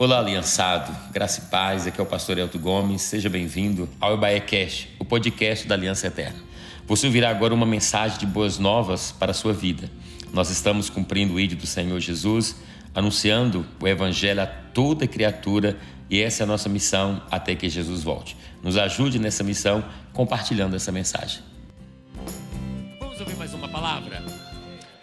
Olá, 0.00 0.18
aliançado, 0.18 0.96
graça 1.12 1.42
e 1.42 1.50
paz, 1.50 1.86
aqui 1.86 2.00
é 2.00 2.02
o 2.02 2.06
pastor 2.06 2.38
Elton 2.38 2.58
Gomes, 2.58 3.02
seja 3.02 3.28
bem-vindo 3.28 3.86
ao 4.00 4.14
Ebaé 4.14 4.40
Cash, 4.40 4.88
o 4.98 5.04
podcast 5.04 5.68
da 5.68 5.74
Aliança 5.74 6.06
Eterna. 6.06 6.38
Você 6.86 7.04
ouvirá 7.06 7.28
agora 7.28 7.52
uma 7.52 7.66
mensagem 7.66 8.18
de 8.18 8.24
boas 8.24 8.58
novas 8.58 9.12
para 9.12 9.32
a 9.32 9.34
sua 9.34 9.52
vida. 9.52 9.90
Nós 10.32 10.48
estamos 10.48 10.88
cumprindo 10.88 11.34
o 11.34 11.38
ídolo 11.38 11.60
do 11.60 11.66
Senhor 11.66 12.00
Jesus, 12.00 12.56
anunciando 12.94 13.66
o 13.78 13.86
Evangelho 13.86 14.40
a 14.40 14.46
toda 14.46 15.06
criatura 15.06 15.76
e 16.08 16.18
essa 16.22 16.42
é 16.42 16.44
a 16.44 16.46
nossa 16.46 16.70
missão 16.70 17.22
até 17.30 17.54
que 17.54 17.68
Jesus 17.68 18.02
volte. 18.02 18.38
Nos 18.62 18.78
ajude 18.78 19.18
nessa 19.18 19.44
missão 19.44 19.84
compartilhando 20.14 20.76
essa 20.76 20.90
mensagem. 20.90 21.42
Vamos 22.98 23.20
ouvir 23.20 23.36
mais 23.36 23.52
uma 23.52 23.68
palavra? 23.68 24.24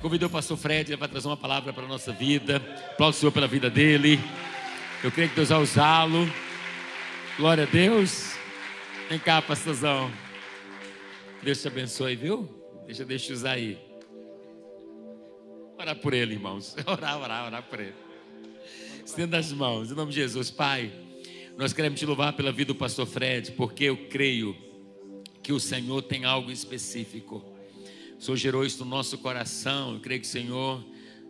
Convidou 0.02 0.28
o 0.28 0.32
pastor 0.32 0.58
Fred 0.58 0.98
para 0.98 1.08
trazer 1.08 1.28
uma 1.28 1.38
palavra 1.38 1.72
para 1.72 1.84
a 1.84 1.88
nossa 1.88 2.12
vida. 2.12 2.56
Aplaudo 2.94 3.16
o 3.16 3.20
Senhor 3.20 3.32
pela 3.32 3.48
vida 3.48 3.70
dele. 3.70 4.20
Eu 5.04 5.12
creio 5.12 5.30
que 5.30 5.36
Deus 5.36 5.50
vai 5.50 5.62
usá-lo. 5.62 6.28
Glória 7.38 7.66
a 7.66 7.68
Deus. 7.68 8.36
Vem 9.08 9.20
cá, 9.20 9.40
pastorzão. 9.40 10.12
Deus 11.44 11.62
te 11.62 11.68
abençoe, 11.68 12.16
viu? 12.16 12.50
Deixa, 12.88 13.06
deixa 13.06 13.32
eu 13.32 13.36
usar 13.36 13.52
aí. 13.52 13.78
Orar 15.78 15.96
por 15.98 16.16
ele, 16.16 16.34
irmãos. 16.34 16.76
Orar, 16.88 17.22
orar, 17.22 17.46
orar 17.46 17.64
por 17.64 17.80
ele. 17.80 17.94
Estenda 19.06 19.38
as 19.38 19.52
mãos, 19.54 19.92
em 19.92 19.94
nome 19.94 20.12
de 20.12 20.18
Jesus. 20.18 20.50
Pai, 20.50 20.92
nós 21.56 21.74
queremos 21.74 22.00
te 22.00 22.06
louvar 22.06 22.34
pela 22.34 22.52
vida 22.52 22.74
do 22.74 22.76
pastor 22.76 23.06
Fred, 23.06 23.52
porque 23.52 23.84
eu 23.84 24.10
creio 24.10 24.58
que 25.44 25.54
o 25.54 25.60
Senhor 25.60 26.02
tem 26.02 26.26
algo 26.26 26.50
específico. 26.50 27.46
O 28.18 28.22
Senhor 28.22 28.36
gerou 28.36 28.66
isso 28.66 28.84
no 28.84 28.90
nosso 28.90 29.20
coração. 29.20 29.94
Eu 29.94 30.00
creio 30.00 30.22
que 30.22 30.28
o 30.28 30.30
Senhor 30.30 30.84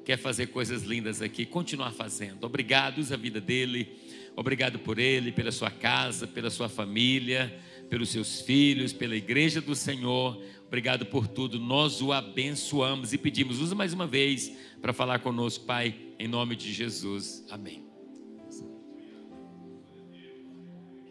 quer 0.08 0.18
fazer 0.18 0.48
coisas 0.48 0.84
lindas 0.84 1.22
aqui, 1.22 1.46
continuar 1.46 1.92
fazendo. 1.92 2.46
Obrigado, 2.46 3.00
usa 3.00 3.16
a 3.16 3.18
vida 3.18 3.42
dele. 3.42 4.00
Obrigado 4.38 4.80
por 4.80 5.00
ele, 5.00 5.34
pela 5.34 5.52
sua 5.52 5.70
casa, 5.70 6.26
pela 6.26 6.50
sua 6.50 6.70
família, 6.70 7.54
pelos 7.90 8.08
seus 8.08 8.40
filhos, 8.40 8.94
pela 8.94 9.18
igreja 9.18 9.60
do 9.60 9.76
Senhor. 9.76 10.42
Obrigado 10.66 11.06
por 11.08 11.28
tudo. 11.28 11.60
Nós 11.60 12.02
o 12.02 12.14
abençoamos 12.14 13.12
e 13.12 13.18
pedimos, 13.18 13.60
usa 13.60 13.76
mais 13.76 13.92
uma 13.92 14.08
vez 14.08 14.50
para 14.82 14.94
falar 14.94 15.20
conosco, 15.20 15.66
Pai, 15.66 15.94
em 16.18 16.26
nome 16.30 16.56
de 16.56 16.72
Jesus. 16.72 17.44
Amém. 17.50 17.84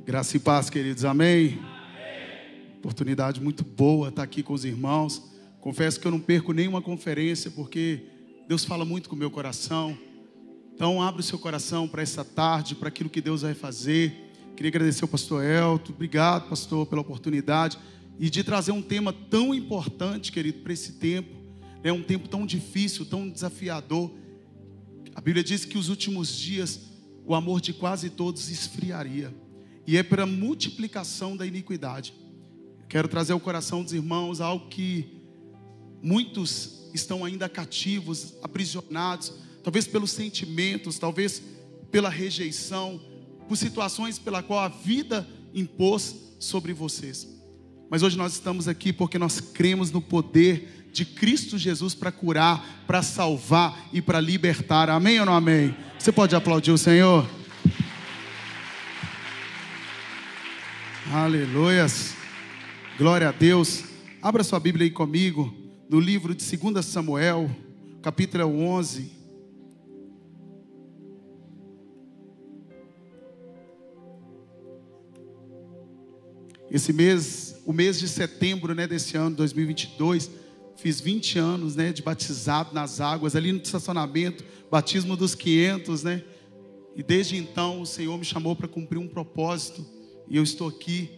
Graça 0.07 0.39
e 0.39 0.41
paz, 0.41 0.71
queridos. 0.71 1.05
Amém. 1.05 1.59
Amém. 1.59 2.79
Oportunidade 2.79 3.43
muito 3.43 3.63
boa 3.63 4.09
estar 4.09 4.23
aqui 4.23 4.43
com 4.43 4.55
os 4.55 4.65
irmãos. 4.65 5.23
Confesso 5.61 6.01
que 6.01 6.07
eu 6.07 6.11
não 6.11 6.21
perco 6.21 6.55
nenhuma 6.55 6.81
conferência 6.81 7.51
porque 7.51 8.16
Deus 8.49 8.65
fala 8.65 8.85
muito 8.85 9.09
com 9.09 9.17
o 9.17 9.19
meu 9.19 9.31
coração. 9.31 9.99
Então, 10.73 11.03
abre 11.03 11.21
o 11.21 11.25
seu 11.25 11.39
coração 11.39 11.89
para 11.89 12.03
essa 12.03 12.25
tarde, 12.25 12.77
para 12.77 12.89
aquilo 12.89 13.11
que 13.11 13.21
Deus 13.21 13.43
vai 13.43 13.55
fazer. 13.55 14.31
Queria 14.55 14.69
agradecer 14.69 15.03
ao 15.03 15.09
pastor 15.09 15.45
Elton. 15.45 15.93
Obrigado, 15.93 16.49
pastor, 16.49 16.87
pela 16.87 17.01
oportunidade 17.01 17.77
e 18.19 18.31
de 18.31 18.45
trazer 18.45 18.73
um 18.73 18.81
tema 18.81 19.13
tão 19.13 19.55
importante, 19.55 20.31
querido, 20.31 20.61
para 20.61 20.73
esse 20.73 20.93
tempo. 20.93 21.35
É 21.83 21.93
um 21.93 22.03
tempo 22.03 22.29
tão 22.29 22.47
difícil, 22.47 23.05
tão 23.05 23.29
desafiador. 23.29 24.13
A 25.15 25.21
Bíblia 25.21 25.43
diz 25.43 25.65
que 25.65 25.77
os 25.77 25.89
últimos 25.89 26.35
dias 26.35 26.81
o 27.25 27.35
amor 27.35 27.61
de 27.61 27.73
quase 27.73 28.09
todos 28.11 28.49
esfriaria. 28.49 29.35
E 29.87 29.97
é 29.97 30.03
para 30.05 30.25
multiplicação 30.25 31.37
da 31.37 31.45
iniquidade. 31.45 32.15
Quero 32.89 33.09
trazer 33.09 33.33
ao 33.33 33.41
coração 33.41 33.83
dos 33.83 33.93
irmãos 33.93 34.41
algo 34.41 34.69
que 34.69 35.21
muitos 36.01 36.86
estão 36.97 37.25
ainda 37.25 37.49
cativos, 37.49 38.35
aprisionados, 38.43 39.33
talvez 39.63 39.87
pelos 39.87 40.11
sentimentos, 40.11 40.99
talvez 40.99 41.43
pela 41.91 42.09
rejeição, 42.09 43.01
por 43.49 43.57
situações 43.57 44.19
pela 44.19 44.43
qual 44.43 44.61
a 44.61 44.69
vida 44.69 45.27
impôs 45.55 46.17
sobre 46.39 46.73
vocês. 46.73 47.29
Mas 47.89 48.03
hoje 48.03 48.17
nós 48.17 48.33
estamos 48.33 48.67
aqui 48.67 48.93
porque 48.93 49.19
nós 49.19 49.41
cremos 49.41 49.91
no 49.93 50.03
poder 50.03 50.89
de 50.93 51.05
Cristo 51.05 51.57
Jesus 51.59 51.95
para 51.95 52.11
curar, 52.11 52.85
para 52.87 53.03
salvar 53.03 53.89
e 53.93 54.03
para 54.03 54.21
libertar. 54.21 54.91
Amém 54.91 55.21
ou 55.21 55.27
não 55.27 55.35
amém? 55.35 55.77
Você 55.99 56.11
pode 56.11 56.35
aplaudir 56.35 56.73
o 56.73 56.79
Senhor? 56.79 57.29
Aleluias. 61.13 62.15
Glória 62.99 63.29
a 63.29 63.33
Deus. 63.33 63.85
Abra 64.21 64.43
sua 64.43 64.59
Bíblia 64.59 64.87
aí 64.87 64.91
comigo 64.91 65.66
no 65.89 66.01
livro 66.01 66.35
de 66.35 66.57
2 66.57 66.85
Samuel, 66.85 67.49
capítulo 68.03 68.45
11. 68.45 69.13
Esse 76.69 76.93
mês, 76.93 77.63
o 77.65 77.73
mês 77.73 78.01
de 78.01 78.09
setembro, 78.09 78.75
né, 78.75 78.89
desse 78.89 79.17
ano 79.17 79.37
2022, 79.37 80.29
fiz 80.77 81.01
20 81.01 81.39
anos, 81.39 81.77
né, 81.77 81.93
de 81.93 82.03
batizado 82.03 82.75
nas 82.75 83.01
águas, 83.01 83.37
ali 83.37 83.53
no 83.53 83.63
estacionamento, 83.63 84.45
batismo 84.69 85.17
dos 85.17 85.37
500, 85.37 86.03
né? 86.03 86.25
E 86.97 87.03
desde 87.03 87.37
então 87.37 87.81
o 87.81 87.87
Senhor 87.87 88.19
me 88.19 88.25
chamou 88.25 88.57
para 88.57 88.67
cumprir 88.67 88.99
um 88.99 89.07
propósito, 89.07 89.87
e 90.29 90.37
eu 90.37 90.43
estou 90.43 90.67
aqui 90.67 91.11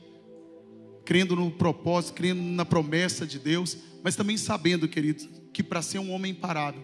crendo 1.08 1.34
no 1.34 1.50
propósito, 1.50 2.12
crendo 2.12 2.42
na 2.42 2.66
promessa 2.66 3.26
de 3.26 3.38
Deus 3.38 3.78
mas 4.02 4.16
também 4.16 4.36
sabendo, 4.36 4.88
querido, 4.88 5.28
que 5.52 5.62
para 5.62 5.82
ser 5.82 5.98
um 5.98 6.12
homem 6.12 6.32
imparável 6.32 6.82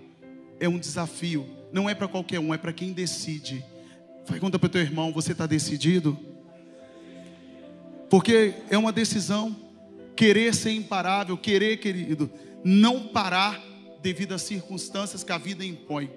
é 0.60 0.68
um 0.68 0.78
desafio. 0.78 1.46
Não 1.72 1.88
é 1.88 1.94
para 1.94 2.08
qualquer 2.08 2.38
um, 2.38 2.52
é 2.52 2.58
para 2.58 2.72
quem 2.72 2.92
decide. 2.92 3.64
Pergunta 4.26 4.58
para 4.58 4.66
o 4.66 4.70
teu 4.70 4.80
irmão: 4.80 5.12
você 5.12 5.32
está 5.32 5.46
decidido? 5.46 6.18
Porque 8.08 8.54
é 8.70 8.78
uma 8.78 8.92
decisão. 8.92 9.56
Querer 10.16 10.54
ser 10.54 10.70
imparável, 10.70 11.36
querer, 11.36 11.78
querido, 11.78 12.30
não 12.62 13.08
parar 13.08 13.60
devido 14.00 14.32
às 14.32 14.42
circunstâncias 14.42 15.24
que 15.24 15.32
a 15.32 15.38
vida 15.38 15.64
impõe. 15.64 16.08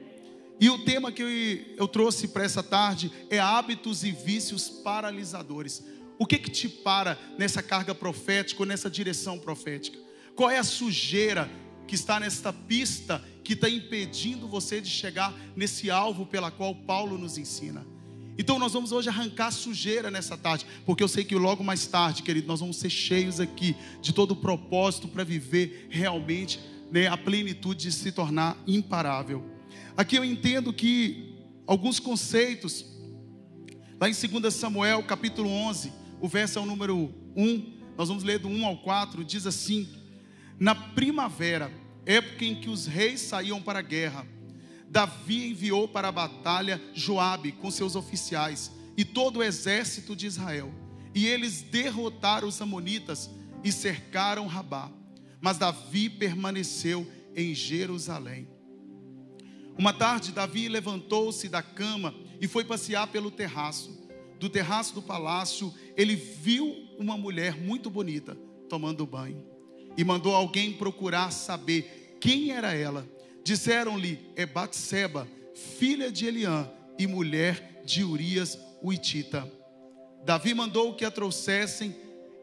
E 0.60 0.70
o 0.70 0.86
tema 0.86 1.12
que 1.12 1.24
eu, 1.24 1.30
eu 1.78 1.88
trouxe 1.88 2.28
para 2.28 2.44
essa 2.44 2.62
tarde 2.62 3.12
é 3.30 3.40
hábitos 3.40 4.04
e 4.04 4.12
vícios 4.12 4.70
paralisadores. 4.70 5.84
O 6.20 6.26
que 6.26 6.38
que 6.38 6.50
te 6.50 6.68
para 6.68 7.18
nessa 7.38 7.62
carga 7.62 7.94
profética 7.94 8.62
ou 8.62 8.66
nessa 8.66 8.90
direção 8.90 9.38
profética? 9.38 9.98
Qual 10.36 10.50
é 10.50 10.58
a 10.58 10.64
sujeira 10.64 11.50
que 11.88 11.96
está 11.96 12.20
nesta 12.20 12.52
pista 12.52 13.24
que 13.44 13.54
está 13.54 13.70
impedindo 13.70 14.48
você 14.48 14.82
de 14.82 14.90
chegar 14.90 15.34
nesse 15.56 15.90
alvo 15.90 16.26
pela 16.26 16.52
qual 16.52 16.76
Paulo 16.76 17.18
nos 17.18 17.38
ensina? 17.38 17.86
Então 18.38 18.60
nós 18.60 18.74
vamos 18.74 18.92
hoje 18.92 19.10
arrancar 19.10 19.52
sujeira 19.52 20.12
nessa 20.12 20.38
tarde, 20.38 20.66
porque 20.86 21.04
eu 21.04 21.08
sei 21.08 21.24
que 21.24 21.36
logo 21.36 21.64
mais 21.64 21.88
tarde, 21.88 22.22
querido, 22.22 22.48
nós 22.48 22.60
vamos 22.60 22.78
ser 22.78 22.90
cheios 22.90 23.40
aqui 23.40 23.76
de 24.00 24.14
todo 24.14 24.32
o 24.32 24.36
propósito 24.36 25.08
para 25.08 25.24
viver 25.24 25.88
realmente 25.90 26.60
né, 26.92 27.08
a 27.08 27.18
plenitude 27.18 27.86
de 27.86 27.92
se 27.92 28.12
tornar 28.12 28.56
imparável. 28.68 29.44
Aqui 29.96 30.16
eu 30.16 30.24
entendo 30.24 30.72
que 30.72 31.36
alguns 31.66 32.00
conceitos, 32.00 32.86
lá 34.00 34.08
em 34.08 34.14
2 34.14 34.54
Samuel 34.54 35.02
capítulo 35.04 35.50
11, 35.50 35.92
o 36.20 36.28
verso 36.28 36.60
é 36.60 36.62
o 36.62 36.66
número 36.66 37.14
1, 37.36 37.78
nós 37.98 38.08
vamos 38.10 38.24
ler 38.24 38.40
do 38.40 38.48
1 38.48 38.66
ao 38.66 38.78
4, 38.78 39.24
diz 39.24 39.46
assim: 39.46 39.88
na 40.60 40.74
primavera, 40.74 41.72
época 42.04 42.44
em 42.44 42.56
que 42.56 42.70
os 42.70 42.88
reis 42.88 43.22
saíam 43.22 43.62
para 43.62 43.80
a 43.80 43.84
guerra, 43.84 44.26
Davi 44.90 45.52
enviou 45.52 45.88
para 45.88 46.08
a 46.08 46.12
batalha 46.12 46.82
Joabe 46.94 47.52
com 47.52 47.70
seus 47.70 47.96
oficiais 47.96 48.72
e 48.96 49.06
todo 49.06 49.38
o 49.38 49.44
exército 49.44 50.16
de 50.16 50.26
Israel. 50.26 50.74
E 51.14 51.28
eles 51.28 51.62
derrotaram 51.62 52.48
os 52.48 52.60
amonitas 52.60 53.30
e 53.64 53.72
cercaram 53.72 54.48
Rabá. 54.48 54.90
Mas 55.40 55.60
Davi 55.60 56.10
permaneceu 56.10 57.08
em 57.36 57.54
Jerusalém. 57.54 58.48
Uma 59.78 59.94
tarde, 59.94 60.32
Davi 60.32 60.68
levantou-se 60.68 61.48
da 61.48 61.62
cama 61.62 62.16
e 62.42 62.48
foi 62.48 62.64
passear 62.64 63.06
pelo 63.08 63.30
terraço. 63.30 64.07
Do 64.40 64.50
terraço 64.50 64.94
do 64.94 65.02
palácio, 65.02 65.74
ele 65.96 66.16
viu 66.16 66.88
uma 66.98 67.18
mulher 67.18 67.58
muito 67.58 67.90
bonita 67.90 68.38
tomando 68.70 69.06
banho 69.06 69.44
e 69.98 70.04
mandou 70.04 70.36
alguém 70.36 70.74
procurar 70.74 71.32
saber 71.32 72.18
quem 72.22 72.52
era 72.52 72.74
ela. 72.74 73.08
Disseram-lhe: 73.44 74.20
É 74.36 74.46
Batseba, 74.46 75.28
filha 75.56 76.12
de 76.12 76.28
Eliã 76.28 76.70
e 77.00 77.08
mulher 77.08 77.82
de 77.84 78.04
Urias 78.04 78.58
Uitita. 78.84 79.52
Davi 80.24 80.54
mandou 80.54 80.94
que 80.94 81.06
a 81.06 81.12
trouxessem 81.12 81.96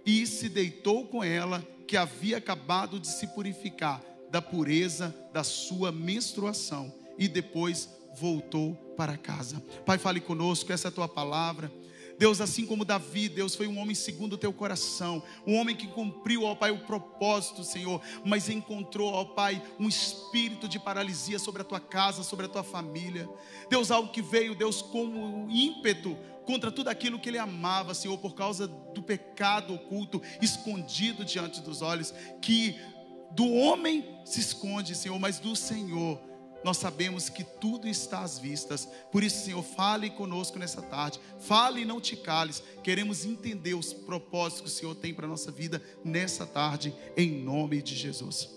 e 0.05 0.27
se 0.27 0.49
deitou 0.49 1.07
com 1.07 1.23
ela, 1.23 1.67
que 1.87 1.97
havia 1.97 2.39
acabado 2.39 2.99
de 2.99 3.07
se 3.07 3.27
purificar 3.29 4.03
da 4.31 4.43
pureza 4.43 5.15
da 5.33 5.45
sua 5.45 5.93
menstruação, 5.93 6.93
e 7.19 7.29
depois 7.29 7.89
voltou 8.19 8.75
para 8.97 9.17
casa. 9.17 9.63
Pai, 9.85 9.99
fale 9.99 10.21
conosco, 10.21 10.73
essa 10.73 10.89
é 10.89 10.91
a 10.91 10.93
tua 10.93 11.09
palavra. 11.09 11.71
Deus, 12.19 12.41
assim 12.41 12.65
como 12.65 12.85
Davi, 12.85 13.29
Deus 13.29 13.55
foi 13.55 13.67
um 13.67 13.79
homem 13.79 13.95
segundo 13.95 14.35
o 14.35 14.39
teu 14.39 14.53
coração, 14.53 15.23
um 15.47 15.57
homem 15.57 15.77
que 15.77 15.87
cumpriu, 15.87 16.45
ó 16.45 16.55
Pai, 16.55 16.71
o 16.71 16.85
propósito, 16.85 17.65
Senhor, 17.65 18.01
mas 18.25 18.49
encontrou, 18.49 19.13
ó 19.13 19.25
Pai, 19.25 19.63
um 19.79 19.89
espírito 19.89 20.69
de 20.69 20.79
paralisia 20.79 21.39
sobre 21.39 21.63
a 21.63 21.65
tua 21.65 21.81
casa, 21.81 22.23
sobre 22.23 22.47
a 22.47 22.49
tua 22.49 22.63
família. 22.63 23.29
Deus, 23.69 23.91
algo 23.91 24.11
que 24.11 24.23
veio, 24.23 24.55
Deus, 24.55 24.81
como 24.81 25.49
ímpeto 25.51 26.17
contra 26.45 26.71
tudo 26.71 26.89
aquilo 26.89 27.19
que 27.19 27.29
ele 27.29 27.39
amava, 27.39 27.95
Senhor, 27.95 28.19
por 28.19 28.35
causa 28.35 28.69
do 28.69 29.03
pecado 29.03 29.75
oculto, 29.75 30.23
escondido 30.41 31.25
diante 31.25 31.61
dos 31.61 31.83
olhos, 31.83 32.13
que 32.41 32.79
do 33.33 33.51
homem 33.51 34.21
se 34.25 34.41
esconde, 34.41 34.95
Senhor, 34.95 35.19
mas 35.19 35.39
do 35.39 35.57
Senhor 35.57 36.21
nós 36.65 36.79
sabemos 36.79 37.29
que 37.29 37.45
tudo 37.45 37.87
está 37.87 38.23
às 38.23 38.39
vistas. 38.39 38.89
Por 39.13 39.23
isso, 39.23 39.45
Senhor, 39.45 39.63
fale 39.63 40.09
conosco 40.09 40.59
nessa 40.59 40.81
tarde. 40.81 41.21
Fale 41.39 41.83
e 41.83 41.85
não 41.85 42.01
te 42.01 42.17
cales. 42.17 42.63
Queremos 42.83 43.27
entender 43.27 43.75
os 43.75 43.93
propósitos 43.93 44.63
que 44.63 44.69
o 44.69 44.81
Senhor 44.81 44.95
tem 44.95 45.13
para 45.13 45.27
a 45.27 45.29
nossa 45.29 45.53
vida 45.53 45.83
nessa 46.03 46.47
tarde, 46.47 46.95
em 47.17 47.31
nome 47.31 47.83
de 47.83 47.95
Jesus. 47.95 48.49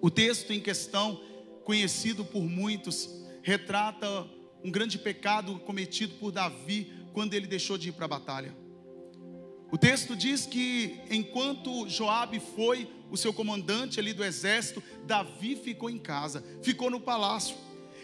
O 0.00 0.10
texto 0.10 0.52
em 0.52 0.60
questão, 0.60 1.20
conhecido 1.64 2.24
por 2.24 2.42
muitos, 2.42 3.10
retrata 3.42 4.26
um 4.64 4.70
grande 4.70 4.98
pecado 4.98 5.58
cometido 5.60 6.14
por 6.14 6.32
Davi 6.32 6.92
quando 7.12 7.34
ele 7.34 7.46
deixou 7.46 7.76
de 7.76 7.90
ir 7.90 7.92
para 7.92 8.06
a 8.06 8.08
batalha. 8.08 8.67
O 9.70 9.76
texto 9.76 10.16
diz 10.16 10.46
que 10.46 10.98
enquanto 11.10 11.88
Joabe 11.88 12.40
foi 12.40 12.88
o 13.10 13.16
seu 13.16 13.32
comandante 13.32 14.00
ali 14.00 14.12
do 14.12 14.24
exército, 14.24 14.82
Davi 15.06 15.56
ficou 15.56 15.90
em 15.90 15.98
casa, 15.98 16.42
ficou 16.62 16.90
no 16.90 17.00
palácio. 17.00 17.56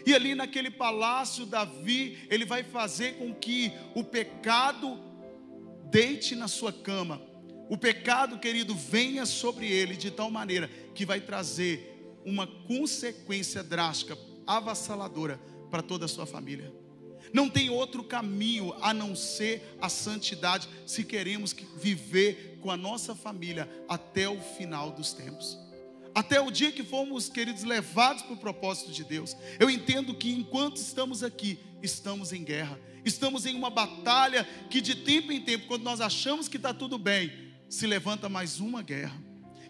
E 0.05 0.13
ali 0.13 0.35
naquele 0.35 0.69
palácio, 0.69 1.45
Davi, 1.45 2.17
ele 2.29 2.45
vai 2.45 2.63
fazer 2.63 3.17
com 3.17 3.33
que 3.33 3.71
o 3.95 4.03
pecado 4.03 4.99
deite 5.89 6.35
na 6.35 6.47
sua 6.47 6.71
cama. 6.71 7.19
O 7.67 7.77
pecado, 7.77 8.37
querido, 8.37 8.75
venha 8.75 9.25
sobre 9.25 9.67
ele 9.67 9.95
de 9.95 10.11
tal 10.11 10.29
maneira 10.29 10.69
que 10.93 11.05
vai 11.05 11.19
trazer 11.19 12.19
uma 12.23 12.45
consequência 12.45 13.63
drástica, 13.63 14.15
avassaladora 14.45 15.39
para 15.71 15.81
toda 15.81 16.05
a 16.05 16.07
sua 16.07 16.27
família. 16.27 16.71
Não 17.33 17.49
tem 17.49 17.69
outro 17.69 18.03
caminho 18.03 18.73
a 18.81 18.93
não 18.93 19.15
ser 19.15 19.75
a 19.81 19.89
santidade 19.89 20.67
se 20.85 21.03
queremos 21.03 21.53
viver 21.77 22.59
com 22.61 22.71
a 22.71 22.77
nossa 22.77 23.13
família 23.15 23.69
até 23.87 24.27
o 24.27 24.39
final 24.39 24.91
dos 24.91 25.13
tempos. 25.13 25.57
Até 26.13 26.39
o 26.39 26.49
dia 26.49 26.71
que 26.71 26.83
fomos, 26.83 27.27
queridos, 27.27 27.63
levados 27.63 28.23
para 28.23 28.33
o 28.33 28.37
propósito 28.37 28.91
de 28.91 29.03
Deus. 29.03 29.35
Eu 29.59 29.69
entendo 29.69 30.13
que 30.13 30.31
enquanto 30.31 30.77
estamos 30.77 31.23
aqui, 31.23 31.59
estamos 31.83 32.31
em 32.31 32.43
guerra. 32.43 32.79
Estamos 33.03 33.45
em 33.45 33.55
uma 33.55 33.69
batalha 33.69 34.47
que 34.69 34.79
de 34.79 34.95
tempo 34.95 35.31
em 35.31 35.41
tempo, 35.41 35.67
quando 35.67 35.83
nós 35.83 35.99
achamos 35.99 36.47
que 36.47 36.57
está 36.57 36.73
tudo 36.73 36.97
bem, 36.97 37.31
se 37.69 37.85
levanta 37.85 38.29
mais 38.29 38.59
uma 38.59 38.81
guerra. 38.81 39.21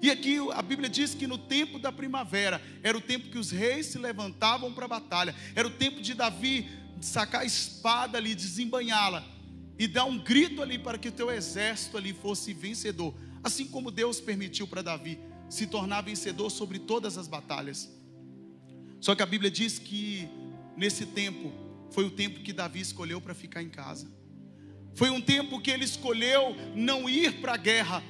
E 0.02 0.12
aqui 0.12 0.38
a 0.54 0.62
Bíblia 0.62 0.88
diz 0.88 1.16
que 1.16 1.26
no 1.26 1.38
tempo 1.38 1.80
da 1.80 1.92
primavera 1.92 2.62
era 2.84 2.98
o 2.98 3.02
tempo 3.02 3.30
que 3.30 3.40
os 3.40 3.50
reis 3.50 3.88
se 3.88 3.98
levantavam 3.98 4.72
para 4.72 4.86
a 4.86 4.90
batalha, 4.90 5.34
era 5.56 5.68
o 5.68 5.72
tempo 5.72 6.00
de 6.00 6.14
Davi 6.14 6.70
sacar 7.02 7.42
a 7.42 7.46
espada 7.46 8.18
ali, 8.18 8.34
desembanhá-la 8.36 9.26
e 9.78 9.88
dar 9.88 10.06
um 10.06 10.18
grito 10.18 10.62
ali 10.62 10.80
para 10.80 10.98
que 10.98 11.10
o 11.10 11.12
teu 11.12 11.30
exército 11.30 11.98
ali 11.98 12.14
fosse 12.14 12.54
vencedor, 12.54 13.14
assim 13.44 13.66
como 13.66 13.92
Deus 13.92 14.20
permitiu 14.22 14.68
para 14.68 14.82
Davi 14.82 15.20
se 15.50 15.68
tornar 15.68 16.02
vencedor 16.02 16.50
sobre 16.50 16.80
todas 16.80 17.18
as 17.18 17.28
batalhas. 17.28 17.90
Só 19.00 19.14
que 19.14 19.22
a 19.22 19.26
Bíblia 19.26 19.52
diz 19.52 19.78
que 19.78 20.28
nesse 20.76 21.06
tempo 21.06 21.52
foi 21.92 22.06
o 22.06 22.12
tempo 22.12 22.40
que 22.42 22.52
Davi 22.52 22.80
escolheu 22.80 23.22
para 23.22 23.36
ficar 23.36 23.62
em 23.62 23.70
casa. 23.70 24.12
Foi 24.96 25.10
um 25.10 25.22
tempo 25.22 25.60
que 25.60 25.70
ele 25.70 25.84
escolheu 25.84 26.56
não 26.74 27.10
ir 27.10 27.42
para 27.42 27.54
a 27.54 27.58
guerra. 27.58 28.02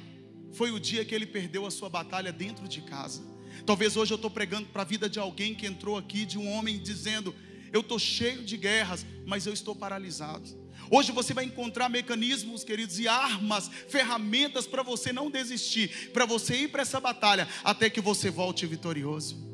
Foi 0.52 0.70
o 0.70 0.80
dia 0.80 1.04
que 1.04 1.14
ele 1.14 1.26
perdeu 1.26 1.66
a 1.66 1.70
sua 1.70 1.88
batalha 1.88 2.32
dentro 2.32 2.66
de 2.68 2.80
casa. 2.80 3.22
Talvez 3.64 3.96
hoje 3.96 4.12
eu 4.12 4.16
estou 4.16 4.30
pregando 4.30 4.68
para 4.68 4.82
a 4.82 4.84
vida 4.84 5.08
de 5.08 5.18
alguém 5.18 5.54
que 5.54 5.66
entrou 5.66 5.98
aqui, 5.98 6.24
de 6.24 6.38
um 6.38 6.48
homem 6.48 6.78
dizendo: 6.78 7.34
eu 7.72 7.80
estou 7.80 7.98
cheio 7.98 8.42
de 8.42 8.56
guerras, 8.56 9.04
mas 9.26 9.46
eu 9.46 9.52
estou 9.52 9.74
paralisado. 9.74 10.66
Hoje 10.90 11.10
você 11.10 11.34
vai 11.34 11.44
encontrar 11.44 11.88
mecanismos, 11.88 12.62
queridos, 12.62 12.98
e 12.98 13.08
armas, 13.08 13.70
ferramentas 13.88 14.66
para 14.66 14.82
você 14.82 15.12
não 15.12 15.30
desistir, 15.30 16.10
para 16.12 16.24
você 16.24 16.56
ir 16.62 16.68
para 16.68 16.82
essa 16.82 17.00
batalha 17.00 17.48
até 17.64 17.90
que 17.90 18.00
você 18.00 18.30
volte 18.30 18.66
vitorioso. 18.66 19.46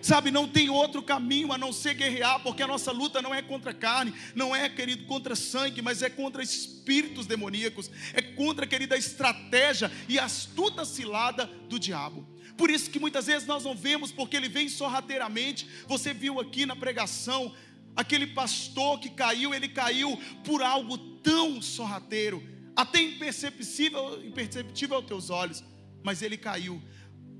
Sabe, 0.00 0.30
não 0.30 0.46
tem 0.46 0.70
outro 0.70 1.02
caminho 1.02 1.52
a 1.52 1.58
não 1.58 1.72
ser 1.72 1.94
guerrear, 1.94 2.40
porque 2.42 2.62
a 2.62 2.66
nossa 2.66 2.92
luta 2.92 3.20
não 3.20 3.34
é 3.34 3.42
contra 3.42 3.74
carne, 3.74 4.14
não 4.34 4.54
é, 4.54 4.68
querido, 4.68 5.04
contra 5.06 5.34
sangue, 5.34 5.82
mas 5.82 6.02
é 6.02 6.08
contra 6.08 6.42
espíritos 6.42 7.26
demoníacos, 7.26 7.90
é 8.14 8.22
contra, 8.22 8.66
querida, 8.66 8.94
a 8.94 8.98
estratégia 8.98 9.90
e 10.08 10.18
astuta 10.18 10.84
cilada 10.84 11.46
do 11.68 11.78
diabo. 11.78 12.24
Por 12.58 12.70
isso 12.70 12.90
que 12.90 12.98
muitas 12.98 13.26
vezes 13.26 13.46
nós 13.46 13.62
não 13.62 13.74
vemos, 13.74 14.10
porque 14.10 14.36
ele 14.36 14.48
vem 14.48 14.68
sorrateiramente. 14.68 15.68
Você 15.86 16.12
viu 16.12 16.40
aqui 16.40 16.66
na 16.66 16.74
pregação, 16.74 17.54
aquele 17.94 18.26
pastor 18.26 18.98
que 18.98 19.08
caiu, 19.08 19.54
ele 19.54 19.68
caiu 19.68 20.18
por 20.44 20.60
algo 20.60 20.98
tão 21.22 21.62
sorrateiro, 21.62 22.42
até 22.74 23.00
imperceptível, 23.00 24.26
imperceptível 24.26 24.96
aos 24.96 25.06
teus 25.06 25.30
olhos, 25.30 25.62
mas 26.02 26.20
ele 26.20 26.36
caiu. 26.36 26.82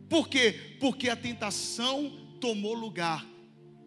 Por 0.08 0.28
quê? 0.28 0.76
Porque 0.80 1.08
a 1.10 1.16
tentação 1.16 2.36
tomou 2.40 2.74
lugar 2.74 3.26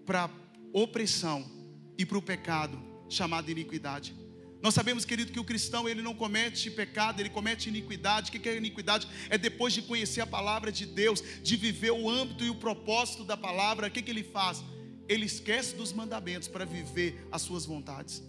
para 0.05 0.29
opressão 0.73 1.49
e 1.97 2.05
para 2.05 2.17
o 2.17 2.21
pecado 2.21 2.77
chamado 3.09 3.49
iniquidade. 3.49 4.20
Nós 4.61 4.75
sabemos, 4.75 5.03
querido, 5.03 5.31
que 5.31 5.39
o 5.39 5.43
cristão 5.43 5.89
ele 5.89 6.01
não 6.01 6.13
comete 6.13 6.69
pecado, 6.69 7.19
ele 7.19 7.29
comete 7.29 7.69
iniquidade. 7.69 8.29
O 8.29 8.39
que 8.39 8.47
é 8.47 8.55
iniquidade? 8.55 9.07
É 9.29 9.37
depois 9.37 9.73
de 9.73 9.81
conhecer 9.81 10.21
a 10.21 10.27
palavra 10.27 10.71
de 10.71 10.85
Deus, 10.85 11.23
de 11.41 11.55
viver 11.55 11.91
o 11.91 12.09
âmbito 12.09 12.43
e 12.43 12.49
o 12.49 12.55
propósito 12.55 13.23
da 13.23 13.35
palavra, 13.35 13.87
o 13.87 13.91
que, 13.91 14.01
que 14.01 14.11
ele 14.11 14.23
faz? 14.23 14.63
Ele 15.09 15.25
esquece 15.25 15.75
dos 15.75 15.91
mandamentos 15.91 16.47
para 16.47 16.63
viver 16.63 17.27
as 17.31 17.41
suas 17.41 17.65
vontades. 17.65 18.21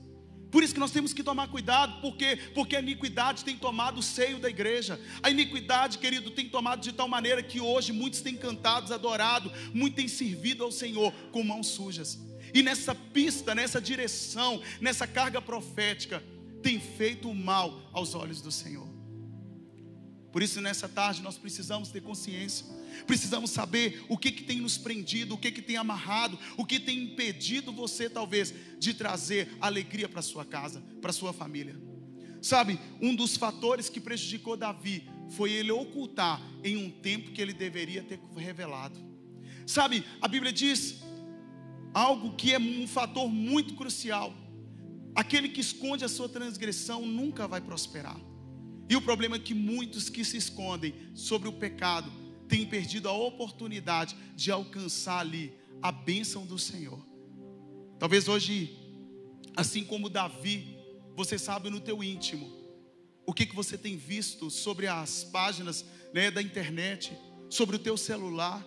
Por 0.51 0.63
isso 0.63 0.75
que 0.75 0.81
nós 0.81 0.91
temos 0.91 1.13
que 1.15 1.23
tomar 1.23 1.49
cuidado, 1.49 2.01
porque 2.03 2.37
porque 2.55 2.77
a 2.77 2.81
iniquidade 2.81 3.45
tem 3.45 3.57
tomado 3.57 3.99
o 3.99 4.03
seio 4.03 4.39
da 4.39 4.51
igreja. 4.51 5.01
A 5.23 5.31
iniquidade, 5.31 5.99
querido, 5.99 6.31
tem 6.31 6.49
tomado 6.49 6.83
de 6.83 6.93
tal 6.93 7.09
maneira 7.09 7.43
que 7.43 7.61
hoje 7.61 7.93
muitos 7.93 8.21
têm 8.21 8.37
cantado, 8.37 8.93
adorado, 8.93 9.51
muitos 9.73 9.97
têm 9.97 10.09
servido 10.09 10.65
ao 10.65 10.73
Senhor 10.73 11.13
com 11.31 11.43
mãos 11.43 11.69
sujas 11.69 12.19
e 12.55 12.63
nessa 12.63 12.95
pista, 12.95 13.55
nessa 13.55 13.81
direção, 13.81 14.61
nessa 14.81 15.07
carga 15.07 15.41
profética, 15.41 16.23
tem 16.63 16.79
feito 16.79 17.29
o 17.31 17.35
mal 17.35 17.91
aos 17.93 18.15
olhos 18.15 18.41
do 18.41 18.53
Senhor. 18.53 18.93
Por 20.33 20.43
isso, 20.43 20.63
nessa 20.63 20.89
tarde, 20.89 21.21
nós 21.21 21.37
precisamos 21.37 21.91
ter 21.91 22.01
consciência, 22.01 22.67
precisamos 23.07 23.51
saber 23.51 24.03
o 24.09 24.17
que, 24.17 24.33
que 24.33 24.45
tem 24.45 24.61
nos 24.61 24.79
prendido, 24.79 25.35
o 25.35 25.39
que, 25.39 25.53
que 25.53 25.61
tem 25.61 25.77
amarrado, 25.77 26.39
o 26.57 26.65
que 26.65 26.81
tem 26.81 27.03
impedido 27.03 27.71
você, 27.71 28.09
talvez, 28.09 28.55
de 28.79 28.95
trazer 28.95 29.55
alegria 29.61 30.09
para 30.09 30.23
sua 30.23 30.45
casa, 30.45 30.83
para 31.03 31.13
sua 31.13 31.35
família. 31.35 31.79
Sabe, 32.41 32.79
um 33.01 33.15
dos 33.15 33.37
fatores 33.37 33.91
que 33.91 34.01
prejudicou 34.01 34.57
Davi 34.57 35.07
foi 35.37 35.53
ele 35.53 35.71
ocultar 35.71 36.41
em 36.65 36.77
um 36.77 36.91
tempo 36.91 37.31
que 37.31 37.41
ele 37.41 37.53
deveria 37.53 38.03
ter 38.03 38.19
revelado. 38.35 38.99
Sabe, 39.67 40.03
a 40.21 40.27
Bíblia 40.27 40.53
diz 40.53 41.03
algo 41.93 42.35
que 42.35 42.53
é 42.53 42.59
um 42.59 42.87
fator 42.87 43.29
muito 43.29 43.75
crucial. 43.75 44.33
Aquele 45.15 45.49
que 45.49 45.61
esconde 45.61 46.05
a 46.05 46.09
sua 46.09 46.29
transgressão 46.29 47.07
nunca 47.07 47.47
vai 47.47 47.61
prosperar. 47.61 48.19
E 48.89 48.97
o 48.97 49.03
problema 49.03 49.37
é 49.37 49.39
que 49.39 49.55
muitos 49.55 50.09
que 50.09 50.25
se 50.25 50.37
escondem 50.37 50.95
sobre 51.15 51.49
o 51.49 51.53
pecado 51.53 52.11
têm 52.49 52.67
perdido 52.67 53.09
a 53.09 53.13
oportunidade 53.13 54.17
de 54.35 54.51
alcançar 54.51 55.21
ali 55.21 55.53
a 55.81 55.91
bênção 55.91 56.45
do 56.45 56.59
Senhor. 56.59 57.05
Talvez 57.99 58.29
hoje, 58.29 58.77
assim 59.57 59.85
como 59.85 60.09
Davi, 60.09 60.77
você 61.17 61.39
sabe 61.39 61.71
no 61.71 61.81
teu 61.81 62.03
íntimo 62.03 62.51
o 63.27 63.33
que, 63.33 63.47
que 63.47 63.55
você 63.55 63.79
tem 63.79 63.97
visto 63.97 64.51
sobre 64.51 64.87
as 64.87 65.25
páginas 65.25 65.85
né, 66.13 66.31
da 66.31 66.43
internet, 66.43 67.17
sobre 67.49 67.77
o 67.77 67.79
teu 67.79 67.97
celular. 67.97 68.67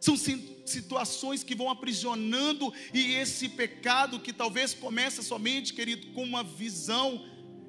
São 0.00 0.16
situações 0.16 1.42
que 1.42 1.54
vão 1.54 1.70
aprisionando 1.70 2.72
e 2.92 3.14
esse 3.14 3.48
pecado 3.48 4.20
que 4.20 4.32
talvez 4.32 4.74
começa 4.74 5.22
somente, 5.22 5.74
querido, 5.74 6.08
com 6.08 6.22
uma 6.22 6.44
visão, 6.44 7.24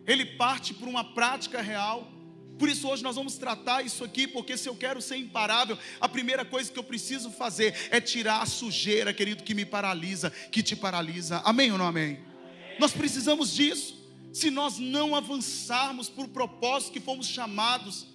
ele 0.06 0.26
parte 0.26 0.74
para 0.74 0.90
uma 0.90 1.04
prática 1.04 1.62
real. 1.62 2.12
Por 2.58 2.68
isso 2.68 2.88
hoje 2.90 3.02
nós 3.02 3.16
vamos 3.16 3.38
tratar 3.38 3.86
isso 3.86 4.04
aqui, 4.04 4.28
porque 4.28 4.58
se 4.58 4.68
eu 4.68 4.76
quero 4.76 5.02
ser 5.02 5.16
imparável, 5.16 5.78
a 6.00 6.10
primeira 6.10 6.44
coisa 6.44 6.70
que 6.70 6.78
eu 6.78 6.84
preciso 6.84 7.32
fazer 7.32 7.74
é 7.90 8.02
tirar 8.02 8.42
a 8.42 8.46
sujeira, 8.46 9.14
querido, 9.14 9.44
que 9.44 9.54
me 9.54 9.66
paralisa, 9.66 10.30
que 10.52 10.62
te 10.62 10.76
paralisa. 10.76 11.42
Amém 11.46 11.72
ou 11.72 11.78
não 11.78 11.88
amém? 11.88 12.18
amém. 12.18 12.78
Nós 12.78 12.92
precisamos 12.92 13.54
disso. 13.54 13.98
Se 14.34 14.52
nós 14.52 14.78
não 14.78 15.16
avançarmos 15.16 16.10
por 16.10 16.28
propósito 16.28 16.92
que 16.92 17.00
fomos 17.00 17.28
chamados, 17.28 18.06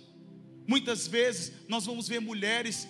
muitas 0.67 1.07
vezes 1.07 1.53
nós 1.67 1.87
vamos 1.87 2.07
ver 2.07 2.21
mulheres 2.21 2.87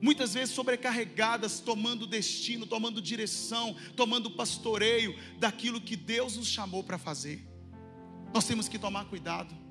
muitas 0.00 0.34
vezes 0.34 0.54
sobrecarregadas, 0.54 1.60
tomando 1.60 2.06
destino, 2.06 2.66
tomando 2.66 3.00
direção, 3.00 3.74
tomando 3.94 4.30
pastoreio 4.30 5.18
daquilo 5.38 5.80
que 5.80 5.96
Deus 5.96 6.36
nos 6.36 6.48
chamou 6.48 6.82
para 6.82 6.98
fazer. 6.98 7.46
Nós 8.32 8.46
temos 8.46 8.68
que 8.68 8.78
tomar 8.78 9.06
cuidado. 9.06 9.66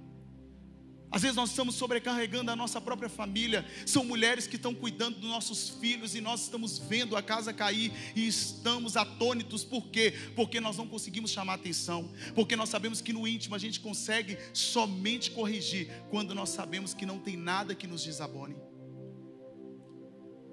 Às 1.11 1.21
vezes 1.21 1.37
nós 1.37 1.51
estamos 1.51 1.75
sobrecarregando 1.75 2.51
a 2.51 2.55
nossa 2.57 2.81
própria 2.81 3.07
família. 3.07 3.65
São 3.85 4.03
mulheres 4.03 4.47
que 4.47 4.57
estão 4.57 4.73
cuidando 4.73 5.17
dos 5.17 5.29
nossos 5.29 5.69
filhos 5.69 6.13
e 6.13 6.19
nós 6.19 6.41
estamos 6.41 6.77
vendo 6.77 7.15
a 7.15 7.23
casa 7.23 7.53
cair 7.53 7.93
e 8.15 8.27
estamos 8.27 8.97
atônitos. 8.97 9.63
Por 9.63 9.87
quê? 9.87 10.13
Porque 10.35 10.59
nós 10.59 10.75
não 10.75 10.87
conseguimos 10.87 11.31
chamar 11.31 11.53
atenção. 11.53 12.11
Porque 12.33 12.55
nós 12.57 12.67
sabemos 12.67 12.99
que 12.99 13.13
no 13.13 13.25
íntimo 13.25 13.55
a 13.55 13.59
gente 13.59 13.79
consegue 13.79 14.37
somente 14.53 15.31
corrigir 15.31 15.89
quando 16.09 16.35
nós 16.35 16.49
sabemos 16.49 16.93
que 16.93 17.05
não 17.05 17.19
tem 17.19 17.37
nada 17.37 17.73
que 17.73 17.87
nos 17.87 18.03
desabone. 18.03 18.55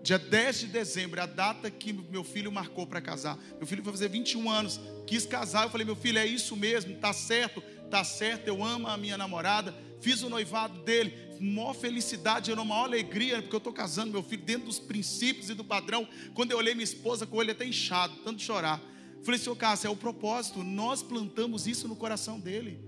Dia 0.02 0.18
10 0.18 0.60
de 0.60 0.66
dezembro, 0.66 1.20
é 1.20 1.22
a 1.22 1.26
data 1.26 1.70
que 1.70 1.92
meu 1.92 2.24
filho 2.24 2.50
marcou 2.50 2.86
para 2.86 3.00
casar. 3.00 3.38
Meu 3.56 3.66
filho 3.66 3.82
vai 3.84 3.92
fazer 3.92 4.08
21 4.08 4.50
anos, 4.50 4.80
quis 5.06 5.24
casar. 5.24 5.64
Eu 5.64 5.70
falei, 5.70 5.86
meu 5.86 5.94
filho, 5.94 6.18
é 6.18 6.26
isso 6.26 6.56
mesmo, 6.56 6.96
tá 6.96 7.12
certo, 7.12 7.62
tá 7.88 8.02
certo. 8.02 8.48
Eu 8.48 8.64
amo 8.64 8.88
a 8.88 8.96
minha 8.96 9.16
namorada. 9.16 9.72
Fiz 10.00 10.20
o 10.22 10.28
noivado 10.28 10.82
dele, 10.82 11.14
maior 11.38 11.74
felicidade, 11.74 12.50
era 12.50 12.60
uma 12.60 12.74
maior 12.74 12.86
alegria, 12.86 13.40
porque 13.40 13.54
eu 13.54 13.58
estou 13.58 13.72
casando 13.72 14.10
meu 14.10 14.22
filho 14.24 14.42
dentro 14.42 14.66
dos 14.66 14.80
princípios 14.80 15.48
e 15.48 15.54
do 15.54 15.62
padrão. 15.62 16.08
Quando 16.34 16.50
eu 16.50 16.58
olhei 16.58 16.74
minha 16.74 16.82
esposa 16.82 17.24
com 17.24 17.36
o 17.36 17.38
olho 17.38 17.52
até 17.52 17.64
inchado, 17.64 18.16
tanto 18.24 18.42
chorar. 18.42 18.82
Falei, 19.22 19.38
senhor 19.38 19.54
Cássio, 19.54 19.86
é 19.86 19.90
o 19.90 19.94
propósito, 19.96 20.64
nós 20.64 21.00
plantamos 21.04 21.68
isso 21.68 21.86
no 21.86 21.94
coração 21.94 22.40
dele. 22.40 22.80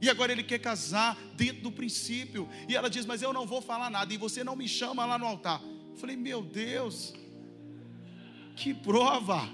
E 0.00 0.08
agora 0.08 0.30
ele 0.30 0.44
quer 0.44 0.60
casar 0.60 1.16
dentro 1.34 1.62
do 1.62 1.72
princípio. 1.72 2.48
E 2.68 2.76
ela 2.76 2.88
diz, 2.88 3.04
mas 3.04 3.22
eu 3.22 3.32
não 3.32 3.46
vou 3.46 3.60
falar 3.60 3.90
nada, 3.90 4.14
e 4.14 4.16
você 4.16 4.44
não 4.44 4.54
me 4.54 4.68
chama 4.68 5.04
lá 5.04 5.18
no 5.18 5.26
altar. 5.26 5.60
Falei, 5.96 6.16
meu 6.16 6.42
Deus, 6.42 7.14
que 8.56 8.74
prova. 8.74 9.48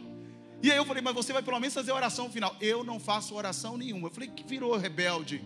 E 0.62 0.70
aí 0.70 0.76
eu 0.76 0.84
falei, 0.84 1.02
mas 1.02 1.14
você 1.14 1.32
vai 1.32 1.42
pelo 1.42 1.58
menos 1.60 1.74
fazer 1.74 1.92
oração 1.92 2.30
final. 2.30 2.56
Eu 2.60 2.82
não 2.82 2.98
faço 2.98 3.34
oração 3.34 3.76
nenhuma. 3.76 4.08
Eu 4.08 4.12
falei, 4.12 4.28
que 4.28 4.44
virou 4.44 4.76
rebelde. 4.76 5.42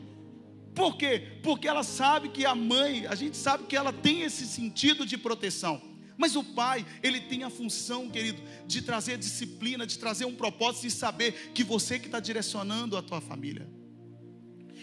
Por 0.74 0.96
quê? 0.96 1.38
Porque 1.42 1.68
ela 1.68 1.82
sabe 1.82 2.30
que 2.30 2.46
a 2.46 2.54
mãe, 2.54 3.06
a 3.06 3.14
gente 3.14 3.36
sabe 3.36 3.64
que 3.64 3.76
ela 3.76 3.92
tem 3.92 4.22
esse 4.22 4.46
sentido 4.46 5.04
de 5.04 5.18
proteção. 5.18 5.80
Mas 6.16 6.36
o 6.36 6.44
pai, 6.44 6.86
ele 7.02 7.20
tem 7.20 7.42
a 7.42 7.50
função, 7.50 8.08
querido, 8.08 8.40
de 8.66 8.80
trazer 8.80 9.18
disciplina, 9.18 9.86
de 9.86 9.98
trazer 9.98 10.24
um 10.24 10.34
propósito 10.34 10.86
e 10.86 10.90
saber 10.90 11.52
que 11.52 11.64
você 11.64 11.98
que 11.98 12.06
está 12.06 12.20
direcionando 12.20 12.96
a 12.96 13.02
tua 13.02 13.20
família. 13.20 13.68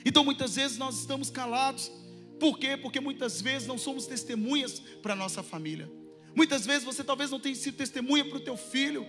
Então 0.06 0.24
muitas 0.24 0.56
vezes 0.56 0.78
nós 0.78 1.00
estamos 1.00 1.30
calados. 1.30 1.92
Por 2.40 2.58
quê? 2.58 2.78
Porque 2.78 3.00
muitas 3.00 3.42
vezes 3.42 3.68
não 3.68 3.78
somos 3.78 4.06
testemunhas 4.06 4.80
para 5.02 5.14
a 5.14 5.16
nossa 5.16 5.42
família. 5.44 5.90
Muitas 6.36 6.66
vezes 6.66 6.84
você 6.84 7.04
talvez 7.04 7.32
não 7.32 7.40
tenha 7.40 7.56
sido 7.56 7.78
testemunha 7.78 8.26
para 8.26 8.38
o 8.38 8.42
teu 8.42 8.58
filho. 8.58 9.06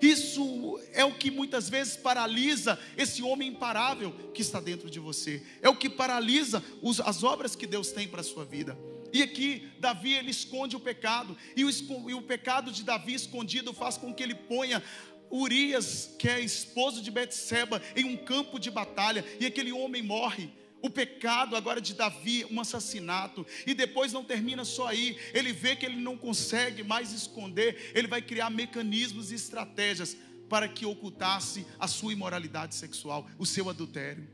Isso 0.00 0.80
é 0.92 1.04
o 1.04 1.12
que 1.12 1.30
muitas 1.30 1.68
vezes 1.68 1.96
paralisa 1.96 2.78
esse 2.96 3.22
homem 3.22 3.48
imparável 3.50 4.12
que 4.32 4.40
está 4.40 4.58
dentro 4.58 4.88
de 4.88 4.98
você. 4.98 5.42
É 5.60 5.68
o 5.68 5.76
que 5.76 5.90
paralisa 5.90 6.64
os, 6.80 7.00
as 7.00 7.22
obras 7.22 7.54
que 7.54 7.66
Deus 7.66 7.92
tem 7.92 8.08
para 8.08 8.22
a 8.22 8.24
sua 8.24 8.44
vida. 8.44 8.78
E 9.12 9.22
aqui, 9.22 9.68
Davi, 9.78 10.14
ele 10.14 10.30
esconde 10.30 10.74
o 10.74 10.80
pecado. 10.80 11.36
E 11.54 11.64
o, 11.64 11.70
e 12.08 12.14
o 12.14 12.22
pecado 12.22 12.72
de 12.72 12.82
Davi 12.82 13.14
escondido 13.14 13.74
faz 13.74 13.98
com 13.98 14.14
que 14.14 14.22
ele 14.22 14.34
ponha 14.34 14.82
Urias, 15.30 16.14
que 16.18 16.28
é 16.28 16.40
esposo 16.40 17.02
de 17.02 17.10
Betseba, 17.10 17.82
em 17.94 18.04
um 18.04 18.16
campo 18.16 18.58
de 18.58 18.70
batalha. 18.70 19.24
E 19.38 19.46
aquele 19.46 19.72
homem 19.72 20.02
morre 20.02 20.50
o 20.82 20.88
pecado 20.88 21.56
agora 21.56 21.80
de 21.80 21.94
Davi, 21.94 22.46
um 22.50 22.60
assassinato, 22.60 23.46
e 23.66 23.74
depois 23.74 24.12
não 24.12 24.24
termina 24.24 24.64
só 24.64 24.86
aí, 24.86 25.16
ele 25.32 25.52
vê 25.52 25.76
que 25.76 25.84
ele 25.84 25.96
não 25.96 26.16
consegue 26.16 26.82
mais 26.82 27.12
esconder, 27.12 27.92
ele 27.94 28.08
vai 28.08 28.22
criar 28.22 28.50
mecanismos 28.50 29.30
e 29.30 29.34
estratégias 29.34 30.16
para 30.48 30.68
que 30.68 30.84
ocultasse 30.84 31.66
a 31.78 31.86
sua 31.86 32.12
imoralidade 32.12 32.74
sexual, 32.74 33.28
o 33.38 33.46
seu 33.46 33.68
adultério. 33.68 34.28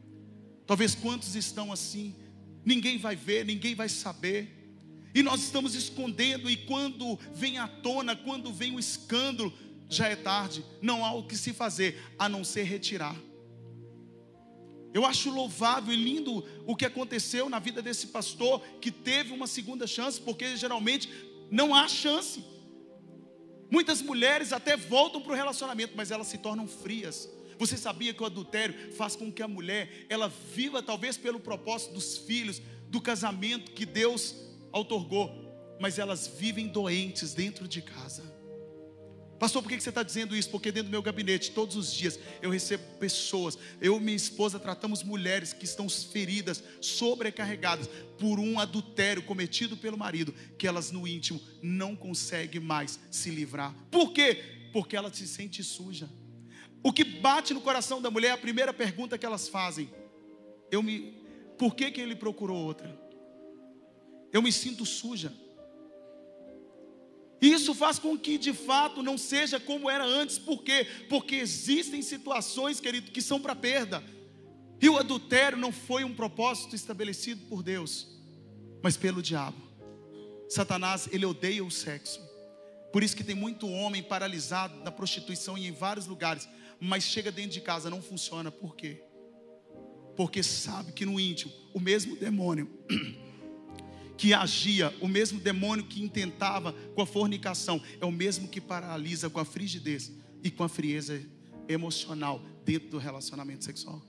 Talvez 0.66 0.94
quantos 0.94 1.34
estão 1.34 1.72
assim, 1.72 2.14
ninguém 2.64 2.98
vai 2.98 3.14
ver, 3.14 3.44
ninguém 3.44 3.74
vai 3.74 3.88
saber, 3.88 4.52
e 5.14 5.22
nós 5.22 5.42
estamos 5.42 5.74
escondendo, 5.74 6.50
e 6.50 6.56
quando 6.56 7.18
vem 7.32 7.58
à 7.58 7.66
tona, 7.66 8.14
quando 8.14 8.52
vem 8.52 8.74
o 8.74 8.78
escândalo, 8.78 9.52
já 9.88 10.08
é 10.08 10.16
tarde, 10.16 10.64
não 10.82 11.04
há 11.04 11.12
o 11.12 11.26
que 11.26 11.36
se 11.36 11.52
fazer 11.52 12.02
a 12.18 12.28
não 12.28 12.44
ser 12.44 12.64
retirar. 12.64 13.16
Eu 14.96 15.04
acho 15.04 15.28
louvável 15.28 15.92
e 15.92 15.96
lindo 15.96 16.42
o 16.64 16.74
que 16.74 16.86
aconteceu 16.86 17.50
na 17.50 17.58
vida 17.58 17.82
desse 17.82 18.06
pastor 18.06 18.62
que 18.80 18.90
teve 18.90 19.30
uma 19.30 19.46
segunda 19.46 19.86
chance, 19.86 20.18
porque 20.18 20.56
geralmente 20.56 21.10
não 21.50 21.74
há 21.74 21.86
chance. 21.86 22.42
Muitas 23.70 24.00
mulheres 24.00 24.54
até 24.54 24.74
voltam 24.74 25.20
para 25.20 25.32
o 25.32 25.36
relacionamento, 25.36 25.92
mas 25.94 26.10
elas 26.10 26.28
se 26.28 26.38
tornam 26.38 26.66
frias. 26.66 27.28
Você 27.58 27.76
sabia 27.76 28.14
que 28.14 28.22
o 28.22 28.24
adultério 28.24 28.90
faz 28.94 29.14
com 29.14 29.30
que 29.30 29.42
a 29.42 29.48
mulher 29.48 30.06
ela 30.08 30.32
viva 30.54 30.82
talvez 30.82 31.18
pelo 31.18 31.40
propósito 31.40 31.92
dos 31.92 32.16
filhos, 32.16 32.62
do 32.88 32.98
casamento 32.98 33.72
que 33.72 33.84
Deus 33.84 34.34
outorgou, 34.72 35.76
mas 35.78 35.98
elas 35.98 36.26
vivem 36.26 36.68
doentes 36.68 37.34
dentro 37.34 37.68
de 37.68 37.82
casa. 37.82 38.35
Pastor, 39.38 39.62
por 39.62 39.68
que 39.68 39.78
você 39.80 39.90
está 39.90 40.02
dizendo 40.02 40.34
isso? 40.34 40.48
Porque 40.50 40.72
dentro 40.72 40.88
do 40.88 40.92
meu 40.92 41.02
gabinete, 41.02 41.50
todos 41.50 41.76
os 41.76 41.92
dias, 41.92 42.18
eu 42.40 42.50
recebo 42.50 42.82
pessoas, 42.98 43.58
eu 43.80 43.96
e 43.96 44.00
minha 44.00 44.16
esposa 44.16 44.58
tratamos 44.58 45.02
mulheres 45.02 45.52
que 45.52 45.64
estão 45.64 45.88
feridas, 45.88 46.62
sobrecarregadas 46.80 47.88
por 48.18 48.38
um 48.38 48.58
adultério 48.58 49.22
cometido 49.22 49.76
pelo 49.76 49.98
marido, 49.98 50.34
que 50.58 50.66
elas 50.66 50.90
no 50.90 51.06
íntimo 51.06 51.40
não 51.62 51.94
conseguem 51.94 52.60
mais 52.60 52.98
se 53.10 53.30
livrar. 53.30 53.74
Por 53.90 54.12
quê? 54.12 54.70
Porque 54.72 54.96
ela 54.96 55.12
se 55.12 55.26
sente 55.26 55.62
suja. 55.62 56.08
O 56.82 56.92
que 56.92 57.04
bate 57.04 57.52
no 57.52 57.60
coração 57.60 58.00
da 58.00 58.10
mulher, 58.10 58.30
a 58.30 58.38
primeira 58.38 58.72
pergunta 58.72 59.18
que 59.18 59.26
elas 59.26 59.48
fazem: 59.48 59.90
eu 60.70 60.82
me, 60.82 61.14
por 61.58 61.74
que, 61.74 61.90
que 61.90 62.00
ele 62.00 62.16
procurou 62.16 62.56
outra? 62.56 62.98
Eu 64.32 64.40
me 64.40 64.52
sinto 64.52 64.86
suja. 64.86 65.32
Isso 67.40 67.74
faz 67.74 67.98
com 67.98 68.18
que 68.18 68.38
de 68.38 68.52
fato 68.52 69.02
não 69.02 69.18
seja 69.18 69.60
como 69.60 69.90
era 69.90 70.04
antes, 70.04 70.38
por 70.38 70.62
quê? 70.62 70.86
Porque 71.08 71.36
existem 71.36 72.00
situações, 72.02 72.80
querido, 72.80 73.10
que 73.10 73.20
são 73.20 73.40
para 73.40 73.54
perda. 73.54 74.02
E 74.80 74.88
o 74.88 74.98
adultério 74.98 75.58
não 75.58 75.72
foi 75.72 76.04
um 76.04 76.14
propósito 76.14 76.74
estabelecido 76.74 77.46
por 77.46 77.62
Deus, 77.62 78.06
mas 78.82 78.96
pelo 78.96 79.22
diabo. 79.22 79.56
Satanás, 80.48 81.08
ele 81.12 81.26
odeia 81.26 81.64
o 81.64 81.70
sexo. 81.70 82.20
Por 82.92 83.02
isso 83.02 83.16
que 83.16 83.24
tem 83.24 83.34
muito 83.34 83.68
homem 83.68 84.02
paralisado 84.02 84.82
na 84.82 84.90
prostituição 84.90 85.58
e 85.58 85.66
em 85.66 85.72
vários 85.72 86.06
lugares, 86.06 86.48
mas 86.80 87.04
chega 87.04 87.32
dentro 87.32 87.52
de 87.52 87.60
casa 87.60 87.90
não 87.90 88.00
funciona. 88.00 88.50
Por 88.50 88.76
quê? 88.76 89.02
Porque 90.16 90.42
sabe 90.42 90.92
que 90.92 91.04
no 91.04 91.20
íntimo 91.20 91.52
o 91.74 91.80
mesmo 91.80 92.16
demônio 92.16 92.70
que 94.16 94.32
agia, 94.32 94.94
o 95.00 95.08
mesmo 95.08 95.38
demônio 95.38 95.84
que 95.84 96.02
intentava 96.02 96.72
com 96.94 97.02
a 97.02 97.06
fornicação, 97.06 97.80
é 98.00 98.06
o 98.06 98.12
mesmo 98.12 98.48
que 98.48 98.60
paralisa 98.60 99.28
com 99.28 99.38
a 99.38 99.44
frigidez 99.44 100.12
e 100.42 100.50
com 100.50 100.64
a 100.64 100.68
frieza 100.68 101.22
emocional 101.68 102.40
dentro 102.64 102.88
do 102.88 102.98
relacionamento 102.98 103.64
sexual. 103.64 104.02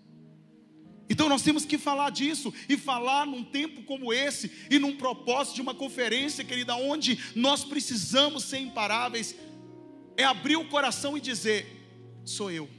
Então 1.09 1.29
nós 1.29 1.41
temos 1.41 1.65
que 1.65 1.77
falar 1.77 2.09
disso 2.09 2.53
e 2.67 2.77
falar 2.77 3.25
num 3.25 3.43
tempo 3.43 3.83
como 3.83 4.11
esse 4.11 4.51
e 4.69 4.77
num 4.77 4.97
propósito 4.97 5.55
de 5.55 5.61
uma 5.61 5.73
conferência, 5.73 6.43
querida, 6.43 6.75
onde 6.75 7.17
nós 7.35 7.63
precisamos 7.63 8.43
ser 8.43 8.59
imparáveis, 8.59 9.35
é 10.17 10.23
abrir 10.23 10.57
o 10.57 10.67
coração 10.67 11.17
e 11.17 11.21
dizer: 11.21 11.65
sou 12.25 12.51
eu. 12.51 12.69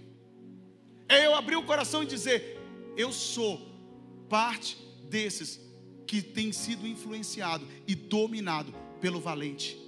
É 1.09 1.25
eu 1.25 1.35
abrir 1.35 1.57
o 1.57 1.63
coração 1.63 2.03
e 2.03 2.07
dizer: 2.07 2.59
eu 2.97 3.13
sou 3.13 3.67
parte 4.29 4.77
desses 5.09 5.68
que 6.09 6.23
tem 6.23 6.51
sido 6.53 6.87
influenciado 6.87 7.69
e 7.87 7.95
dominado 7.95 8.75
pelo 8.99 9.21
valente, 9.21 9.79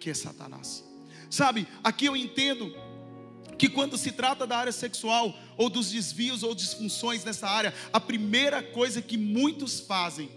que 0.00 0.08
é 0.08 0.14
Satanás. 0.14 0.82
Sabe, 1.30 1.68
aqui 1.84 2.06
eu 2.06 2.16
entendo 2.16 2.74
que 3.58 3.68
quando 3.68 3.98
se 3.98 4.10
trata 4.10 4.46
da 4.46 4.56
área 4.56 4.72
sexual, 4.72 5.34
ou 5.56 5.68
dos 5.68 5.90
desvios 5.90 6.42
ou 6.42 6.54
disfunções 6.54 7.24
nessa 7.24 7.48
área, 7.48 7.74
a 7.92 8.00
primeira 8.00 8.62
coisa 8.62 9.02
que 9.02 9.18
muitos 9.18 9.78
fazem 9.80 10.30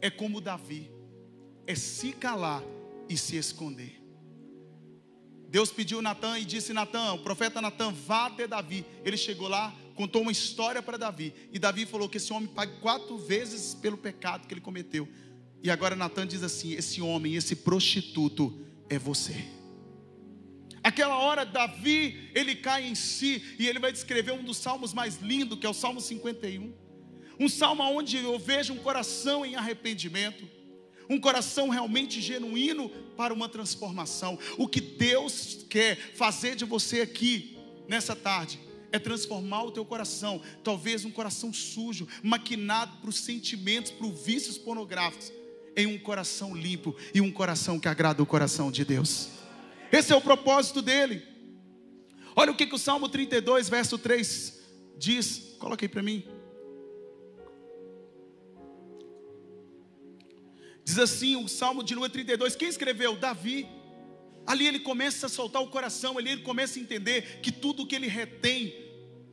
é 0.00 0.10
como 0.10 0.40
Davi, 0.40 0.90
é 1.66 1.74
se 1.74 2.12
calar 2.12 2.62
e 3.08 3.16
se 3.16 3.36
esconder. 3.36 4.02
Deus 5.48 5.70
pediu 5.70 6.02
Natan 6.02 6.38
e 6.38 6.44
disse: 6.44 6.72
Natan, 6.72 7.14
o 7.14 7.18
profeta 7.18 7.62
Natan, 7.62 7.92
vá 7.92 8.26
até 8.26 8.46
Davi. 8.46 8.84
Ele 9.04 9.16
chegou 9.16 9.48
lá, 9.48 9.74
contou 9.96 10.22
uma 10.22 10.30
história 10.30 10.80
para 10.82 10.96
Davi. 10.96 11.34
E 11.52 11.58
Davi 11.58 11.86
falou 11.86 12.08
que 12.08 12.18
esse 12.18 12.32
homem 12.32 12.48
pague 12.48 12.80
quatro 12.80 13.18
vezes 13.18 13.74
pelo 13.74 13.96
pecado 13.96 14.46
que 14.46 14.54
ele 14.54 14.60
cometeu. 14.60 15.08
E 15.62 15.70
agora 15.70 15.96
Natan 15.96 16.26
diz 16.26 16.42
assim: 16.42 16.72
esse 16.74 17.00
homem, 17.00 17.34
esse 17.34 17.56
prostituto 17.56 18.64
é 18.88 18.98
você. 18.98 19.44
Aquela 20.84 21.18
hora, 21.18 21.44
Davi, 21.44 22.30
ele 22.32 22.54
cai 22.54 22.86
em 22.86 22.94
si 22.94 23.42
e 23.58 23.66
ele 23.66 23.80
vai 23.80 23.90
descrever 23.90 24.30
um 24.30 24.44
dos 24.44 24.58
salmos 24.58 24.94
mais 24.94 25.20
lindos, 25.20 25.58
que 25.58 25.66
é 25.66 25.68
o 25.68 25.74
Salmo 25.74 26.00
51. 26.00 26.72
Um 27.40 27.48
salmo 27.48 27.82
onde 27.82 28.18
eu 28.18 28.38
vejo 28.38 28.72
um 28.72 28.78
coração 28.78 29.44
em 29.44 29.56
arrependimento, 29.56 30.48
um 31.10 31.18
coração 31.18 31.68
realmente 31.70 32.20
genuíno 32.20 32.88
para 33.16 33.34
uma 33.34 33.48
transformação. 33.48 34.38
O 34.56 34.68
que 34.68 34.80
Deus 34.80 35.66
quer 35.68 35.96
fazer 36.14 36.54
de 36.54 36.64
você 36.64 37.00
aqui, 37.00 37.58
nessa 37.88 38.14
tarde, 38.14 38.60
é 38.96 38.98
transformar 38.98 39.64
o 39.64 39.70
teu 39.70 39.84
coração, 39.84 40.40
talvez 40.64 41.04
um 41.04 41.10
coração 41.10 41.52
sujo, 41.52 42.08
maquinado 42.22 42.96
para 42.98 43.10
os 43.10 43.18
sentimentos, 43.18 43.90
para 43.90 44.06
os 44.06 44.20
vícios 44.20 44.58
pornográficos, 44.58 45.32
em 45.76 45.86
um 45.86 45.98
coração 45.98 46.54
limpo 46.56 46.96
e 47.14 47.20
um 47.20 47.30
coração 47.30 47.78
que 47.78 47.88
agrada 47.88 48.22
o 48.22 48.26
coração 48.26 48.70
de 48.70 48.84
Deus. 48.84 49.28
Esse 49.92 50.12
é 50.12 50.16
o 50.16 50.20
propósito 50.20 50.82
dele. 50.82 51.22
Olha 52.34 52.52
o 52.52 52.56
que, 52.56 52.66
que 52.66 52.74
o 52.74 52.78
Salmo 52.78 53.08
32, 53.08 53.68
verso 53.68 53.98
3 53.98 54.60
diz. 54.96 55.56
Coloca 55.58 55.84
aí 55.84 55.88
para 55.88 56.02
mim. 56.02 56.24
Diz 60.84 60.98
assim 60.98 61.36
o 61.36 61.48
Salmo 61.48 61.82
de 61.82 61.94
número 61.94 62.12
32. 62.12 62.56
Quem 62.56 62.68
escreveu? 62.68 63.16
Davi. 63.16 63.68
Ali 64.46 64.66
ele 64.66 64.78
começa 64.78 65.26
a 65.26 65.28
soltar 65.28 65.60
o 65.60 65.66
coração, 65.66 66.16
ali 66.16 66.30
ele 66.30 66.42
começa 66.42 66.78
a 66.78 66.82
entender 66.82 67.40
que 67.42 67.50
tudo 67.50 67.82
o 67.82 67.86
que 67.86 67.96
ele 67.96 68.06
retém 68.06 68.85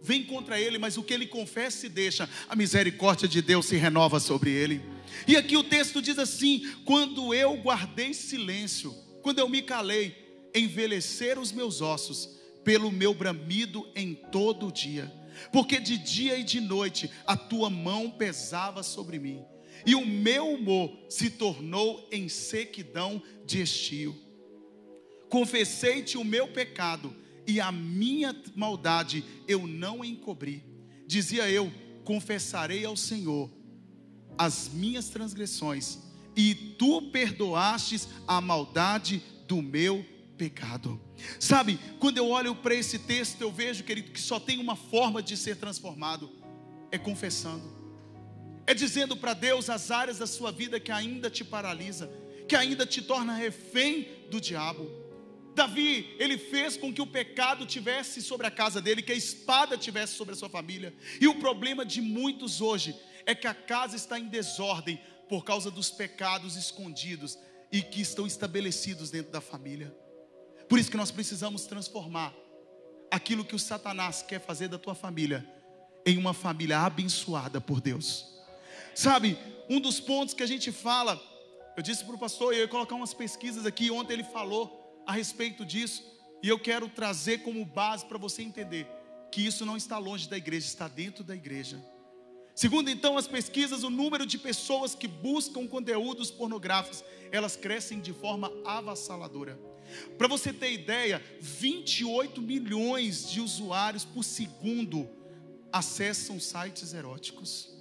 vem 0.04 0.24
contra 0.24 0.60
ele, 0.60 0.78
mas 0.78 0.98
o 0.98 1.04
que 1.04 1.14
ele 1.14 1.26
confessa 1.26 1.86
e 1.86 1.90
deixa, 1.90 2.30
a 2.50 2.56
misericórdia 2.56 3.28
de 3.28 3.42
Deus 3.42 3.66
se 3.66 3.78
renova 3.78 4.20
sobre 4.20 4.52
ele. 4.52 4.82
E 5.28 5.38
aqui 5.38 5.56
o 5.56 5.64
texto 5.64 6.02
diz 6.02 6.20
assim: 6.20 6.70
quando 6.84 7.34
eu 7.34 7.56
guardei 7.56 8.14
silêncio, 8.14 8.94
quando 9.22 9.40
eu 9.40 9.48
me 9.48 9.62
calei, 9.62 10.16
envelhecer 10.54 11.40
os 11.40 11.52
meus 11.52 11.82
ossos 11.82 12.38
pelo 12.64 12.92
meu 12.92 13.14
bramido 13.14 13.88
em 13.96 14.14
todo 14.14 14.68
o 14.68 14.72
dia, 14.72 15.12
porque 15.52 15.80
de 15.80 15.98
dia 15.98 16.38
e 16.38 16.44
de 16.44 16.60
noite 16.60 17.10
a 17.26 17.38
tua 17.38 17.70
mão 17.70 18.12
pesava 18.12 18.84
sobre 18.84 19.18
mim 19.18 19.44
e 19.86 19.96
o 19.96 20.06
meu 20.06 20.50
humor 20.50 20.98
se 21.10 21.30
tornou 21.30 22.08
em 22.12 22.30
sequidão 22.30 23.22
de 23.46 23.62
estio. 23.62 24.16
Confessei-te 25.30 26.18
o 26.18 26.24
meu 26.24 26.48
pecado 26.48 27.14
e 27.46 27.60
a 27.60 27.72
minha 27.72 28.36
maldade 28.56 29.24
eu 29.48 29.68
não 29.68 30.04
encobri. 30.04 30.64
Dizia 31.06 31.50
eu: 31.50 31.72
confessarei 32.04 32.86
ao 32.86 32.96
Senhor 32.96 33.52
as 34.38 34.70
minhas 34.74 35.10
transgressões, 35.10 36.00
e 36.36 36.56
tu 36.56 37.04
perdoastes 37.12 38.08
a 38.28 38.42
maldade 38.42 39.22
do 39.48 39.62
meu 39.62 40.06
pecado. 40.38 41.00
Sabe, 41.40 41.80
quando 42.00 42.18
eu 42.18 42.28
olho 42.30 42.56
para 42.56 42.74
esse 42.74 42.98
texto, 43.00 43.42
eu 43.42 43.52
vejo, 43.52 43.84
querido, 43.84 44.12
que 44.12 44.20
só 44.20 44.40
tem 44.40 44.60
uma 44.60 44.76
forma 44.76 45.22
de 45.22 45.38
ser 45.38 45.58
transformado: 45.58 46.30
é 46.92 46.98
confessando 46.98 47.84
é 48.66 48.74
dizendo 48.74 49.16
para 49.16 49.34
Deus 49.34 49.70
as 49.70 49.92
áreas 49.92 50.20
da 50.20 50.28
sua 50.28 50.52
vida 50.52 50.80
que 50.80 50.92
ainda 50.92 51.30
te 51.30 51.44
paralisa, 51.44 52.10
que 52.48 52.56
ainda 52.56 52.86
te 52.86 53.02
torna 53.02 53.34
refém 53.34 54.08
do 54.30 54.40
diabo. 54.40 54.90
Davi, 55.54 56.16
ele 56.20 56.38
fez 56.38 56.76
com 56.76 56.94
que 56.94 57.02
o 57.02 57.08
pecado 57.08 57.66
tivesse 57.66 58.22
sobre 58.22 58.48
a 58.48 58.52
casa 58.52 58.82
dele, 58.82 59.02
que 59.02 59.12
a 59.12 59.16
espada 59.16 59.78
tivesse 59.78 60.16
sobre 60.16 60.34
a 60.34 60.38
sua 60.38 60.50
família. 60.50 60.94
E 61.22 61.28
o 61.28 61.36
problema 61.36 61.86
de 61.86 62.02
muitos 62.02 62.62
hoje 62.62 62.96
é 63.26 63.36
que 63.36 63.48
a 63.48 63.54
casa 63.54 63.96
está 63.96 64.20
em 64.20 64.28
desordem 64.28 65.00
por 65.30 65.44
causa 65.44 65.72
dos 65.72 65.90
pecados 65.90 66.56
escondidos 66.56 67.38
e 67.72 67.82
que 67.82 68.02
estão 68.02 68.28
estabelecidos 68.28 69.10
dentro 69.10 69.32
da 69.32 69.42
família. 69.42 69.96
Por 70.68 70.80
isso 70.80 70.92
que 70.92 70.98
nós 70.98 71.12
precisamos 71.12 71.66
transformar 71.66 72.34
aquilo 73.10 73.46
que 73.46 73.56
o 73.56 73.60
Satanás 73.60 74.24
quer 74.24 74.40
fazer 74.40 74.68
da 74.68 74.78
tua 74.78 74.96
família 74.96 75.48
em 76.06 76.18
uma 76.18 76.34
família 76.34 76.80
abençoada 76.80 77.62
por 77.62 77.80
Deus. 77.80 78.26
Sabe, 78.96 79.38
um 79.70 79.80
dos 79.80 80.00
pontos 80.00 80.34
que 80.34 80.44
a 80.44 80.48
gente 80.48 80.72
fala, 80.72 81.22
eu 81.78 81.84
disse 81.84 82.04
para 82.04 82.16
o 82.16 82.20
pastor, 82.20 82.54
eu 82.54 82.62
ia 82.62 82.68
colocar 82.68 82.96
umas 82.96 83.14
pesquisas 83.14 83.66
aqui, 83.66 83.90
ontem 83.90 84.14
ele 84.14 84.24
falou 84.24 84.83
a 85.06 85.14
respeito 85.14 85.66
disso, 85.66 86.04
e 86.42 86.50
eu 86.50 86.60
quero 86.60 86.90
trazer 86.90 87.40
como 87.40 87.64
base 87.66 88.06
para 88.06 88.18
você 88.18 88.42
entender 88.42 88.88
que 89.32 89.46
isso 89.46 89.66
não 89.66 89.76
está 89.76 89.98
longe 89.98 90.30
da 90.30 90.38
igreja, 90.38 90.68
está 90.68 90.88
dentro 90.88 91.24
da 91.24 91.36
igreja. 91.36 91.84
Segundo 92.54 92.90
então 92.90 93.18
as 93.18 93.28
pesquisas, 93.28 93.84
o 93.84 93.90
número 93.90 94.26
de 94.26 94.38
pessoas 94.38 94.94
que 94.94 95.08
buscam 95.08 95.68
conteúdos 95.68 96.30
pornográficos, 96.30 97.04
elas 97.32 97.56
crescem 97.56 98.00
de 98.00 98.14
forma 98.14 98.52
avassaladora. 98.64 99.60
Para 100.18 100.28
você 100.28 100.54
ter 100.54 100.72
ideia, 100.72 101.24
28 101.42 102.42
milhões 102.42 103.30
de 103.32 103.42
usuários 103.42 104.06
por 104.06 104.24
segundo 104.24 105.10
acessam 105.72 106.40
sites 106.40 106.94
eróticos. 106.94 107.73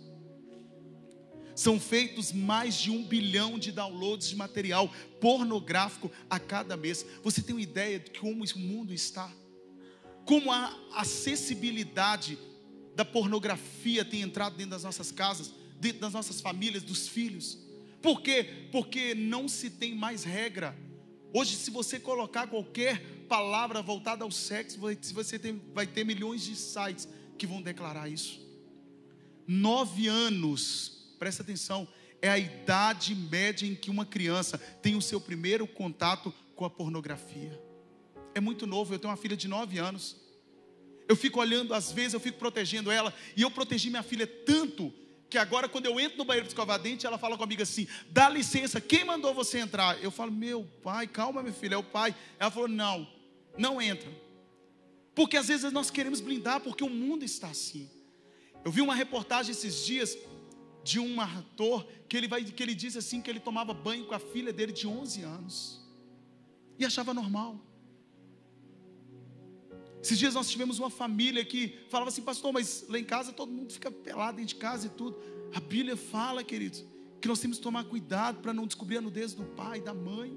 São 1.54 1.78
feitos 1.78 2.32
mais 2.32 2.74
de 2.76 2.90
um 2.90 3.04
bilhão 3.04 3.58
de 3.58 3.70
downloads 3.72 4.28
de 4.28 4.36
material 4.36 4.90
pornográfico 5.20 6.10
a 6.28 6.38
cada 6.38 6.76
mês. 6.76 7.04
Você 7.22 7.42
tem 7.42 7.54
uma 7.54 7.60
ideia 7.60 7.98
de 7.98 8.18
como 8.18 8.44
o 8.44 8.58
mundo 8.58 8.92
está? 8.92 9.30
Como 10.24 10.50
a 10.50 10.74
acessibilidade 10.94 12.38
da 12.94 13.04
pornografia 13.04 14.04
tem 14.04 14.22
entrado 14.22 14.56
dentro 14.56 14.70
das 14.70 14.84
nossas 14.84 15.10
casas, 15.10 15.52
dentro 15.80 16.00
das 16.00 16.12
nossas 16.12 16.40
famílias, 16.40 16.82
dos 16.82 17.08
filhos? 17.08 17.58
Por 18.00 18.20
quê? 18.22 18.68
Porque 18.70 19.14
não 19.14 19.48
se 19.48 19.70
tem 19.70 19.94
mais 19.94 20.24
regra. 20.24 20.76
Hoje, 21.34 21.56
se 21.56 21.70
você 21.70 21.98
colocar 21.98 22.46
qualquer 22.46 23.00
palavra 23.28 23.80
voltada 23.80 24.24
ao 24.24 24.30
sexo, 24.30 24.78
você 25.14 25.38
tem, 25.38 25.60
vai 25.72 25.86
ter 25.86 26.04
milhões 26.04 26.42
de 26.42 26.54
sites 26.56 27.08
que 27.38 27.46
vão 27.46 27.62
declarar 27.62 28.08
isso. 28.08 28.40
Nove 29.46 30.06
anos 30.08 31.01
presta 31.22 31.44
atenção, 31.44 31.86
é 32.20 32.28
a 32.28 32.36
idade 32.36 33.14
média 33.14 33.64
em 33.64 33.76
que 33.76 33.92
uma 33.92 34.04
criança 34.04 34.58
tem 34.58 34.96
o 34.96 35.00
seu 35.00 35.20
primeiro 35.20 35.68
contato 35.68 36.34
com 36.56 36.64
a 36.64 36.70
pornografia. 36.70 37.62
É 38.34 38.40
muito 38.40 38.66
novo, 38.66 38.92
eu 38.92 38.98
tenho 38.98 39.08
uma 39.08 39.16
filha 39.16 39.36
de 39.36 39.46
9 39.46 39.78
anos. 39.78 40.16
Eu 41.08 41.14
fico 41.14 41.38
olhando, 41.38 41.74
às 41.74 41.92
vezes 41.92 42.14
eu 42.14 42.18
fico 42.18 42.40
protegendo 42.40 42.90
ela, 42.90 43.14
e 43.36 43.42
eu 43.42 43.52
protegi 43.52 43.88
minha 43.88 44.02
filha 44.02 44.26
tanto 44.26 44.92
que 45.30 45.38
agora 45.38 45.68
quando 45.68 45.86
eu 45.86 46.00
entro 46.00 46.18
no 46.18 46.24
banheiro 46.24 46.44
para 46.44 46.50
escovar 46.50 46.80
dente, 46.80 47.06
ela 47.06 47.18
fala 47.18 47.38
comigo 47.38 47.62
assim: 47.62 47.86
"Dá 48.10 48.28
licença, 48.28 48.80
quem 48.80 49.04
mandou 49.04 49.32
você 49.32 49.60
entrar?" 49.60 50.02
Eu 50.02 50.10
falo: 50.10 50.32
"Meu 50.32 50.64
pai, 50.82 51.06
calma, 51.06 51.40
minha 51.40 51.54
filha, 51.54 51.76
é 51.76 51.78
o 51.78 51.84
pai". 51.84 52.16
Ela 52.36 52.50
falou: 52.50 52.66
"Não, 52.66 53.06
não 53.56 53.80
entra". 53.80 54.10
Porque 55.14 55.36
às 55.36 55.46
vezes 55.46 55.70
nós 55.70 55.88
queremos 55.88 56.20
blindar 56.20 56.58
porque 56.58 56.82
o 56.82 56.90
mundo 56.90 57.24
está 57.24 57.46
assim. 57.46 57.88
Eu 58.64 58.72
vi 58.72 58.80
uma 58.80 58.94
reportagem 58.94 59.52
esses 59.52 59.86
dias 59.86 60.18
de 60.84 60.98
um 60.98 61.20
ator 61.20 61.86
que 62.08 62.16
ele, 62.16 62.28
vai, 62.28 62.44
que 62.44 62.62
ele 62.62 62.74
diz 62.74 62.96
assim 62.96 63.20
que 63.20 63.30
ele 63.30 63.40
tomava 63.40 63.72
banho 63.72 64.04
com 64.04 64.14
a 64.14 64.18
filha 64.18 64.52
dele 64.52 64.72
de 64.72 64.86
11 64.86 65.22
anos 65.22 65.80
e 66.78 66.84
achava 66.84 67.14
normal. 67.14 67.60
Esses 70.02 70.18
dias 70.18 70.34
nós 70.34 70.50
tivemos 70.50 70.80
uma 70.80 70.90
família 70.90 71.44
que 71.44 71.78
falava 71.88 72.10
assim, 72.10 72.22
pastor, 72.22 72.52
mas 72.52 72.84
lá 72.88 72.98
em 72.98 73.04
casa 73.04 73.32
todo 73.32 73.52
mundo 73.52 73.72
fica 73.72 73.90
pelado 73.90 74.38
dentro 74.38 74.54
de 74.54 74.60
casa 74.60 74.88
e 74.88 74.90
tudo. 74.90 75.16
A 75.54 75.60
Bíblia 75.60 75.96
fala, 75.96 76.42
queridos, 76.42 76.84
que 77.20 77.28
nós 77.28 77.38
temos 77.38 77.58
que 77.58 77.62
tomar 77.62 77.84
cuidado 77.84 78.40
para 78.40 78.52
não 78.52 78.66
descobrir 78.66 78.96
a 78.96 79.00
nudez 79.00 79.32
do 79.32 79.44
pai, 79.44 79.80
da 79.80 79.94
mãe. 79.94 80.36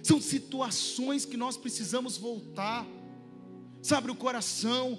São 0.00 0.20
situações 0.20 1.24
que 1.24 1.36
nós 1.36 1.56
precisamos 1.56 2.16
voltar, 2.16 2.86
sabe, 3.82 4.12
o 4.12 4.14
coração, 4.14 4.96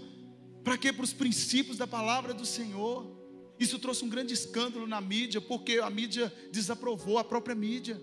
para 0.61 0.77
quê? 0.77 0.91
Para 0.91 1.05
os 1.05 1.13
princípios 1.13 1.77
da 1.77 1.87
palavra 1.87 2.33
do 2.33 2.45
Senhor. 2.45 3.16
Isso 3.59 3.79
trouxe 3.79 4.05
um 4.05 4.09
grande 4.09 4.33
escândalo 4.33 4.85
na 4.85 5.01
mídia, 5.01 5.41
porque 5.41 5.79
a 5.79 5.89
mídia 5.89 6.33
desaprovou, 6.51 7.17
a 7.17 7.23
própria 7.23 7.55
mídia. 7.55 7.99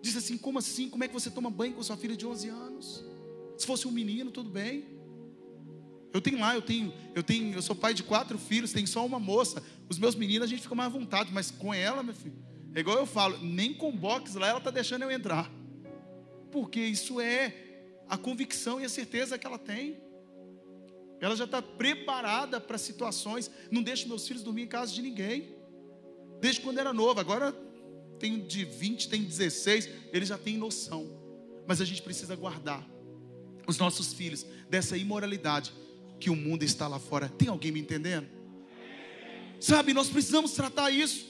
Disse 0.00 0.18
assim: 0.18 0.38
como 0.38 0.58
assim? 0.58 0.88
Como 0.88 1.04
é 1.04 1.08
que 1.08 1.14
você 1.14 1.30
toma 1.30 1.50
banho 1.50 1.74
com 1.74 1.82
sua 1.82 1.96
filha 1.96 2.16
de 2.16 2.26
11 2.26 2.48
anos? 2.48 3.04
Se 3.58 3.66
fosse 3.66 3.86
um 3.86 3.90
menino, 3.90 4.30
tudo 4.30 4.48
bem. 4.48 4.98
Eu 6.12 6.20
tenho 6.20 6.40
lá, 6.40 6.54
eu 6.54 6.62
tenho, 6.62 6.92
eu 7.14 7.22
tenho, 7.22 7.54
eu 7.54 7.62
sou 7.62 7.76
pai 7.76 7.94
de 7.94 8.02
quatro 8.02 8.36
filhos, 8.36 8.72
tem 8.72 8.84
só 8.86 9.04
uma 9.04 9.20
moça. 9.20 9.62
Os 9.88 9.98
meus 9.98 10.14
meninos 10.14 10.46
a 10.46 10.48
gente 10.48 10.62
fica 10.62 10.74
mais 10.74 10.92
à 10.92 10.98
vontade, 10.98 11.32
mas 11.32 11.50
com 11.50 11.72
ela, 11.72 12.02
meu 12.02 12.14
filho, 12.14 12.34
é 12.74 12.80
igual 12.80 12.96
eu 12.96 13.06
falo, 13.06 13.38
nem 13.38 13.72
com 13.72 13.92
box 13.92 14.34
lá 14.34 14.48
ela 14.48 14.58
está 14.58 14.70
deixando 14.70 15.02
eu 15.02 15.10
entrar. 15.10 15.50
Porque 16.50 16.80
isso 16.80 17.20
é 17.20 17.54
a 18.08 18.16
convicção 18.16 18.80
e 18.80 18.84
a 18.84 18.88
certeza 18.88 19.38
que 19.38 19.46
ela 19.46 19.58
tem. 19.58 20.00
Ela 21.20 21.36
já 21.36 21.44
está 21.44 21.60
preparada 21.60 22.60
para 22.60 22.78
situações. 22.78 23.50
Não 23.70 23.82
deixo 23.82 24.08
meus 24.08 24.26
filhos 24.26 24.42
dormir 24.42 24.62
em 24.62 24.66
casa 24.66 24.92
de 24.92 25.02
ninguém. 25.02 25.54
Desde 26.40 26.60
quando 26.60 26.78
era 26.78 26.92
novo. 26.92 27.20
Agora 27.20 27.52
tem 28.18 28.40
de 28.40 28.64
20, 28.64 29.08
tem 29.08 29.22
16. 29.22 29.88
Eles 30.12 30.28
já 30.28 30.38
têm 30.38 30.56
noção. 30.56 31.06
Mas 31.66 31.80
a 31.80 31.84
gente 31.84 32.02
precisa 32.02 32.34
guardar 32.34 32.88
os 33.66 33.78
nossos 33.78 34.12
filhos 34.12 34.46
dessa 34.68 34.96
imoralidade 34.96 35.72
que 36.18 36.30
o 36.30 36.36
mundo 36.36 36.62
está 36.62 36.88
lá 36.88 36.98
fora. 36.98 37.28
Tem 37.28 37.48
alguém 37.48 37.70
me 37.70 37.80
entendendo? 37.80 38.26
Sabe, 39.60 39.92
nós 39.92 40.08
precisamos 40.08 40.52
tratar 40.52 40.90
isso. 40.90 41.29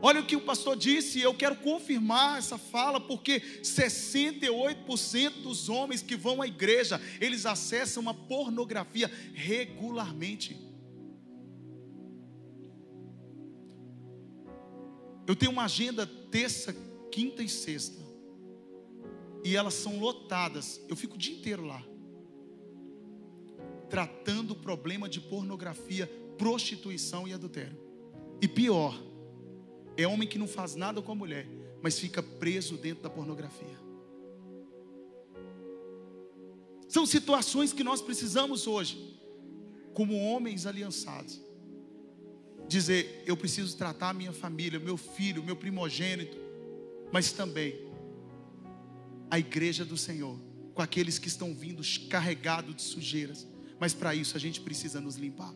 Olha 0.00 0.20
o 0.20 0.26
que 0.26 0.36
o 0.36 0.40
pastor 0.40 0.76
disse, 0.76 1.20
eu 1.20 1.34
quero 1.34 1.56
confirmar 1.56 2.38
essa 2.38 2.56
fala, 2.56 3.00
porque 3.00 3.40
68% 3.62 5.42
dos 5.42 5.68
homens 5.68 6.02
que 6.02 6.14
vão 6.16 6.40
à 6.40 6.46
igreja, 6.46 7.00
eles 7.20 7.44
acessam 7.44 8.08
a 8.08 8.14
pornografia 8.14 9.10
regularmente. 9.34 10.56
Eu 15.26 15.34
tenho 15.34 15.50
uma 15.52 15.64
agenda 15.64 16.06
terça, 16.06 16.74
quinta 17.10 17.42
e 17.42 17.48
sexta, 17.48 18.00
e 19.44 19.56
elas 19.56 19.74
são 19.74 19.98
lotadas, 19.98 20.80
eu 20.88 20.94
fico 20.96 21.16
o 21.16 21.18
dia 21.18 21.34
inteiro 21.34 21.64
lá. 21.66 21.84
tratando 23.88 24.50
o 24.50 24.56
problema 24.56 25.08
de 25.08 25.20
pornografia, 25.20 26.06
prostituição 26.36 27.26
e 27.26 27.32
adultério. 27.32 27.76
E 28.40 28.46
pior, 28.46 28.94
é 29.98 30.06
homem 30.06 30.28
que 30.28 30.38
não 30.38 30.46
faz 30.46 30.76
nada 30.76 31.02
com 31.02 31.10
a 31.10 31.14
mulher, 31.14 31.44
mas 31.82 31.98
fica 31.98 32.22
preso 32.22 32.76
dentro 32.76 33.02
da 33.02 33.10
pornografia. 33.10 33.76
São 36.88 37.04
situações 37.04 37.72
que 37.72 37.82
nós 37.82 38.00
precisamos 38.00 38.68
hoje, 38.68 39.18
como 39.92 40.16
homens 40.16 40.66
aliançados, 40.66 41.42
dizer: 42.68 43.24
eu 43.26 43.36
preciso 43.36 43.76
tratar 43.76 44.10
a 44.10 44.14
minha 44.14 44.32
família, 44.32 44.78
meu 44.78 44.96
filho, 44.96 45.42
meu 45.42 45.56
primogênito, 45.56 46.38
mas 47.12 47.32
também 47.32 47.88
a 49.28 49.36
igreja 49.36 49.84
do 49.84 49.96
Senhor, 49.96 50.38
com 50.74 50.80
aqueles 50.80 51.18
que 51.18 51.26
estão 51.26 51.52
vindo 51.52 51.82
carregados 52.08 52.74
de 52.76 52.82
sujeiras, 52.82 53.48
mas 53.80 53.92
para 53.92 54.14
isso 54.14 54.36
a 54.36 54.40
gente 54.40 54.60
precisa 54.60 55.00
nos 55.00 55.16
limpar. 55.16 55.52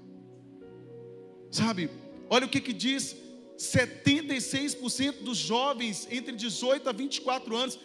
Sabe, 1.48 1.88
olha 2.28 2.44
o 2.44 2.48
que, 2.48 2.61
que 2.61 2.72
diz: 2.72 3.16
76% 3.58 5.22
dos 5.22 5.38
jovens 5.38 6.08
entre 6.10 6.32
18 6.32 6.88
a 6.88 6.92
24 6.92 7.56
anos 7.56 7.78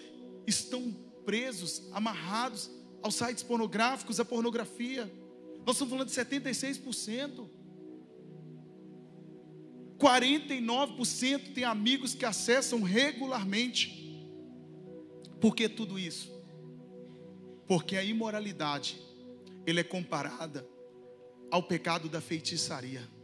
estão 0.46 0.96
presos, 1.26 1.84
amarrados 1.92 2.72
aos 3.02 3.16
sites 3.16 3.44
pornográficos, 3.44 4.20
à 4.20 4.26
pornografia. 4.26 5.12
Nós 5.66 5.76
estamos 5.76 5.92
falando 5.92 6.08
de 6.08 6.16
76%. 6.16 7.50
49% 9.98 11.54
tem 11.54 11.64
amigos 11.64 12.14
que 12.14 12.26
acessam 12.26 12.82
regularmente. 12.82 14.26
Por 15.42 15.56
que 15.56 15.68
tudo 15.68 16.00
isso? 16.00 16.32
Porque 17.68 17.98
a 17.98 18.04
imoralidade, 18.04 19.02
ele 19.66 19.80
é 19.80 19.84
comparada 19.84 20.68
ao 21.52 21.64
pecado 21.64 22.08
da 22.08 22.22
feitiçaria. 22.22 23.17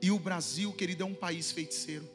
E 0.00 0.10
o 0.10 0.18
Brasil, 0.18 0.72
querido, 0.72 1.02
é 1.02 1.06
um 1.06 1.14
país 1.14 1.50
feiticeiro. 1.52 2.08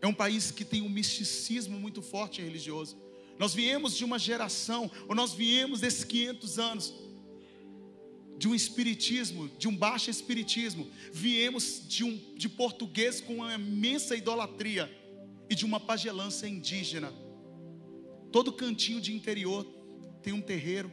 É 0.00 0.06
um 0.06 0.14
país 0.14 0.50
que 0.50 0.64
tem 0.64 0.82
um 0.82 0.88
misticismo 0.88 1.78
muito 1.78 2.00
forte 2.00 2.40
religioso. 2.40 2.96
Nós 3.38 3.54
viemos 3.54 3.96
de 3.96 4.04
uma 4.04 4.18
geração, 4.18 4.90
ou 5.08 5.14
nós 5.14 5.32
viemos 5.32 5.80
desses 5.80 6.04
500 6.04 6.58
anos, 6.58 6.94
de 8.36 8.48
um 8.48 8.54
espiritismo, 8.54 9.50
de 9.58 9.68
um 9.68 9.76
baixo 9.76 10.10
espiritismo. 10.10 10.88
Viemos 11.12 11.82
de, 11.86 12.04
um, 12.04 12.18
de 12.34 12.48
português 12.48 13.20
com 13.20 13.36
uma 13.36 13.54
imensa 13.54 14.16
idolatria 14.16 14.90
e 15.48 15.54
de 15.54 15.64
uma 15.64 15.78
pagelança 15.78 16.48
indígena. 16.48 17.12
Todo 18.32 18.52
cantinho 18.52 19.00
de 19.00 19.14
interior 19.14 19.64
tem 20.22 20.32
um 20.32 20.40
terreiro, 20.40 20.90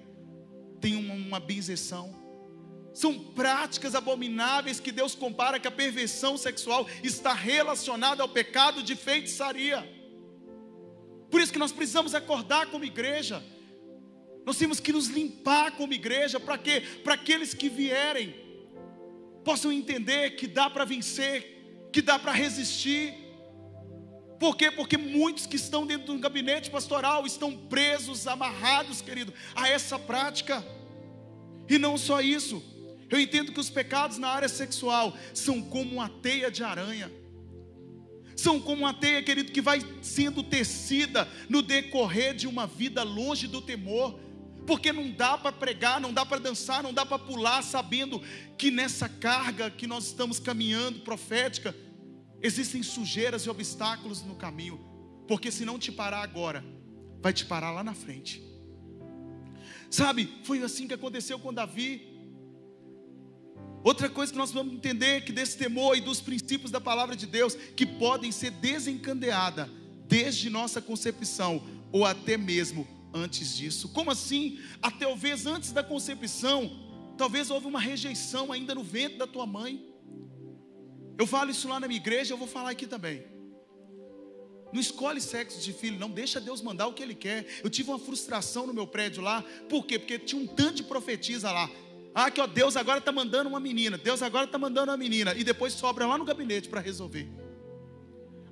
tem 0.81 0.95
uma, 0.95 1.13
uma 1.13 1.39
benzeção. 1.39 2.13
São 2.97 3.13
práticas 3.13 3.93
abomináveis 3.93 4.79
que 4.79 4.91
Deus 4.91 5.13
compara 5.13 5.59
que 5.59 5.67
a 5.67 5.71
perversão 5.71 6.35
sexual 6.35 6.87
está 7.03 7.31
relacionada 7.31 8.23
ao 8.23 8.27
pecado 8.27 8.81
de 8.81 8.95
feitiçaria. 8.95 9.87
Por 11.29 11.39
isso 11.39 11.53
que 11.53 11.59
nós 11.59 11.71
precisamos 11.71 12.15
acordar 12.15 12.71
como 12.71 12.83
igreja. 12.83 13.43
Nós 14.43 14.57
temos 14.57 14.79
que 14.79 14.91
nos 14.91 15.09
limpar 15.09 15.73
como 15.73 15.93
igreja, 15.93 16.39
para 16.39 16.57
quê? 16.57 16.81
Para 17.03 17.13
aqueles 17.13 17.53
que 17.53 17.69
vierem 17.69 18.33
possam 19.45 19.71
entender 19.71 20.31
que 20.31 20.47
dá 20.47 20.67
para 20.67 20.83
vencer, 20.83 21.89
que 21.93 22.01
dá 22.01 22.17
para 22.17 22.31
resistir. 22.31 23.13
Por 24.39 24.57
quê? 24.57 24.71
Porque 24.71 24.97
muitos 24.97 25.45
que 25.45 25.55
estão 25.55 25.85
dentro 25.85 26.15
do 26.15 26.19
gabinete 26.19 26.71
pastoral 26.71 27.27
estão 27.27 27.55
presos, 27.55 28.25
amarrados, 28.25 29.01
querido, 29.01 29.31
a 29.53 29.69
essa 29.69 29.99
prática. 29.99 30.65
E 31.69 31.77
não 31.77 31.95
só 31.95 32.21
isso, 32.21 32.75
eu 33.09 33.19
entendo 33.19 33.51
que 33.51 33.59
os 33.59 33.69
pecados 33.69 34.17
na 34.17 34.29
área 34.29 34.49
sexual 34.49 35.17
são 35.33 35.61
como 35.61 35.93
uma 35.93 36.09
teia 36.09 36.51
de 36.51 36.63
aranha. 36.63 37.11
São 38.35 38.59
como 38.59 38.83
uma 38.83 38.93
teia, 38.93 39.23
querido, 39.23 39.51
que 39.51 39.61
vai 39.61 39.79
sendo 40.01 40.43
tecida 40.43 41.27
no 41.49 41.61
decorrer 41.61 42.35
de 42.35 42.47
uma 42.47 42.67
vida 42.67 43.01
longe 43.03 43.47
do 43.47 43.61
temor. 43.61 44.19
Porque 44.67 44.91
não 44.91 45.09
dá 45.09 45.37
para 45.37 45.51
pregar, 45.51 46.01
não 46.01 46.13
dá 46.13 46.25
para 46.25 46.39
dançar, 46.39 46.83
não 46.83 46.93
dá 46.93 47.05
para 47.05 47.17
pular, 47.17 47.63
sabendo 47.63 48.21
que 48.57 48.69
nessa 48.69 49.07
carga 49.07 49.71
que 49.71 49.87
nós 49.87 50.07
estamos 50.07 50.39
caminhando 50.39 50.99
profética, 50.99 51.73
existem 52.41 52.83
sujeiras 52.83 53.43
e 53.43 53.49
obstáculos 53.49 54.21
no 54.21 54.35
caminho. 54.35 54.79
Porque 55.27 55.49
se 55.49 55.63
não 55.63 55.79
te 55.79 55.91
parar 55.91 56.21
agora, 56.21 56.63
vai 57.21 57.31
te 57.31 57.45
parar 57.45 57.71
lá 57.71 57.83
na 57.83 57.93
frente. 57.93 58.43
Sabe, 59.89 60.29
foi 60.43 60.61
assim 60.61 60.87
que 60.87 60.93
aconteceu 60.93 61.39
com 61.39 61.53
Davi. 61.53 62.16
Outra 63.87 64.09
coisa 64.09 64.33
que 64.33 64.37
nós 64.37 64.51
vamos 64.51 64.73
entender 64.73 65.23
que 65.23 65.31
desse 65.31 65.57
temor 65.57 65.95
e 65.95 66.01
dos 66.01 66.19
princípios 66.19 66.69
da 66.69 66.81
palavra 66.81 67.15
de 67.15 67.25
Deus 67.25 67.55
que 67.55 67.85
podem 67.85 68.33
ser 68.33 68.51
desencadeada 68.51 69.69
desde 70.09 70.49
nossa 70.49 70.81
concepção 70.81 71.63
ou 71.89 72.03
até 72.03 72.35
mesmo 72.35 72.85
antes 73.13 73.55
disso. 73.55 73.87
Como 73.87 74.11
assim? 74.11 74.59
Até 74.81 75.05
talvez 75.05 75.45
antes 75.45 75.71
da 75.71 75.81
concepção, 75.81 76.69
talvez 77.17 77.49
houve 77.49 77.65
uma 77.65 77.79
rejeição 77.79 78.51
ainda 78.51 78.75
no 78.75 78.83
ventre 78.83 79.17
da 79.17 79.25
tua 79.25 79.45
mãe. 79.45 79.81
Eu 81.17 81.25
falo 81.25 81.51
isso 81.51 81.69
lá 81.69 81.79
na 81.79 81.87
minha 81.87 82.01
igreja, 82.01 82.33
eu 82.33 82.37
vou 82.37 82.45
falar 82.45 82.71
aqui 82.71 82.87
também. 82.87 83.23
Não 84.73 84.81
escolhe 84.81 85.21
sexo 85.21 85.61
de 85.61 85.71
filho, 85.71 85.97
não 85.97 86.11
deixa 86.11 86.41
Deus 86.41 86.61
mandar 86.61 86.87
o 86.87 86.93
que 86.93 87.01
Ele 87.01 87.15
quer. 87.15 87.47
Eu 87.63 87.69
tive 87.69 87.89
uma 87.89 87.99
frustração 87.99 88.67
no 88.67 88.73
meu 88.73 88.85
prédio 88.85 89.23
lá, 89.23 89.45
por 89.69 89.85
quê? 89.85 89.97
Porque 89.97 90.19
tinha 90.19 90.41
um 90.41 90.45
tanto 90.45 90.75
de 90.75 90.83
profetisa 90.83 91.53
lá. 91.53 91.69
Ah, 92.19 92.31
que 92.31 92.41
ó, 92.41 92.47
Deus 92.47 92.75
agora 92.75 92.97
está 92.97 93.11
mandando 93.11 93.47
uma 93.47 93.59
menina, 93.59 93.95
Deus 93.95 94.23
agora 94.23 94.45
está 94.45 94.57
mandando 94.57 94.89
uma 94.89 94.97
menina, 94.97 95.35
e 95.35 95.43
depois 95.43 95.73
sobra 95.73 96.07
lá 96.07 96.17
no 96.17 96.25
gabinete 96.25 96.67
para 96.67 96.81
resolver. 96.81 97.29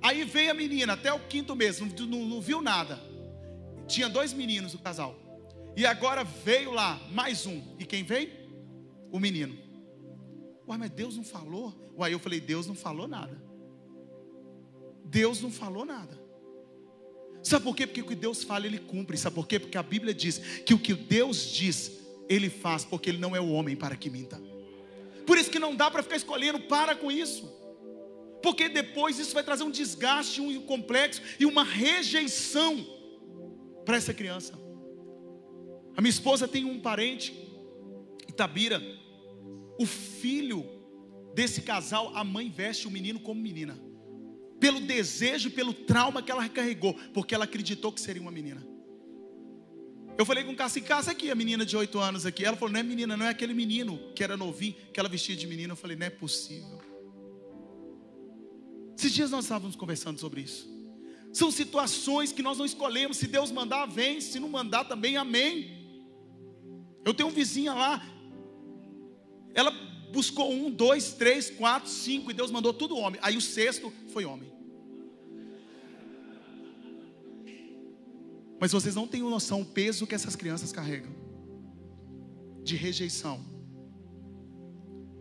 Aí 0.03 0.23
veio 0.23 0.51
a 0.51 0.53
menina 0.53 0.93
até 0.93 1.11
o 1.11 1.19
quinto 1.21 1.55
mês, 1.55 1.79
não, 1.79 1.87
não, 1.87 2.25
não 2.27 2.39
viu 2.39 2.61
nada. 2.61 3.01
Tinha 3.87 4.07
dois 4.07 4.33
meninos 4.33 4.75
o 4.75 4.77
casal. 4.77 5.17
E 5.75 5.83
agora 5.83 6.23
veio 6.23 6.71
lá 6.71 7.01
mais 7.09 7.47
um. 7.47 7.59
E 7.79 7.85
quem 7.85 8.03
veio? 8.03 8.29
O 9.11 9.19
menino. 9.19 9.57
Uai, 10.67 10.77
mas 10.77 10.91
Deus 10.91 11.17
não 11.17 11.23
falou? 11.23 11.73
Uai, 11.97 12.13
eu 12.13 12.19
falei, 12.19 12.39
Deus 12.39 12.67
não 12.67 12.75
falou 12.75 13.07
nada. 13.07 13.35
Deus 15.05 15.41
não 15.41 15.49
falou 15.49 15.85
nada. 15.85 16.21
Sabe 17.41 17.63
por 17.63 17.75
quê? 17.75 17.87
Porque 17.87 18.01
o 18.03 18.07
que 18.07 18.15
Deus 18.15 18.43
fala, 18.43 18.67
Ele 18.67 18.77
cumpre. 18.77 19.17
Sabe 19.17 19.33
por 19.33 19.47
quê? 19.47 19.59
Porque 19.59 19.75
a 19.75 19.81
Bíblia 19.81 20.13
diz 20.13 20.37
que 20.37 20.75
o 20.75 20.77
que 20.77 20.93
Deus 20.93 21.51
diz, 21.51 22.04
ele 22.29 22.49
faz, 22.49 22.83
porque 22.83 23.09
Ele 23.09 23.17
não 23.17 23.35
é 23.35 23.39
o 23.39 23.51
homem 23.51 23.75
para 23.75 23.95
que 23.95 24.09
minta. 24.09 24.41
Por 25.25 25.37
isso 25.37 25.49
que 25.49 25.59
não 25.59 25.75
dá 25.75 25.89
para 25.89 26.03
ficar 26.03 26.15
escolhendo, 26.15 26.59
para 26.61 26.95
com 26.95 27.11
isso. 27.11 27.51
Porque 28.41 28.69
depois 28.69 29.17
isso 29.17 29.33
vai 29.33 29.43
trazer 29.43 29.63
um 29.63 29.71
desgaste, 29.71 30.41
um 30.41 30.61
complexo 30.61 31.21
e 31.39 31.45
uma 31.45 31.63
rejeição 31.63 32.85
para 33.83 33.97
essa 33.97 34.13
criança. 34.13 34.53
A 35.97 36.01
minha 36.01 36.09
esposa 36.09 36.47
tem 36.47 36.65
um 36.65 36.79
parente, 36.79 37.33
Itabira. 38.27 38.81
O 39.79 39.85
filho 39.85 40.65
desse 41.33 41.61
casal, 41.61 42.15
a 42.15 42.23
mãe 42.23 42.49
veste 42.49 42.87
o 42.87 42.91
menino 42.91 43.19
como 43.19 43.41
menina. 43.41 43.79
Pelo 44.59 44.79
desejo, 44.79 45.51
pelo 45.51 45.73
trauma 45.73 46.21
que 46.21 46.31
ela 46.31 46.47
carregou, 46.47 46.93
porque 47.13 47.35
ela 47.35 47.45
acreditou 47.45 47.91
que 47.91 47.99
seria 47.99 48.21
uma 48.21 48.31
menina. 48.31 48.74
Eu 50.17 50.25
falei 50.25 50.43
com 50.43 50.51
o 50.51 50.55
casa 50.55 51.11
aqui, 51.11 51.29
a 51.29 51.35
menina 51.35 51.65
de 51.65 51.75
8 51.75 51.99
anos 51.99 52.25
aqui. 52.25 52.45
Ela 52.45 52.55
falou, 52.55 52.71
não 52.71 52.79
é 52.79 52.83
menina, 52.83 53.17
não 53.17 53.25
é 53.25 53.29
aquele 53.29 53.53
menino 53.53 53.99
que 54.15 54.23
era 54.23 54.37
novinho, 54.37 54.75
que 54.93 54.99
ela 54.99 55.09
vestia 55.09 55.35
de 55.35 55.45
menina. 55.45 55.73
Eu 55.73 55.77
falei, 55.77 55.97
não 55.97 56.05
é 56.05 56.09
possível. 56.09 56.81
Esses 58.97 59.11
dias 59.11 59.29
nós 59.29 59.43
estávamos 59.43 59.75
conversando 59.75 60.19
sobre 60.19 60.41
isso. 60.41 60.73
São 61.33 61.51
situações 61.51 62.31
que 62.31 62.41
nós 62.41 62.57
não 62.57 62.65
escolhemos. 62.65 63.17
Se 63.17 63.27
Deus 63.27 63.51
mandar, 63.51 63.85
vem. 63.87 64.21
Se 64.21 64.39
não 64.39 64.47
mandar, 64.47 64.85
também, 64.85 65.17
amém. 65.17 65.85
Eu 67.03 67.13
tenho 67.13 67.27
um 67.27 67.31
vizinha 67.33 67.73
lá. 67.73 68.01
Ela 69.53 69.71
buscou 70.13 70.49
um, 70.49 70.71
dois, 70.71 71.11
três, 71.11 71.49
quatro, 71.49 71.89
cinco, 71.89 72.31
e 72.31 72.33
Deus 72.33 72.51
mandou 72.51 72.73
tudo 72.73 72.97
homem. 72.97 73.19
Aí 73.21 73.35
o 73.35 73.41
sexto 73.41 73.91
foi 74.13 74.23
homem. 74.23 74.54
Mas 78.59 78.71
vocês 78.71 78.95
não 78.95 79.07
têm 79.07 79.21
noção 79.21 79.61
o 79.61 79.65
peso 79.65 80.07
que 80.07 80.15
essas 80.15 80.35
crianças 80.35 80.71
carregam 80.71 81.11
de 82.63 82.75
rejeição. 82.75 83.45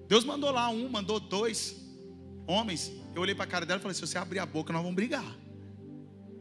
Deus 0.09 0.25
mandou 0.25 0.51
lá 0.51 0.69
um, 0.69 0.89
mandou 0.89 1.19
dois 1.19 1.77
homens. 2.47 2.93
Eu 3.15 3.23
olhei 3.23 3.35
para 3.35 3.45
a 3.45 3.49
cara 3.49 3.67
dela 3.67 3.79
e 3.79 3.83
falei: 3.83 3.95
se 3.95 4.01
você 4.01 4.19
abrir 4.19 4.39
a 4.39 4.47
boca, 4.47 4.73
nós 4.73 4.83
vamos 4.83 4.95
brigar. 4.95 5.37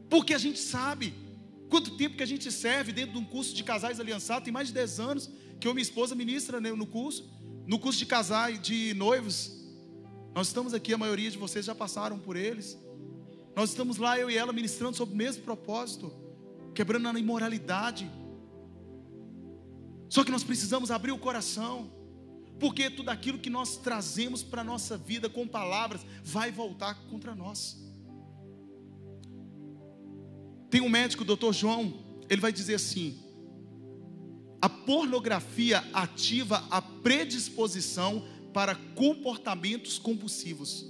Porque 0.08 0.34
a 0.34 0.38
gente 0.38 0.58
sabe 0.58 1.12
quanto 1.68 1.96
tempo 1.96 2.16
que 2.16 2.22
a 2.22 2.26
gente 2.26 2.50
serve 2.52 2.92
dentro 2.92 3.12
de 3.12 3.18
um 3.18 3.24
curso 3.24 3.54
de 3.54 3.64
casais 3.64 3.98
aliançados. 3.98 4.44
Tem 4.44 4.52
mais 4.52 4.68
de 4.68 4.74
10 4.74 5.00
anos 5.00 5.30
que 5.58 5.66
eu 5.66 5.72
e 5.72 5.74
minha 5.74 5.82
esposa 5.82 6.14
ministra 6.14 6.60
né, 6.60 6.72
no 6.72 6.86
curso. 6.86 7.28
No 7.66 7.78
curso 7.78 7.98
de 7.98 8.06
casais, 8.06 8.60
de 8.60 8.94
noivos. 8.94 9.64
Nós 10.34 10.48
estamos 10.48 10.74
aqui, 10.74 10.92
a 10.92 10.98
maioria 10.98 11.30
de 11.30 11.38
vocês 11.38 11.64
já 11.64 11.74
passaram 11.74 12.18
por 12.18 12.36
eles. 12.36 12.78
Nós 13.56 13.70
estamos 13.70 13.96
lá, 13.96 14.18
eu 14.18 14.30
e 14.30 14.36
ela, 14.36 14.52
ministrando 14.52 14.96
sobre 14.96 15.14
o 15.14 15.16
mesmo 15.16 15.42
propósito 15.44 16.23
quebrando 16.74 17.08
a 17.08 17.18
imoralidade. 17.18 18.10
Só 20.08 20.24
que 20.24 20.30
nós 20.30 20.44
precisamos 20.44 20.90
abrir 20.90 21.12
o 21.12 21.18
coração, 21.18 21.90
porque 22.58 22.90
tudo 22.90 23.08
aquilo 23.08 23.38
que 23.38 23.50
nós 23.50 23.76
trazemos 23.76 24.42
para 24.42 24.60
a 24.60 24.64
nossa 24.64 24.96
vida 24.96 25.28
com 25.28 25.46
palavras 25.46 26.04
vai 26.22 26.50
voltar 26.50 26.94
contra 27.06 27.34
nós. 27.34 27.82
Tem 30.70 30.80
um 30.80 30.88
médico, 30.88 31.22
o 31.22 31.26
doutor 31.26 31.52
João, 31.52 32.04
ele 32.28 32.40
vai 32.40 32.52
dizer 32.52 32.74
assim: 32.74 33.22
a 34.60 34.68
pornografia 34.68 35.84
ativa 35.92 36.66
a 36.70 36.82
predisposição 36.82 38.26
para 38.52 38.74
comportamentos 38.74 39.98
compulsivos, 39.98 40.86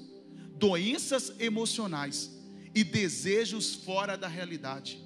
doenças 0.56 1.32
emocionais 1.38 2.30
e 2.74 2.82
desejos 2.82 3.74
fora 3.74 4.16
da 4.16 4.28
realidade. 4.28 5.03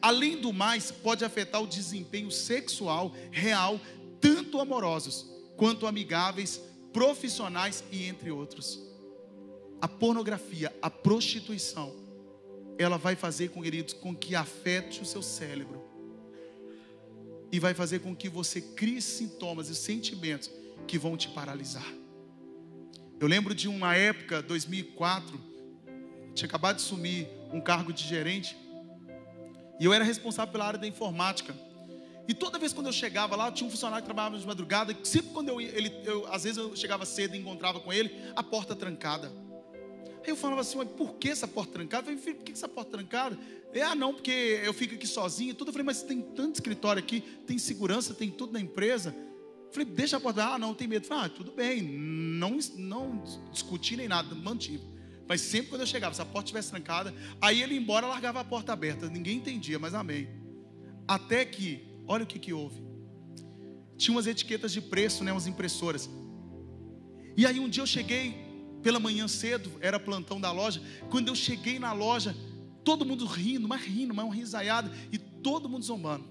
Além 0.00 0.40
do 0.40 0.52
mais, 0.52 0.90
pode 0.90 1.24
afetar 1.24 1.62
o 1.62 1.66
desempenho 1.66 2.30
sexual 2.30 3.14
real, 3.30 3.80
tanto 4.20 4.60
amorosos 4.60 5.26
quanto 5.56 5.86
amigáveis, 5.86 6.60
profissionais 6.92 7.84
e 7.90 8.04
entre 8.04 8.30
outros. 8.30 8.80
A 9.80 9.88
pornografia, 9.88 10.74
a 10.80 10.90
prostituição, 10.90 11.94
ela 12.78 12.98
vai 12.98 13.16
fazer, 13.16 13.50
com 13.50 13.62
queridos, 13.62 13.94
com 13.94 14.14
que 14.14 14.34
afete 14.34 15.00
o 15.00 15.06
seu 15.06 15.22
cérebro 15.22 15.84
e 17.50 17.58
vai 17.58 17.74
fazer 17.74 18.00
com 18.00 18.14
que 18.14 18.28
você 18.28 18.60
crie 18.60 19.00
sintomas 19.00 19.68
e 19.68 19.74
sentimentos 19.74 20.50
que 20.86 20.98
vão 20.98 21.16
te 21.16 21.28
paralisar. 21.28 21.86
Eu 23.18 23.26
lembro 23.26 23.54
de 23.54 23.68
uma 23.68 23.96
época, 23.96 24.42
2004, 24.42 25.40
tinha 26.34 26.46
acabado 26.46 26.76
de 26.76 26.82
sumir 26.82 27.28
um 27.52 27.60
cargo 27.60 27.92
de 27.92 28.04
gerente, 28.04 28.56
e 29.78 29.84
eu 29.84 29.92
era 29.92 30.04
responsável 30.04 30.52
pela 30.52 30.66
área 30.66 30.78
da 30.78 30.86
informática. 30.86 31.54
E 32.28 32.34
toda 32.34 32.58
vez 32.58 32.72
quando 32.72 32.86
eu 32.86 32.92
chegava 32.92 33.36
lá, 33.36 33.52
tinha 33.52 33.66
um 33.66 33.70
funcionário 33.70 34.02
que 34.02 34.06
trabalhava 34.06 34.38
de 34.38 34.46
madrugada, 34.46 34.92
e 34.92 35.06
sempre 35.06 35.30
quando 35.32 35.48
eu, 35.48 35.60
ele, 35.60 35.92
eu, 36.04 36.26
às 36.32 36.42
vezes 36.44 36.58
eu 36.58 36.74
chegava 36.74 37.04
cedo 37.06 37.36
e 37.36 37.38
encontrava 37.38 37.78
com 37.78 37.92
ele, 37.92 38.10
a 38.34 38.42
porta 38.42 38.74
trancada. 38.74 39.30
Aí 40.26 40.32
eu 40.32 40.36
falava 40.36 40.60
assim, 40.60 40.76
mas 40.76 40.88
por 40.88 41.14
que 41.14 41.28
essa 41.28 41.46
porta 41.46 41.74
trancada? 41.74 42.02
Eu 42.02 42.04
falei, 42.06 42.18
filho, 42.18 42.36
por 42.36 42.44
que 42.44 42.50
essa 42.50 42.68
porta 42.68 42.90
trancada? 42.90 43.38
Ele, 43.72 43.80
ah, 43.80 43.94
não, 43.94 44.12
porque 44.12 44.60
eu 44.64 44.74
fico 44.74 44.96
aqui 44.96 45.06
sozinho. 45.06 45.54
Tudo. 45.54 45.68
Eu 45.68 45.72
falei, 45.72 45.86
mas 45.86 46.02
tem 46.02 46.20
tanto 46.20 46.56
escritório 46.56 47.00
aqui, 47.00 47.20
tem 47.20 47.58
segurança, 47.58 48.12
tem 48.12 48.28
tudo 48.28 48.52
na 48.52 48.60
empresa. 48.60 49.14
Falei, 49.70 49.86
deixa 49.86 50.16
a 50.16 50.20
porta. 50.20 50.44
Ah, 50.44 50.58
não, 50.58 50.74
tem 50.74 50.88
medo. 50.88 51.06
Falei, 51.06 51.26
ah, 51.26 51.28
tudo 51.28 51.52
bem. 51.52 51.80
Não, 51.80 52.58
não 52.76 53.22
discuti 53.52 53.96
nem 53.96 54.08
nada, 54.08 54.34
mantive. 54.34 54.82
Mas 55.28 55.40
sempre 55.40 55.70
quando 55.70 55.80
eu 55.80 55.86
chegava, 55.86 56.14
se 56.14 56.22
a 56.22 56.24
porta 56.24 56.46
estivesse 56.46 56.70
trancada, 56.70 57.12
aí 57.40 57.62
ele 57.62 57.74
ia 57.74 57.80
embora, 57.80 58.06
largava 58.06 58.40
a 58.40 58.44
porta 58.44 58.72
aberta. 58.72 59.08
Ninguém 59.08 59.38
entendia, 59.38 59.78
mas 59.78 59.94
amém. 59.94 60.28
Até 61.06 61.44
que, 61.44 61.84
olha 62.06 62.24
o 62.24 62.26
que, 62.26 62.38
que 62.38 62.52
houve. 62.52 62.82
Tinha 63.96 64.14
umas 64.14 64.26
etiquetas 64.26 64.72
de 64.72 64.80
preço, 64.80 65.24
né, 65.24 65.32
umas 65.32 65.46
impressoras. 65.46 66.08
E 67.36 67.44
aí 67.44 67.58
um 67.58 67.68
dia 67.68 67.82
eu 67.82 67.86
cheguei 67.86 68.46
pela 68.82 69.00
manhã 69.00 69.26
cedo, 69.26 69.72
era 69.80 69.98
plantão 69.98 70.40
da 70.40 70.52
loja. 70.52 70.80
Quando 71.10 71.28
eu 71.28 71.34
cheguei 71.34 71.78
na 71.78 71.92
loja, 71.92 72.36
todo 72.84 73.04
mundo 73.04 73.26
rindo, 73.26 73.66
mas 73.66 73.82
rindo, 73.82 74.14
mas 74.14 74.24
um 74.24 74.30
risaiado, 74.30 74.90
e 75.10 75.18
todo 75.18 75.68
mundo 75.68 75.84
zombando. 75.84 76.24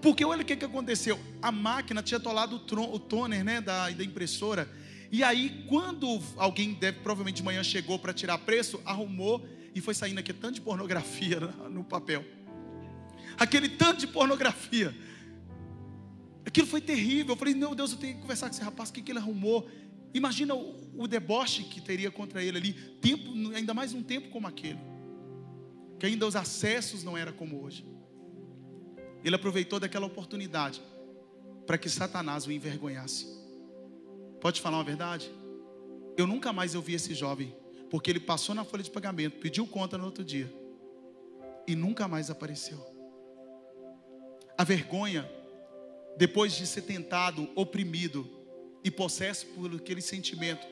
Porque 0.00 0.24
olha 0.24 0.42
o 0.42 0.44
que, 0.44 0.56
que 0.56 0.64
aconteceu. 0.64 1.18
A 1.40 1.52
máquina 1.52 2.02
tinha 2.02 2.18
atolado 2.18 2.56
o, 2.56 2.94
o 2.94 2.98
toner 2.98 3.44
né, 3.44 3.60
da, 3.60 3.90
da 3.90 4.04
impressora. 4.04 4.68
E 5.12 5.22
aí, 5.22 5.66
quando 5.68 6.18
alguém 6.38 6.72
deve, 6.72 7.00
provavelmente 7.00 7.36
de 7.36 7.42
manhã 7.42 7.62
chegou 7.62 7.98
para 7.98 8.14
tirar 8.14 8.38
preço, 8.38 8.80
arrumou 8.82 9.46
e 9.74 9.80
foi 9.80 9.92
saindo 9.92 10.18
aqui 10.18 10.32
tanto 10.32 10.54
de 10.54 10.60
pornografia 10.62 11.38
no 11.70 11.84
papel. 11.84 12.24
Aquele 13.36 13.68
tanto 13.68 14.00
de 14.00 14.06
pornografia. 14.06 14.96
Aquilo 16.46 16.66
foi 16.66 16.80
terrível. 16.80 17.34
Eu 17.34 17.36
falei, 17.36 17.54
meu 17.54 17.74
Deus, 17.74 17.92
eu 17.92 17.98
tenho 17.98 18.14
que 18.14 18.22
conversar 18.22 18.48
com 18.48 18.54
esse 18.54 18.64
rapaz, 18.64 18.88
o 18.88 18.92
que, 18.94 19.02
que 19.02 19.12
ele 19.12 19.18
arrumou? 19.18 19.68
Imagina 20.14 20.54
o, 20.54 20.90
o 20.96 21.06
deboche 21.06 21.64
que 21.64 21.78
teria 21.78 22.10
contra 22.10 22.42
ele 22.42 22.56
ali, 22.56 22.72
tempo, 22.72 23.32
ainda 23.54 23.74
mais 23.74 23.92
um 23.92 24.02
tempo 24.02 24.30
como 24.30 24.46
aquele. 24.46 24.80
Que 25.98 26.06
ainda 26.06 26.26
os 26.26 26.34
acessos 26.34 27.04
não 27.04 27.18
eram 27.18 27.34
como 27.34 27.62
hoje. 27.62 27.84
Ele 29.22 29.36
aproveitou 29.36 29.78
daquela 29.78 30.06
oportunidade 30.06 30.80
para 31.66 31.76
que 31.76 31.90
Satanás 31.90 32.46
o 32.46 32.50
envergonhasse. 32.50 33.41
Pode 34.42 34.60
falar 34.60 34.78
uma 34.78 34.84
verdade? 34.84 35.30
Eu 36.16 36.26
nunca 36.26 36.52
mais 36.52 36.74
ouvi 36.74 36.94
esse 36.94 37.14
jovem, 37.14 37.54
porque 37.88 38.10
ele 38.10 38.18
passou 38.18 38.56
na 38.56 38.64
folha 38.64 38.82
de 38.82 38.90
pagamento, 38.90 39.38
pediu 39.38 39.64
conta 39.68 39.96
no 39.96 40.04
outro 40.04 40.24
dia 40.24 40.52
e 41.64 41.76
nunca 41.76 42.08
mais 42.08 42.28
apareceu. 42.28 42.84
A 44.58 44.64
vergonha, 44.64 45.30
depois 46.16 46.54
de 46.54 46.66
ser 46.66 46.82
tentado, 46.82 47.48
oprimido 47.54 48.28
e 48.82 48.90
possesso 48.90 49.46
por 49.46 49.72
aquele 49.76 50.02
sentimento, 50.02 50.66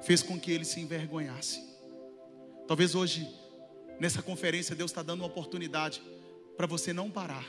fez 0.00 0.22
com 0.22 0.38
que 0.38 0.52
ele 0.52 0.64
se 0.64 0.78
envergonhasse. 0.78 1.60
Talvez 2.68 2.94
hoje, 2.94 3.28
nessa 3.98 4.22
conferência, 4.22 4.76
Deus 4.76 4.92
está 4.92 5.02
dando 5.02 5.22
uma 5.22 5.26
oportunidade 5.26 6.00
para 6.56 6.68
você 6.68 6.92
não 6.92 7.10
parar, 7.10 7.44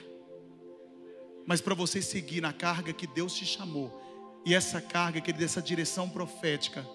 mas 1.46 1.62
para 1.62 1.76
você 1.76 2.02
seguir 2.02 2.42
na 2.42 2.52
carga 2.52 2.92
que 2.92 3.06
Deus 3.06 3.36
te 3.36 3.46
chamou. 3.46 4.02
E 4.46 4.54
essa 4.54 4.82
carga, 4.82 5.22
querida, 5.22 5.46
essa 5.46 5.62
direção 5.62 6.10
profética 6.10 6.86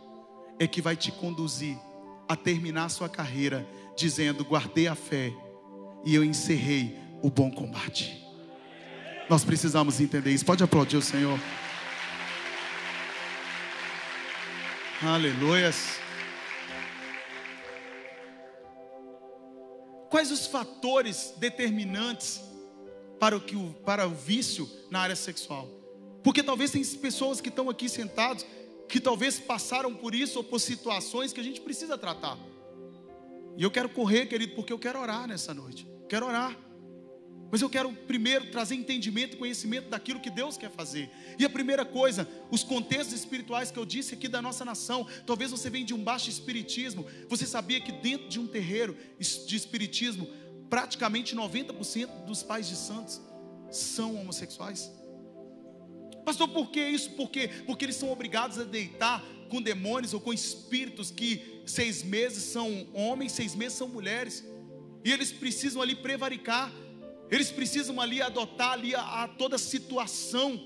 é 0.59 0.67
que 0.67 0.83
vai 0.83 0.97
te 0.97 1.11
conduzir 1.11 1.79
a 2.29 2.37
terminar 2.37 2.85
a 2.85 2.89
sua 2.89 3.09
carreira 3.09 3.67
dizendo: 3.97 4.45
guardei 4.45 4.87
a 4.87 4.95
fé 4.95 5.33
e 6.05 6.15
eu 6.15 6.23
encerrei 6.23 6.99
o 7.23 7.31
bom 7.31 7.51
combate. 7.51 8.23
Nós 9.29 9.45
precisamos 9.45 10.01
entender 10.01 10.31
isso. 10.31 10.45
Pode 10.45 10.63
aplaudir 10.63 10.97
o 10.97 11.03
Senhor. 11.03 11.39
Aleluias. 15.03 16.01
Quais 20.11 20.31
os 20.31 20.47
fatores 20.47 21.35
determinantes 21.37 22.41
para 23.21 23.37
o, 23.37 23.41
que 23.41 23.55
para 23.85 24.07
o 24.07 24.11
vício 24.11 24.69
na 24.91 25.01
área 25.01 25.17
sexual? 25.17 25.78
Porque 26.23 26.43
talvez 26.43 26.71
tem 26.71 26.85
pessoas 26.85 27.41
que 27.41 27.49
estão 27.49 27.71
aqui 27.71 27.89
sentados 27.89 28.45
que 28.89 29.01
talvez 29.01 29.39
passaram 29.39 29.95
por 29.95 30.15
isso 30.15 30.39
ou 30.39 30.45
por 30.45 30.59
situações 30.59 31.33
que 31.33 31.41
a 31.41 31.45
gente 31.45 31.61
precisa 31.61 31.99
tratar. 31.99 32.39
E 33.57 33.63
eu 33.63 33.71
quero 33.71 33.89
correr, 33.89 34.27
querido, 34.27 34.55
porque 34.55 34.73
eu 34.73 34.79
quero 34.79 35.01
orar 35.01 35.29
nessa 35.29 35.53
noite. 35.53 35.87
Quero 36.09 36.27
orar. 36.27 36.57
Mas 37.51 37.63
eu 37.63 37.71
quero 37.71 37.93
primeiro 37.93 38.51
trazer 38.51 38.75
entendimento 38.75 39.35
e 39.35 39.39
conhecimento 39.39 39.89
daquilo 39.89 40.21
que 40.21 40.31
Deus 40.31 40.57
quer 40.57 40.71
fazer. 40.71 41.11
E 41.39 41.45
a 41.45 41.51
primeira 41.51 41.85
coisa, 41.85 42.29
os 42.51 42.63
contextos 42.63 43.15
espirituais 43.15 43.71
que 43.71 43.79
eu 43.79 43.87
disse 43.87 44.15
aqui 44.15 44.29
da 44.29 44.43
nossa 44.43 44.65
nação. 44.65 45.07
Talvez 45.27 45.51
você 45.51 45.71
venha 45.71 45.85
de 45.85 45.95
um 45.95 46.03
baixo 46.03 46.29
espiritismo. 46.29 47.07
Você 47.29 47.47
sabia 47.47 47.81
que 47.81 47.93
dentro 47.93 48.29
de 48.29 48.39
um 48.39 48.47
terreiro 48.47 48.97
de 49.19 49.57
espiritismo, 49.57 50.29
praticamente 50.69 51.35
90% 51.35 52.27
dos 52.27 52.43
pais 52.43 52.69
de 52.69 52.77
santos 52.77 53.21
são 53.71 54.15
homossexuais? 54.17 54.98
Pastor, 56.29 56.49
por 56.49 56.71
que 56.71 56.83
isso? 56.97 57.11
Por 57.13 57.31
quê? 57.31 57.49
Porque 57.67 57.85
eles 57.85 57.97
são 57.97 58.11
obrigados 58.11 58.59
a 58.59 58.65
deitar 58.65 59.25
com 59.49 59.63
demônios 59.63 60.13
ou 60.13 60.21
com 60.21 60.33
espíritos 60.33 61.11
que 61.11 61.63
seis 61.65 62.03
meses 62.03 62.43
são 62.45 62.87
homens, 62.93 63.33
seis 63.33 63.55
meses 63.55 63.79
são 63.79 63.89
mulheres. 63.89 64.45
E 65.05 65.13
eles 65.13 65.33
precisam 65.33 65.81
ali 65.81 65.95
prevaricar 65.95 66.71
eles 67.31 67.51
precisam 67.51 68.01
ali 68.01 68.23
adotar 68.23 68.73
ali 68.73 68.95
a, 68.95 69.25
a 69.25 69.29
toda 69.29 69.59
situação 69.59 70.59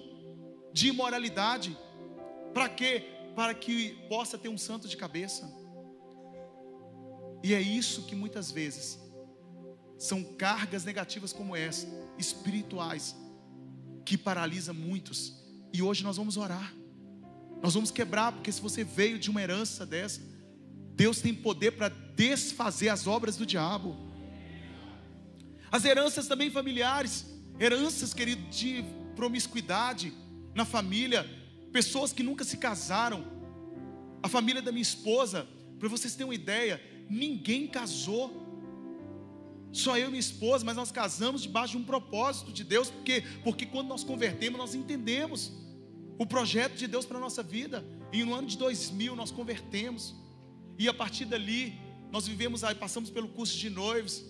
de 0.73 0.89
imoralidade. 0.89 1.77
Para 2.55 2.69
quê? 2.69 3.05
Para 3.35 3.55
que 3.55 3.97
possa 4.09 4.39
ter 4.39 4.49
um 4.49 4.59
santo 4.59 4.87
de 4.87 4.97
cabeça. 4.97 5.53
E 7.43 7.53
é 7.53 7.61
isso 7.61 8.05
que 8.05 8.15
muitas 8.15 8.53
vezes 8.53 9.01
são 9.99 10.23
cargas 10.23 10.85
negativas 10.85 11.33
como 11.33 11.57
essa, 11.57 11.87
espirituais, 12.17 13.17
que 14.05 14.17
paralisa 14.17 14.73
muitos. 14.73 15.42
E 15.73 15.83
hoje 15.83 16.03
nós 16.05 16.17
vamos 16.17 16.37
orar. 16.37 16.73
Nós 17.63 17.75
vamos 17.75 17.91
quebrar, 17.91 18.33
porque 18.33 18.51
se 18.51 18.61
você 18.61 18.83
veio 18.85 19.19
de 19.19 19.31
uma 19.31 19.41
herança 19.41 19.87
dessa, 19.87 20.21
Deus 20.95 21.21
tem 21.21 21.33
poder 21.33 21.73
para 21.73 21.89
desfazer 21.89 22.89
as 22.89 23.07
obras 23.07 23.37
do 23.37 23.47
diabo. 23.47 23.97
As 25.71 25.85
heranças 25.85 26.27
também 26.27 26.51
familiares, 26.51 27.25
heranças, 27.59 28.13
querido, 28.13 28.43
de 28.51 28.85
promiscuidade 29.17 30.13
na 30.55 30.65
família, 30.65 31.25
pessoas 31.73 32.13
que 32.13 32.23
nunca 32.23 32.45
se 32.45 32.57
casaram. 32.59 33.25
A 34.23 34.29
família 34.29 34.61
da 34.61 34.71
minha 34.71 34.83
esposa, 34.83 35.47
para 35.79 35.89
vocês 35.89 36.15
terem 36.15 36.29
uma 36.29 36.35
ideia, 36.35 36.83
ninguém 37.09 37.67
casou. 37.67 38.42
Só 39.73 39.97
eu 39.97 40.09
e 40.09 40.11
minha 40.11 40.21
esposa, 40.21 40.65
mas 40.65 40.77
nós 40.77 40.93
casamos 40.93 41.43
debaixo 41.43 41.77
de 41.77 41.83
um 41.83 41.85
propósito 41.85 42.53
de 42.53 42.63
Deus, 42.63 42.91
porque 42.91 43.25
porque 43.43 43.65
quando 43.65 43.89
nós 43.89 44.05
convertemos, 44.05 44.59
nós 44.59 44.75
entendemos 44.75 45.53
o 46.19 46.27
projeto 46.27 46.77
de 46.77 46.87
Deus 46.87 47.07
para 47.07 47.19
a 47.19 47.21
nossa 47.21 47.43
vida. 47.43 47.85
E 48.13 48.23
no 48.23 48.35
ano 48.35 48.47
de 48.47 48.59
2000 48.59 49.17
nós 49.17 49.31
convertemos. 49.31 50.15
E 50.79 50.89
a 50.89 50.95
partir 50.95 51.25
dali, 51.25 51.75
nós 52.11 52.27
vivemos 52.27 52.63
aí, 52.63 52.75
passamos 52.75 53.11
pelo 53.11 53.29
curso 53.29 53.57
de 53.57 53.71
noivos. 53.71 54.25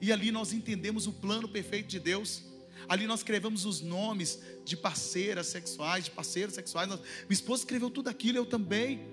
E 0.00 0.12
ali 0.12 0.32
nós 0.32 0.52
entendemos 0.52 1.06
o 1.06 1.12
plano 1.12 1.48
perfeito 1.48 1.88
de 1.88 2.00
Deus. 2.00 2.44
Ali 2.88 3.06
nós 3.06 3.20
escrevemos 3.20 3.64
os 3.64 3.80
nomes 3.80 4.40
de 4.64 4.76
parceiras 4.76 5.46
sexuais, 5.46 6.06
de 6.06 6.10
parceiros 6.10 6.54
sexuais. 6.54 6.88
Nós, 6.88 7.00
minha 7.00 7.32
esposa 7.32 7.62
escreveu 7.62 7.90
tudo 7.90 8.08
aquilo, 8.08 8.38
eu 8.38 8.46
também. 8.46 9.06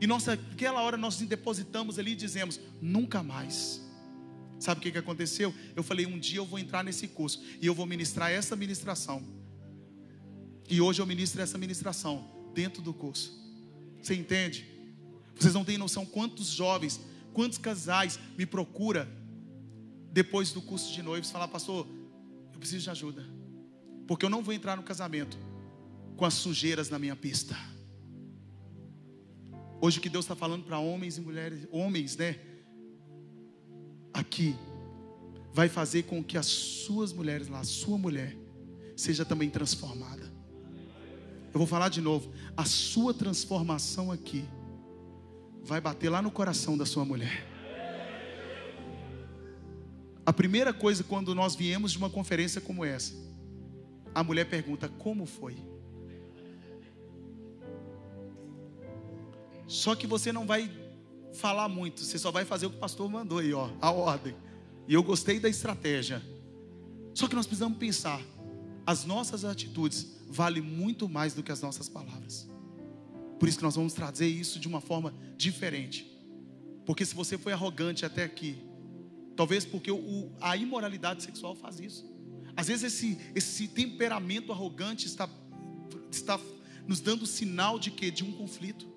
E 0.00 0.06
nós, 0.06 0.24
naquela 0.24 0.82
hora 0.82 0.96
nós 0.96 1.18
depositamos 1.18 1.98
ali 1.98 2.12
e 2.12 2.16
dizemos: 2.16 2.60
nunca 2.80 3.22
mais. 3.22 3.83
Sabe 4.64 4.78
o 4.78 4.82
que, 4.82 4.92
que 4.92 4.96
aconteceu? 4.96 5.54
Eu 5.76 5.82
falei: 5.82 6.06
um 6.06 6.18
dia 6.18 6.38
eu 6.38 6.46
vou 6.46 6.58
entrar 6.58 6.82
nesse 6.82 7.06
curso 7.06 7.42
e 7.60 7.66
eu 7.66 7.74
vou 7.74 7.84
ministrar 7.84 8.30
essa 8.30 8.56
ministração. 8.56 9.22
E 10.70 10.80
hoje 10.80 11.02
eu 11.02 11.06
ministro 11.06 11.42
essa 11.42 11.58
ministração 11.58 12.26
dentro 12.54 12.80
do 12.80 12.94
curso. 12.94 13.30
Você 14.00 14.14
entende? 14.14 14.66
Vocês 15.38 15.52
não 15.52 15.66
têm 15.66 15.76
noção 15.76 16.06
quantos 16.06 16.46
jovens, 16.48 16.98
quantos 17.34 17.58
casais 17.58 18.18
me 18.38 18.46
procura 18.46 19.06
depois 20.10 20.50
do 20.50 20.62
curso 20.62 20.90
de 20.94 21.02
noivos 21.02 21.30
falar, 21.30 21.48
pastor, 21.48 21.86
eu 22.50 22.58
preciso 22.58 22.84
de 22.84 22.90
ajuda. 22.90 23.22
Porque 24.06 24.24
eu 24.24 24.30
não 24.30 24.42
vou 24.42 24.54
entrar 24.54 24.76
no 24.76 24.82
casamento 24.82 25.36
com 26.16 26.24
as 26.24 26.32
sujeiras 26.32 26.88
na 26.88 26.98
minha 26.98 27.14
pista. 27.14 27.54
Hoje 29.78 29.98
o 29.98 30.00
que 30.00 30.08
Deus 30.08 30.24
está 30.24 30.34
falando 30.34 30.64
para 30.64 30.78
homens 30.78 31.18
e 31.18 31.20
mulheres, 31.20 31.68
homens, 31.70 32.16
né? 32.16 32.53
Aqui, 34.34 34.56
vai 35.52 35.68
fazer 35.68 36.02
com 36.02 36.20
que 36.20 36.36
as 36.36 36.46
suas 36.46 37.12
mulheres 37.12 37.46
lá, 37.46 37.60
a 37.60 37.64
sua 37.64 37.96
mulher, 37.96 38.36
seja 38.96 39.24
também 39.24 39.48
transformada. 39.48 40.24
Eu 41.52 41.58
vou 41.58 41.68
falar 41.68 41.88
de 41.88 42.00
novo. 42.00 42.32
A 42.56 42.64
sua 42.64 43.14
transformação 43.14 44.10
aqui 44.10 44.44
vai 45.62 45.80
bater 45.80 46.08
lá 46.08 46.20
no 46.20 46.32
coração 46.32 46.76
da 46.76 46.84
sua 46.84 47.04
mulher. 47.04 47.46
A 50.26 50.32
primeira 50.32 50.74
coisa 50.74 51.04
quando 51.04 51.32
nós 51.32 51.54
viemos 51.54 51.92
de 51.92 51.98
uma 51.98 52.10
conferência 52.10 52.60
como 52.60 52.84
essa, 52.84 53.14
a 54.12 54.24
mulher 54.24 54.46
pergunta: 54.46 54.88
Como 54.88 55.26
foi? 55.26 55.56
Só 59.68 59.94
que 59.94 60.08
você 60.08 60.32
não 60.32 60.44
vai 60.44 60.68
falar 61.34 61.68
muito, 61.68 62.00
você 62.00 62.18
só 62.18 62.30
vai 62.30 62.44
fazer 62.44 62.66
o 62.66 62.70
que 62.70 62.76
o 62.76 62.80
pastor 62.80 63.10
mandou 63.10 63.38
aí, 63.38 63.52
ó, 63.52 63.70
a 63.80 63.90
ordem. 63.90 64.34
E 64.88 64.94
eu 64.94 65.02
gostei 65.02 65.40
da 65.40 65.48
estratégia. 65.48 66.22
Só 67.12 67.28
que 67.28 67.34
nós 67.34 67.46
precisamos 67.46 67.76
pensar: 67.78 68.20
as 68.86 69.04
nossas 69.04 69.44
atitudes 69.44 70.16
valem 70.28 70.62
muito 70.62 71.08
mais 71.08 71.34
do 71.34 71.42
que 71.42 71.52
as 71.52 71.60
nossas 71.60 71.88
palavras. 71.88 72.48
Por 73.38 73.48
isso 73.48 73.58
que 73.58 73.64
nós 73.64 73.74
vamos 73.74 73.92
trazer 73.92 74.28
isso 74.28 74.58
de 74.58 74.68
uma 74.68 74.80
forma 74.80 75.14
diferente. 75.36 76.10
Porque 76.86 77.04
se 77.04 77.14
você 77.14 77.36
foi 77.36 77.52
arrogante 77.52 78.06
até 78.06 78.24
aqui, 78.24 78.58
talvez 79.34 79.64
porque 79.64 79.90
o, 79.90 80.30
a 80.40 80.56
imoralidade 80.56 81.22
sexual 81.22 81.54
faz 81.54 81.80
isso. 81.80 82.10
Às 82.56 82.68
vezes 82.68 82.84
esse, 82.94 83.18
esse 83.34 83.66
temperamento 83.66 84.52
arrogante 84.52 85.06
está, 85.06 85.28
está 86.10 86.38
nos 86.86 87.00
dando 87.00 87.26
sinal 87.26 87.78
de 87.78 87.90
que? 87.90 88.10
De 88.10 88.22
um 88.22 88.32
conflito 88.32 88.93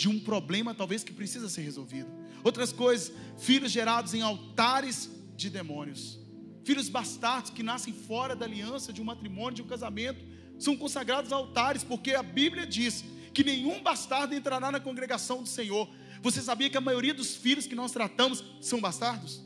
de 0.00 0.08
um 0.08 0.18
problema 0.18 0.74
talvez 0.74 1.04
que 1.04 1.12
precisa 1.12 1.46
ser 1.46 1.60
resolvido. 1.60 2.08
Outras 2.42 2.72
coisas, 2.72 3.12
filhos 3.36 3.70
gerados 3.70 4.14
em 4.14 4.22
altares 4.22 5.10
de 5.36 5.50
demônios. 5.50 6.18
Filhos 6.64 6.88
bastardos 6.88 7.50
que 7.50 7.62
nascem 7.62 7.92
fora 7.92 8.34
da 8.34 8.46
aliança 8.46 8.94
de 8.94 9.02
um 9.02 9.04
matrimônio, 9.04 9.56
de 9.56 9.62
um 9.62 9.66
casamento, 9.66 10.24
são 10.58 10.74
consagrados 10.74 11.34
a 11.34 11.36
altares, 11.36 11.84
porque 11.84 12.14
a 12.14 12.22
Bíblia 12.22 12.66
diz 12.66 13.04
que 13.34 13.44
nenhum 13.44 13.82
bastardo 13.82 14.34
entrará 14.34 14.72
na 14.72 14.80
congregação 14.80 15.42
do 15.42 15.48
Senhor. 15.50 15.86
Você 16.22 16.40
sabia 16.40 16.70
que 16.70 16.78
a 16.78 16.80
maioria 16.80 17.12
dos 17.12 17.36
filhos 17.36 17.66
que 17.66 17.74
nós 17.74 17.92
tratamos 17.92 18.42
são 18.62 18.80
bastardos? 18.80 19.42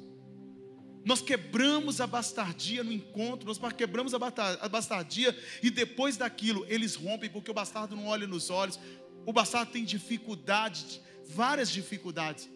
Nós 1.05 1.21
quebramos 1.21 2.01
a 2.01 2.07
bastardia 2.07 2.85
no 2.85 2.93
encontro, 2.93 3.47
nós 3.47 3.59
quebramos 3.73 4.15
a 4.15 4.69
bastardia 4.69 5.37
e 5.63 5.69
depois 5.69 6.17
daquilo 6.17 6.65
eles 6.69 6.95
rompem, 6.95 7.29
porque 7.29 7.51
o 7.51 7.55
bastardo 7.55 7.97
não 7.97 8.07
olha 8.07 8.27
nos 8.27 8.51
olhos, 8.51 8.79
o 9.27 9.33
bastardo 9.33 9.73
tem 9.73 9.85
dificuldades, 9.85 11.01
várias 11.27 11.71
dificuldades. 11.71 12.49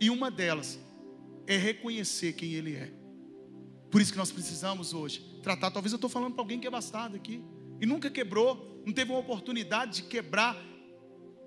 E 0.00 0.10
uma 0.10 0.30
delas 0.30 0.78
é 1.46 1.56
reconhecer 1.56 2.32
quem 2.32 2.52
ele 2.52 2.74
é. 2.74 2.92
Por 3.90 4.00
isso 4.00 4.12
que 4.12 4.18
nós 4.18 4.32
precisamos 4.32 4.92
hoje 4.92 5.40
tratar. 5.42 5.70
Talvez 5.70 5.92
eu 5.92 5.96
estou 5.96 6.10
falando 6.10 6.32
para 6.32 6.42
alguém 6.42 6.58
que 6.58 6.66
é 6.66 6.70
bastardo 6.70 7.16
aqui 7.16 7.42
e 7.80 7.86
nunca 7.86 8.10
quebrou, 8.10 8.82
não 8.86 8.92
teve 8.92 9.10
uma 9.10 9.20
oportunidade 9.20 9.96
de 9.96 10.02
quebrar 10.04 10.56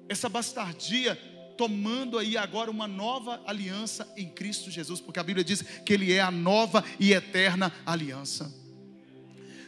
essa 0.08 0.30
bastardia, 0.30 1.16
tomando 1.58 2.18
aí 2.18 2.38
agora 2.38 2.70
uma 2.70 2.88
nova 2.88 3.42
aliança 3.46 4.12
em 4.16 4.30
Cristo 4.30 4.70
Jesus, 4.70 5.02
porque 5.02 5.20
a 5.20 5.24
Bíblia 5.24 5.44
diz 5.44 5.62
que 5.62 5.94
Ele 5.94 6.12
é 6.12 6.22
a 6.22 6.30
nova 6.30 6.84
e 7.00 7.14
eterna 7.14 7.74
aliança. 7.86 8.65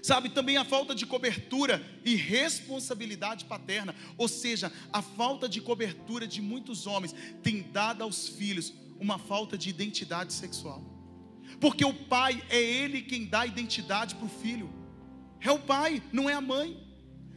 Sabe, 0.08 0.30
também 0.30 0.56
a 0.56 0.64
falta 0.64 0.96
de 0.96 1.06
cobertura 1.06 1.86
e 2.06 2.16
responsabilidade 2.16 3.44
paterna, 3.44 3.94
ou 4.18 4.30
seja, 4.30 4.72
a 4.90 5.02
falta 5.02 5.50
de 5.50 5.60
cobertura 5.60 6.26
de 6.26 6.42
muitos 6.42 6.88
homens 6.88 7.14
tem 7.44 7.62
dado 7.62 8.04
aos 8.04 8.26
filhos 8.26 8.74
uma 9.02 9.20
falta 9.20 9.58
de 9.58 9.70
identidade 9.70 10.32
sexual. 10.32 10.82
Porque 11.60 11.84
o 11.84 11.94
pai 11.94 12.42
é 12.50 12.58
ele 12.58 13.02
quem 13.02 13.26
dá 13.26 13.46
identidade 13.46 14.16
para 14.16 14.26
o 14.26 14.30
filho. 14.30 14.74
É 15.42 15.52
o 15.52 15.60
pai, 15.60 16.02
não 16.14 16.30
é 16.30 16.34
a 16.34 16.40
mãe. 16.40 16.82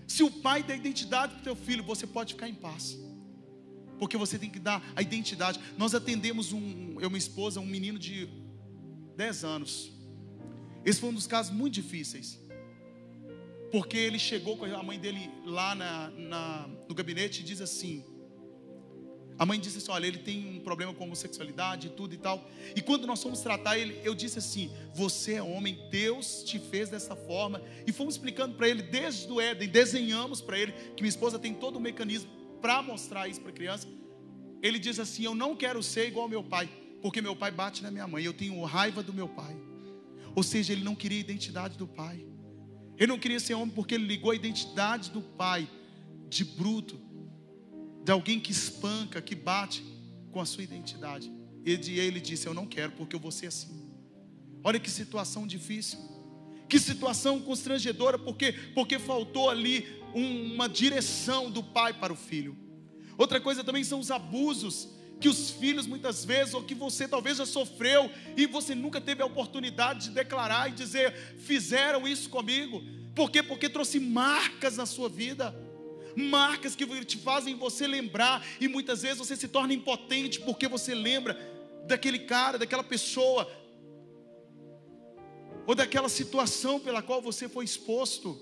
Se 0.07 0.23
o 0.23 0.31
pai 0.31 0.63
dá 0.63 0.73
identidade 0.73 1.33
para 1.33 1.41
o 1.41 1.43
teu 1.43 1.57
filho, 1.57 1.83
você 1.83 2.07
pode 2.07 2.35
ficar 2.35 2.49
em 2.49 2.55
paz. 2.55 2.97
Porque 3.99 4.17
você 4.17 4.39
tem 4.39 4.49
que 4.49 4.61
dar 4.61 4.81
a 4.95 5.03
identidade. 5.03 5.59
Nós 5.77 5.93
atendemos 5.93 6.53
um, 6.53 7.01
eu, 7.01 7.11
minha 7.11 7.19
esposa, 7.19 7.59
um 7.59 7.67
menino 7.67 7.99
de 7.99 8.29
10 9.17 9.43
anos. 9.43 9.91
Esse 10.85 11.01
foi 11.01 11.09
um 11.11 11.15
dos 11.15 11.27
casos 11.27 11.53
muito 11.53 11.75
difíceis. 11.75 12.40
Porque 13.71 13.97
ele 13.97 14.19
chegou 14.19 14.57
com 14.57 14.65
a 14.65 14.83
mãe 14.83 14.99
dele 14.99 15.31
lá 15.45 15.75
na, 15.75 16.11
na, 16.11 16.69
no 16.89 16.95
gabinete 16.95 17.41
e 17.41 17.45
diz 17.45 17.61
assim: 17.61 18.05
a 19.41 19.47
mãe 19.47 19.59
disse 19.59 19.79
assim: 19.79 19.91
olha, 19.91 20.07
ele 20.07 20.19
tem 20.19 20.59
um 20.59 20.61
problema 20.61 20.93
com 20.93 21.05
homossexualidade 21.05 21.87
e 21.87 21.91
tudo 21.91 22.15
e 22.15 22.19
tal. 22.19 22.47
E 22.77 22.83
quando 22.83 23.07
nós 23.07 23.23
fomos 23.23 23.41
tratar 23.41 23.79
ele, 23.79 23.99
eu 24.05 24.15
disse 24.15 24.39
assim: 24.39 24.71
você 24.95 25.37
é 25.37 25.43
homem, 25.43 25.79
Deus 25.91 26.43
te 26.45 26.59
fez 26.59 26.91
dessa 26.91 27.17
forma. 27.17 27.63
E 27.87 27.91
fomos 27.91 28.17
explicando 28.17 28.55
para 28.55 28.69
ele 28.69 28.83
desde 28.83 29.33
o 29.33 29.41
Éden, 29.41 29.67
desenhamos 29.67 30.43
para 30.43 30.59
ele 30.59 30.73
que 30.95 31.03
minha 31.03 31.09
esposa 31.09 31.39
tem 31.39 31.55
todo 31.55 31.77
o 31.77 31.81
mecanismo 31.81 32.31
para 32.61 32.83
mostrar 32.83 33.29
isso 33.29 33.41
para 33.41 33.49
a 33.49 33.55
criança. 33.55 33.89
Ele 34.63 34.79
diz 34.79 34.99
assim: 34.99 35.25
eu 35.25 35.35
não 35.35 35.57
quero 35.57 35.83
ser 35.83 36.09
igual 36.09 36.25
ao 36.25 36.29
meu 36.29 36.45
pai, 36.45 36.69
porque 37.01 37.23
meu 37.23 37.35
pai 37.35 37.51
bate 37.51 37.83
na 37.83 37.91
minha 37.91 38.07
mãe, 38.07 38.23
eu 38.23 38.35
tenho 38.35 38.63
raiva 38.65 39.03
do 39.03 39.15
meu 39.15 39.27
pai. 39.27 39.57
Ou 40.35 40.43
seja, 40.43 40.75
ele 40.75 40.85
não 40.85 40.95
queria 40.95 41.17
a 41.17 41.21
identidade 41.23 41.79
do 41.79 41.87
pai. 41.87 42.27
Ele 43.01 43.07
não 43.07 43.19
queria 43.19 43.41
ser 43.41 43.55
homem 43.55 43.75
porque 43.75 43.95
ele 43.95 44.05
ligou 44.05 44.31
a 44.31 44.35
identidade 44.35 45.11
do 45.11 45.23
pai 45.23 45.67
de 46.29 46.45
bruto, 46.45 47.01
de 48.05 48.13
alguém 48.13 48.39
que 48.39 48.53
espanca, 48.53 49.23
que 49.23 49.35
bate 49.35 49.83
com 50.31 50.39
a 50.39 50.45
sua 50.45 50.63
identidade. 50.63 51.33
E 51.65 51.99
ele 51.99 52.21
disse: 52.21 52.47
Eu 52.47 52.53
não 52.53 52.67
quero 52.67 52.93
porque 52.93 53.17
eu 53.17 53.21
vou 53.21 53.31
ser 53.31 53.47
assim. 53.47 53.91
Olha 54.63 54.79
que 54.79 54.91
situação 54.91 55.47
difícil, 55.47 55.99
que 56.69 56.79
situação 56.79 57.41
constrangedora, 57.41 58.19
porque, 58.19 58.53
porque 58.75 58.99
faltou 58.99 59.49
ali 59.49 59.87
uma 60.15 60.69
direção 60.69 61.51
do 61.51 61.65
pai 61.65 61.95
para 61.95 62.13
o 62.13 62.17
filho. 62.17 62.55
Outra 63.17 63.41
coisa 63.41 63.65
também 63.65 63.83
são 63.83 63.99
os 63.99 64.11
abusos 64.11 64.91
que 65.21 65.29
os 65.29 65.51
filhos 65.51 65.87
muitas 65.87 66.25
vezes, 66.25 66.55
ou 66.55 66.63
que 66.63 66.75
você 66.75 67.07
talvez 67.07 67.37
já 67.37 67.47
sofreu, 67.47 68.11
e 68.37 68.47
você 68.47 68.75
nunca 68.75 69.01
teve 69.01 69.23
a 69.23 69.27
oportunidade 69.27 70.09
de 70.09 70.15
declarar 70.15 70.71
e 70.71 70.73
dizer: 70.73 71.15
fizeram 71.39 72.09
isso 72.09 72.31
comigo. 72.31 72.83
Por 73.15 73.31
quê? 73.31 73.43
Porque 73.43 73.69
trouxe 73.69 74.01
marcas 74.01 74.77
na 74.79 74.87
sua 74.87 75.09
vida. 75.09 75.55
Marcas 76.17 76.75
que 76.75 77.05
te 77.05 77.19
fazem 77.19 77.55
você 77.55 77.87
lembrar, 77.87 78.45
e 78.61 78.67
muitas 78.67 79.03
vezes 79.03 79.19
você 79.19 79.37
se 79.37 79.47
torna 79.47 79.75
impotente 79.75 80.41
porque 80.41 80.67
você 80.67 80.95
lembra 80.95 81.39
daquele 81.87 82.21
cara, 82.21 82.59
daquela 82.59 82.83
pessoa, 82.83 83.49
ou 85.67 85.75
daquela 85.75 86.09
situação 86.09 86.81
pela 86.81 87.03
qual 87.03 87.23
você 87.23 87.49
foi 87.49 87.65
exposto. 87.65 88.41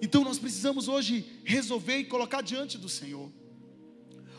Então 0.00 0.22
nós 0.22 0.38
precisamos 0.38 0.88
hoje 0.88 1.24
resolver 1.44 1.96
e 1.96 2.04
colocar 2.04 2.40
diante 2.40 2.76
do 2.76 2.88
Senhor. 2.88 3.32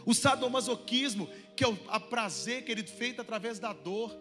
O 0.05 0.13
sadomasoquismo, 0.13 1.29
que 1.55 1.63
é 1.63 1.67
o 1.67 1.75
prazer, 2.09 2.65
querido, 2.65 2.89
feito 2.89 3.21
através 3.21 3.59
da 3.59 3.73
dor. 3.73 4.15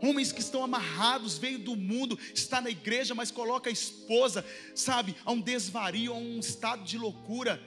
Homens 0.00 0.30
que 0.30 0.40
estão 0.40 0.62
amarrados, 0.62 1.38
veio 1.38 1.58
do 1.58 1.74
mundo, 1.74 2.18
está 2.34 2.60
na 2.60 2.70
igreja, 2.70 3.14
mas 3.14 3.30
coloca 3.30 3.70
a 3.70 3.72
esposa, 3.72 4.44
sabe, 4.74 5.16
a 5.24 5.32
um 5.32 5.40
desvario, 5.40 6.12
a 6.12 6.16
um 6.16 6.38
estado 6.38 6.84
de 6.84 6.98
loucura. 6.98 7.60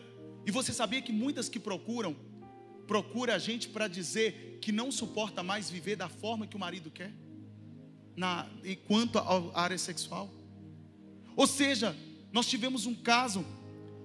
E 0.46 0.52
você 0.52 0.72
sabia 0.72 1.02
que 1.02 1.12
muitas 1.12 1.50
que 1.50 1.60
procuram, 1.60 2.16
procura 2.88 3.36
a 3.36 3.40
gente 3.40 3.70
para 3.70 3.88
dizer 3.88 4.58
que 4.62 4.72
não 4.72 4.92
suporta 4.92 5.44
mais 5.44 5.70
viver 5.70 5.96
da 5.96 6.10
forma 6.10 6.48
que 6.48 6.56
o 6.56 6.60
marido 6.60 6.90
quer, 6.92 7.14
na, 8.16 8.50
enquanto 8.64 9.18
à 9.18 9.62
área 9.62 9.78
sexual. 9.78 10.30
Ou 11.36 11.48
seja, 11.48 11.96
nós 12.32 12.48
tivemos 12.48 12.86
um 12.86 12.94
caso 12.94 13.46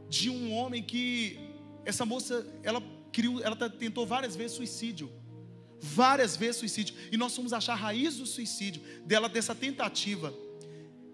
de 0.08 0.30
um 0.30 0.52
homem 0.52 0.82
que 0.82 1.38
essa 1.84 2.04
moça, 2.06 2.46
ela 2.62 2.80
ela 3.42 3.56
tentou 3.68 4.06
várias 4.06 4.34
vezes 4.34 4.56
suicídio. 4.56 5.10
Várias 5.80 6.36
vezes 6.36 6.56
suicídio. 6.56 6.94
E 7.12 7.16
nós 7.16 7.34
fomos 7.34 7.52
achar 7.52 7.74
a 7.74 7.76
raiz 7.76 8.16
do 8.16 8.26
suicídio, 8.26 8.82
dela 9.04 9.28
dessa 9.28 9.54
tentativa. 9.54 10.32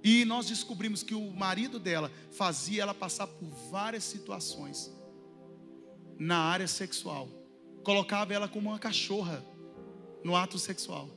E 0.02 0.24
nós 0.24 0.46
descobrimos 0.46 1.02
que 1.02 1.14
o 1.14 1.30
marido 1.32 1.78
dela 1.78 2.10
fazia 2.30 2.82
ela 2.82 2.94
passar 2.94 3.26
por 3.26 3.48
várias 3.70 4.04
situações 4.04 4.90
na 6.18 6.38
área 6.38 6.68
sexual. 6.68 7.28
Colocava 7.82 8.32
ela 8.32 8.48
como 8.48 8.70
uma 8.70 8.78
cachorra 8.78 9.44
no 10.22 10.36
ato 10.36 10.58
sexual. 10.58 11.08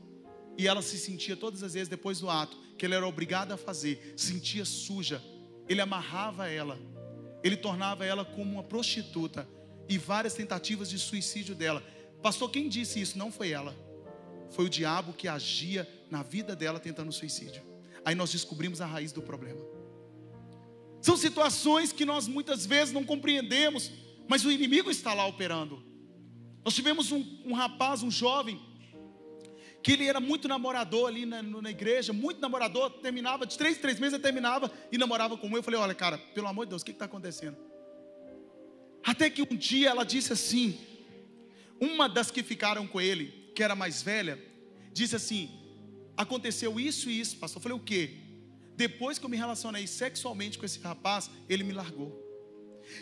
E 0.57 0.67
ela 0.67 0.81
se 0.81 0.97
sentia 0.97 1.35
todas 1.35 1.63
as 1.63 1.73
vezes 1.73 1.87
depois 1.87 2.19
do 2.19 2.29
ato 2.29 2.57
que 2.77 2.85
ela 2.85 2.95
era 2.95 3.07
obrigada 3.07 3.53
a 3.53 3.57
fazer, 3.57 4.13
sentia 4.17 4.65
suja. 4.65 5.23
Ele 5.69 5.79
amarrava 5.79 6.49
ela. 6.49 6.77
Ele 7.43 7.55
tornava 7.55 8.05
ela 8.05 8.25
como 8.25 8.51
uma 8.51 8.63
prostituta 8.63 9.47
e 9.87 9.97
várias 9.97 10.33
tentativas 10.33 10.89
de 10.89 10.97
suicídio 10.97 11.55
dela. 11.55 11.83
Pastor, 12.21 12.49
quem 12.49 12.69
disse 12.69 13.01
isso? 13.01 13.17
Não 13.17 13.31
foi 13.31 13.51
ela. 13.51 13.75
Foi 14.49 14.65
o 14.65 14.69
diabo 14.69 15.13
que 15.13 15.27
agia 15.27 15.87
na 16.09 16.23
vida 16.23 16.55
dela 16.55 16.79
tentando 16.79 17.11
suicídio. 17.11 17.63
Aí 18.05 18.15
nós 18.15 18.31
descobrimos 18.31 18.81
a 18.81 18.85
raiz 18.85 19.11
do 19.11 19.21
problema. 19.21 19.61
São 21.01 21.17
situações 21.17 21.91
que 21.91 22.05
nós 22.05 22.27
muitas 22.27 22.65
vezes 22.65 22.93
não 22.93 23.03
compreendemos, 23.03 23.91
mas 24.27 24.45
o 24.45 24.51
inimigo 24.51 24.89
está 24.89 25.13
lá 25.13 25.25
operando. 25.25 25.83
Nós 26.63 26.73
tivemos 26.73 27.11
um, 27.11 27.41
um 27.45 27.53
rapaz, 27.53 28.03
um 28.03 28.11
jovem, 28.11 28.61
que 29.81 29.91
ele 29.91 30.07
era 30.07 30.21
muito 30.21 30.47
namorador 30.47 31.09
ali 31.09 31.25
na, 31.25 31.43
na, 31.43 31.69
igreja, 31.69 32.13
muito 32.13 32.39
namorador, 32.39 32.89
terminava, 32.89 33.45
de 33.45 33.57
três 33.57 33.77
três 33.77 33.99
meses 33.99 34.13
ele 34.13 34.23
terminava 34.23 34.71
e 34.89 34.97
namorava 34.97 35.35
com 35.35 35.49
eu. 35.49 35.57
Eu 35.57 35.63
falei, 35.63 35.79
olha 35.79 35.93
cara, 35.93 36.17
pelo 36.17 36.47
amor 36.47 36.65
de 36.65 36.69
Deus, 36.69 36.81
o 36.81 36.85
que 36.85 36.91
está 36.91 37.03
acontecendo? 37.03 37.57
Até 39.03 39.29
que 39.29 39.41
um 39.41 39.55
dia 39.55 39.89
ela 39.89 40.03
disse 40.03 40.31
assim, 40.31 40.79
uma 41.79 42.07
das 42.07 42.31
que 42.31 42.41
ficaram 42.41 42.87
com 42.87 43.01
ele, 43.01 43.51
que 43.53 43.61
era 43.61 43.75
mais 43.75 44.01
velha, 44.01 44.39
disse 44.91 45.15
assim: 45.15 45.49
aconteceu 46.15 46.79
isso 46.79 47.09
e 47.09 47.19
isso, 47.19 47.37
pastor. 47.37 47.59
Eu 47.59 47.63
falei, 47.63 47.77
o 47.77 47.81
quê? 47.81 48.11
Depois 48.75 49.19
que 49.19 49.25
eu 49.25 49.29
me 49.29 49.37
relacionei 49.37 49.85
sexualmente 49.85 50.57
com 50.57 50.65
esse 50.65 50.79
rapaz, 50.79 51.29
ele 51.49 51.63
me 51.63 51.73
largou. 51.73 52.21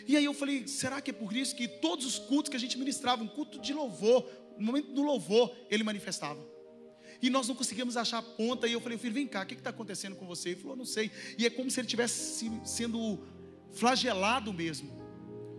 E 0.08 0.16
aí 0.18 0.26
eu 0.26 0.34
falei, 0.34 0.68
será 0.68 1.02
que 1.02 1.12
é 1.12 1.14
por 1.14 1.36
isso 1.36 1.56
que 1.56 1.68
todos 1.68 2.06
os 2.06 2.20
cultos 2.20 2.50
que 2.50 2.58
a 2.58 2.60
gente 2.60 2.78
ministrava, 2.78 3.24
um 3.24 3.28
culto 3.28 3.60
de 3.60 3.74
louvor, 3.74 4.28
no 4.58 4.66
momento 4.66 4.92
do 4.94 5.02
louvor, 5.02 5.56
ele 5.70 5.84
manifestava. 5.84 6.46
E 7.22 7.30
nós 7.30 7.48
não 7.48 7.56
conseguíamos 7.56 7.98
achar 7.98 8.18
a 8.18 8.24
ponta. 8.24 8.68
E 8.68 8.74
eu 8.74 8.82
falei, 8.82 8.98
filho, 8.98 9.14
vem 9.14 9.28
cá, 9.28 9.44
o 9.44 9.46
que 9.46 9.54
está 9.54 9.70
acontecendo 9.70 10.16
com 10.16 10.26
você? 10.26 10.50
Ele 10.50 10.62
falou, 10.62 10.76
não 10.76 10.86
sei. 10.86 11.12
E 11.38 11.46
é 11.46 11.50
como 11.50 11.70
se 11.70 11.80
ele 11.80 11.86
estivesse 11.86 12.50
sendo 12.66 13.20
flagelado 13.72 14.52
mesmo. 14.52 15.01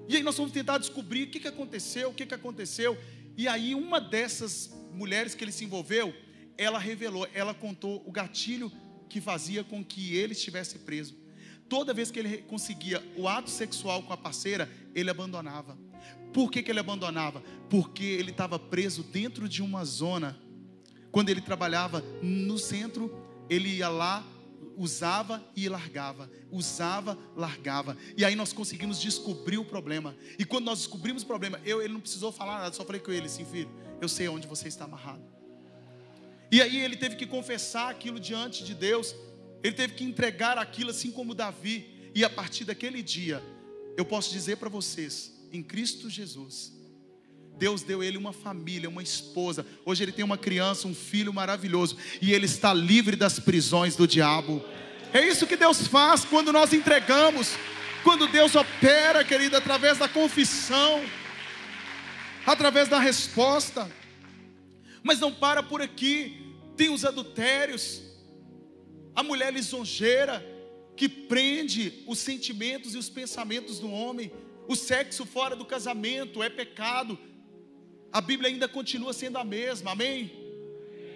E 0.09 0.17
aí 0.17 0.23
nós 0.23 0.37
vamos 0.37 0.53
tentar 0.53 0.79
descobrir 0.79 1.25
o 1.25 1.31
que, 1.31 1.41
que 1.41 1.49
aconteceu, 1.49 2.11
o 2.11 2.15
que, 2.15 2.27
que 2.27 2.35
aconteceu. 2.35 2.99
E 3.37 3.49
aí 3.49 3.75
uma 3.75 4.01
dessas 4.01 4.71
mulheres 4.93 5.35
que 5.35 5.45
ele 5.45 5.53
se 5.53 5.65
envolveu, 5.65 6.15
ela 6.57 6.79
revelou, 6.79 7.27
ela 7.33 7.55
contou 7.55 8.03
o 8.07 8.13
gatilho 8.13 8.71
que 9.09 9.21
fazia 9.21 9.65
com 9.65 9.85
que 9.85 10.17
ele 10.17 10.33
estivesse 10.33 10.79
preso. 10.81 11.17
Toda 11.69 11.95
vez 11.95 12.11
que 12.11 12.19
ele 12.19 12.39
conseguia 12.39 13.03
o 13.17 13.27
ato 13.27 13.51
sexual 13.51 14.03
com 14.03 14.13
a 14.13 14.17
parceira, 14.17 14.71
ele 14.95 15.11
abandonava. 15.11 15.79
Por 16.33 16.51
que, 16.51 16.63
que 16.63 16.71
ele 16.71 16.81
abandonava? 16.81 17.43
Porque 17.69 18.05
ele 18.05 18.31
estava 18.31 18.59
preso 18.59 19.03
dentro 19.03 19.49
de 19.49 19.63
uma 19.63 19.85
zona. 19.85 20.39
Quando 21.11 21.29
ele 21.29 21.41
trabalhava 21.41 22.03
no 22.23 22.59
centro, 22.59 23.11
ele 23.49 23.69
ia 23.69 23.89
lá, 23.89 24.27
usava 24.77 25.43
e 25.57 25.69
largava, 25.69 26.31
usava, 26.51 27.19
largava. 27.37 27.97
E 28.17 28.25
aí 28.25 28.35
nós 28.35 28.53
conseguimos 28.53 29.01
descobrir 29.01 29.59
o 29.59 29.65
problema. 29.65 30.17
E 30.39 30.45
quando 30.45 30.67
nós 30.67 30.79
descobrimos 30.79 31.23
o 31.23 31.27
problema, 31.27 31.61
eu, 31.65 31.83
ele 31.83 31.93
não 31.93 32.01
precisou 32.01 32.33
falar 32.33 32.59
nada, 32.59 32.75
só 32.75 32.85
falei 32.85 33.01
com 33.01 33.13
ele 33.13 33.27
assim, 33.27 33.45
filho, 33.45 33.71
eu 34.01 34.09
sei 34.09 34.29
onde 34.29 34.47
você 34.47 34.69
está 34.69 34.85
amarrado. 34.85 35.23
E 36.51 36.61
aí 36.61 36.79
ele 36.79 36.97
teve 36.97 37.17
que 37.17 37.27
confessar 37.27 37.91
aquilo 37.91 38.21
diante 38.21 38.63
de 38.63 38.75
Deus. 38.75 39.15
Ele 39.63 39.75
teve 39.75 39.95
que 39.95 40.05
entregar 40.05 40.59
aquilo 40.59 40.91
assim 40.91 41.11
como 41.11 41.35
Davi. 41.35 42.11
E 42.15 42.25
a 42.25 42.29
partir 42.29 42.65
daquele 42.65 43.03
dia, 43.03 43.43
eu 43.97 44.05
posso 44.05 44.31
dizer 44.31 44.57
para 44.59 44.69
vocês, 44.69 45.33
em 45.51 45.63
Cristo 45.63 46.11
Jesus, 46.11 46.73
Deus 47.59 47.83
deu 47.83 48.03
ele 48.03 48.17
uma 48.17 48.33
família, 48.33 48.89
uma 48.89 49.03
esposa. 49.03 49.65
Hoje 49.85 50.03
ele 50.03 50.13
tem 50.13 50.25
uma 50.25 50.39
criança, 50.39 50.89
um 50.89 50.95
filho 50.95 51.33
maravilhoso. 51.33 51.97
E 52.21 52.33
ele 52.33 52.47
está 52.47 52.73
livre 52.75 53.17
das 53.17 53.39
prisões 53.39 53.95
do 53.95 54.07
diabo. 54.07 54.65
É 55.13 55.27
isso 55.27 55.47
que 55.47 55.57
Deus 55.57 55.87
faz 55.87 56.25
quando 56.25 56.53
nós 56.53 56.73
entregamos. 56.73 57.57
Quando 58.03 58.27
Deus 58.27 58.55
opera, 58.57 59.23
querido, 59.25 59.57
através 59.57 59.99
da 59.99 60.09
confissão, 60.09 61.05
através 62.45 62.89
da 62.89 62.99
resposta. 62.99 63.91
Mas 65.03 65.21
não 65.21 65.33
para 65.33 65.63
por 65.63 65.81
aqui 65.81 66.55
tem 66.77 66.91
os 66.91 67.05
adultérios, 67.05 68.03
a 69.15 69.23
mulher 69.23 69.53
lisonjeira, 69.53 70.45
que 70.97 71.09
prende 71.09 72.03
os 72.07 72.19
sentimentos 72.19 72.95
e 72.95 72.99
os 72.99 73.09
pensamentos 73.09 73.79
do 73.79 73.91
homem, 73.91 74.33
o 74.69 74.77
sexo 74.77 75.25
fora 75.27 75.57
do 75.57 75.65
casamento 75.65 76.43
é 76.43 76.49
pecado, 76.49 77.19
a 78.13 78.21
Bíblia 78.21 78.51
ainda 78.51 78.69
continua 78.69 79.13
sendo 79.13 79.39
a 79.39 79.45
mesma, 79.45 79.93
amém? 79.93 80.43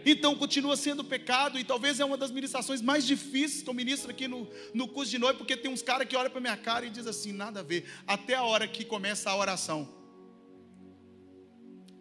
Então 0.09 0.37
continua 0.37 0.77
sendo 0.77 1.03
pecado, 1.03 1.59
e 1.59 1.65
talvez 1.65 1.99
é 1.99 2.05
uma 2.05 2.17
das 2.17 2.31
ministrações 2.31 2.81
mais 2.81 3.05
difíceis 3.05 3.63
que 3.63 3.69
eu 3.69 3.75
ministro 3.75 4.09
aqui 4.09 4.29
no, 4.29 4.49
no 4.73 4.87
curso 4.87 5.11
de 5.11 5.19
noite, 5.19 5.37
porque 5.37 5.57
tem 5.57 5.69
uns 5.69 5.83
caras 5.83 6.07
que 6.07 6.17
olham 6.17 6.31
para 6.31 6.41
minha 6.41 6.57
cara 6.57 6.87
e 6.87 6.91
dizem 6.91 7.11
assim: 7.11 7.33
nada 7.33 7.59
a 7.59 7.63
ver, 7.63 7.85
até 8.07 8.35
a 8.35 8.45
hora 8.45 8.69
que 8.69 8.85
começa 8.85 9.29
a 9.29 9.37
oração. 9.37 9.89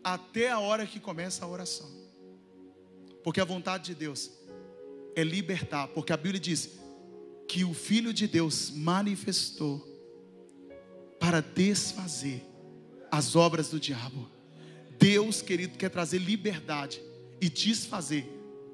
Até 0.04 0.52
a 0.52 0.60
hora 0.60 0.86
que 0.86 1.00
começa 1.00 1.44
a 1.44 1.48
oração. 1.48 1.92
Porque 3.24 3.42
a 3.42 3.46
vontade 3.46 3.86
de 3.86 3.96
Deus 3.96 4.30
é 5.16 5.24
libertar, 5.24 5.88
porque 5.88 6.14
a 6.14 6.18
Bíblia 6.18 6.40
diz 6.40 6.78
que 7.48 7.64
o 7.64 7.74
Filho 7.74 8.14
de 8.14 8.28
Deus 8.28 8.70
manifestou 8.70 9.84
para 11.20 11.42
desfazer 11.42 12.46
as 13.12 13.36
obras 13.36 13.70
do 13.70 13.80
diabo. 13.80 14.35
Deus, 15.06 15.40
querido, 15.40 15.78
quer 15.78 15.92
trazer 15.92 16.18
liberdade 16.18 17.00
e 17.40 17.48
desfazer 17.48 18.28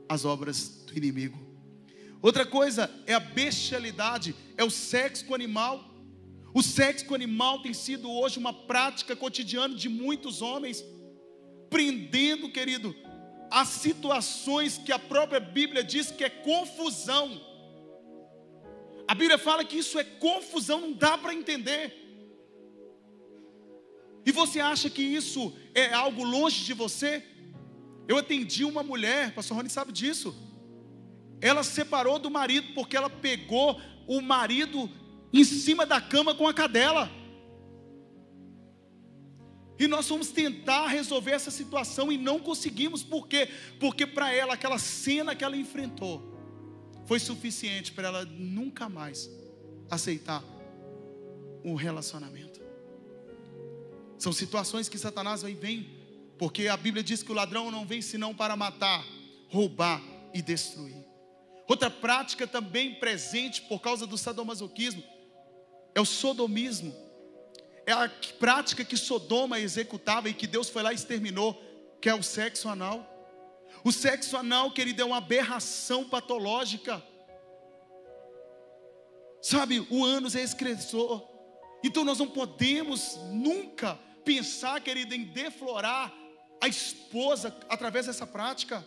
as 0.07 0.23
obras 0.23 0.81
do 0.85 0.97
inimigo. 0.97 1.37
Outra 2.21 2.45
coisa 2.45 2.89
é 3.05 3.13
a 3.13 3.19
bestialidade, 3.19 4.33
é 4.55 4.63
o 4.63 4.69
sexo 4.69 5.25
com 5.25 5.33
o 5.33 5.35
animal. 5.35 5.83
O 6.53 6.63
sexo 6.63 7.05
com 7.05 7.11
o 7.11 7.15
animal 7.15 7.61
tem 7.61 7.73
sido 7.73 8.09
hoje 8.09 8.39
uma 8.39 8.53
prática 8.53 9.13
cotidiana 9.13 9.75
de 9.75 9.89
muitos 9.89 10.41
homens, 10.41 10.81
prendendo, 11.69 12.49
querido, 12.49 12.95
há 13.51 13.65
situações 13.65 14.77
que 14.77 14.93
a 14.93 14.99
própria 14.99 15.41
Bíblia 15.41 15.83
diz 15.83 16.11
que 16.11 16.23
é 16.23 16.29
confusão. 16.29 17.41
A 19.05 19.13
Bíblia 19.13 19.37
fala 19.37 19.65
que 19.65 19.79
isso 19.79 19.99
é 19.99 20.05
confusão, 20.05 20.79
não 20.79 20.93
dá 20.93 21.17
para 21.17 21.33
entender. 21.33 22.00
E 24.25 24.31
você 24.31 24.59
acha 24.59 24.89
que 24.89 25.01
isso 25.01 25.53
é 25.73 25.93
algo 25.93 26.23
longe 26.23 26.63
de 26.63 26.73
você? 26.73 27.23
Eu 28.07 28.17
atendi 28.17 28.63
uma 28.65 28.83
mulher, 28.83 29.33
pastor 29.33 29.57
Rony 29.57 29.69
sabe 29.69 29.91
disso. 29.91 30.35
Ela 31.39 31.63
separou 31.63 32.19
do 32.19 32.29
marido 32.29 32.73
porque 32.73 32.95
ela 32.95 33.09
pegou 33.09 33.79
o 34.07 34.21
marido 34.21 34.89
em 35.33 35.43
cima 35.43 35.85
da 35.85 35.99
cama 35.99 36.35
com 36.35 36.47
a 36.47 36.53
cadela. 36.53 37.09
E 39.79 39.87
nós 39.87 40.07
fomos 40.07 40.29
tentar 40.29 40.87
resolver 40.87 41.31
essa 41.31 41.49
situação 41.49 42.11
e 42.11 42.17
não 42.17 42.39
conseguimos, 42.39 43.01
por 43.01 43.27
quê? 43.27 43.49
Porque 43.79 44.05
para 44.05 44.31
ela, 44.31 44.53
aquela 44.53 44.77
cena 44.77 45.35
que 45.35 45.43
ela 45.43 45.57
enfrentou, 45.57 46.31
foi 47.07 47.17
suficiente 47.17 47.91
para 47.91 48.09
ela 48.09 48.25
nunca 48.25 48.87
mais 48.87 49.27
aceitar 49.89 50.43
um 51.63 51.73
relacionamento. 51.73 52.50
São 54.21 54.31
situações 54.31 54.87
que 54.87 54.99
Satanás 54.99 55.41
vem, 55.41 55.55
vem, 55.55 55.89
porque 56.37 56.67
a 56.67 56.77
Bíblia 56.77 57.03
diz 57.03 57.23
que 57.23 57.31
o 57.31 57.33
ladrão 57.33 57.71
não 57.71 57.87
vem 57.87 58.03
senão 58.03 58.35
para 58.35 58.55
matar, 58.55 59.03
roubar 59.49 59.99
e 60.31 60.43
destruir. 60.43 61.03
Outra 61.67 61.89
prática 61.89 62.45
também 62.45 62.93
presente 62.93 63.63
por 63.63 63.79
causa 63.79 64.05
do 64.05 64.19
sadomasoquismo 64.19 65.03
é 65.95 65.99
o 65.99 66.05
sodomismo 66.05 66.93
é 67.83 67.93
a 67.93 68.07
prática 68.37 68.85
que 68.85 68.95
Sodoma 68.95 69.59
executava 69.59 70.29
e 70.29 70.35
que 70.35 70.45
Deus 70.45 70.69
foi 70.69 70.83
lá 70.83 70.91
e 70.91 70.95
exterminou, 70.95 71.59
que 71.99 72.07
é 72.07 72.13
o 72.13 72.21
sexo 72.21 72.69
anal. 72.69 73.03
O 73.83 73.91
sexo 73.91 74.37
anal, 74.37 74.71
querido, 74.71 75.01
é 75.01 75.05
uma 75.05 75.17
aberração 75.17 76.07
patológica. 76.07 77.03
Sabe, 79.41 79.79
o 79.89 80.05
ânus 80.05 80.35
é 80.35 80.43
excressor. 80.43 81.27
Então 81.83 82.03
nós 82.03 82.19
não 82.19 82.27
podemos 82.27 83.17
nunca 83.31 83.97
pensar, 84.23 84.79
querido, 84.81 85.13
em 85.13 85.23
deflorar 85.23 86.13
a 86.61 86.67
esposa 86.67 87.55
através 87.67 88.05
dessa 88.05 88.27
prática. 88.27 88.85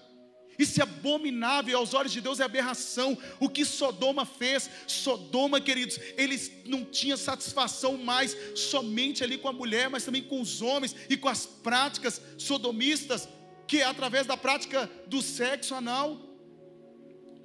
Isso 0.58 0.78
é 0.80 0.84
abominável 0.84 1.76
aos 1.76 1.94
olhos 1.94 2.12
de 2.12 2.20
Deus, 2.20 2.38
é 2.38 2.44
aberração. 2.44 3.18
O 3.40 3.48
que 3.48 3.64
Sodoma 3.64 4.24
fez, 4.24 4.70
Sodoma, 4.86 5.60
queridos, 5.60 5.98
eles 6.16 6.52
não 6.64 6.84
tinham 6.84 7.16
satisfação 7.16 7.96
mais 7.96 8.36
somente 8.54 9.24
ali 9.24 9.36
com 9.36 9.48
a 9.48 9.52
mulher, 9.52 9.90
mas 9.90 10.04
também 10.04 10.22
com 10.22 10.40
os 10.40 10.62
homens 10.62 10.94
e 11.08 11.16
com 11.16 11.28
as 11.28 11.44
práticas 11.44 12.20
sodomistas, 12.38 13.28
que 13.66 13.80
é 13.80 13.84
através 13.84 14.26
da 14.26 14.36
prática 14.36 14.88
do 15.06 15.20
sexo 15.20 15.74
anal. 15.74 16.20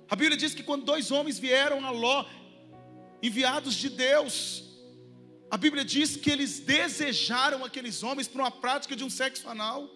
A 0.07 0.15
Bíblia 0.15 0.37
diz 0.37 0.53
que 0.53 0.63
quando 0.63 0.85
dois 0.85 1.11
homens 1.11 1.39
vieram 1.39 1.83
a 1.85 1.89
Ló, 1.89 2.25
enviados 3.21 3.73
de 3.75 3.89
Deus, 3.89 4.68
a 5.51 5.57
Bíblia 5.57 5.83
diz 5.83 6.15
que 6.15 6.29
eles 6.29 6.59
desejaram 6.59 7.65
aqueles 7.65 8.03
homens 8.03 8.27
para 8.27 8.43
uma 8.43 8.51
prática 8.51 8.95
de 8.95 9.03
um 9.03 9.09
sexo 9.09 9.49
anal. 9.49 9.89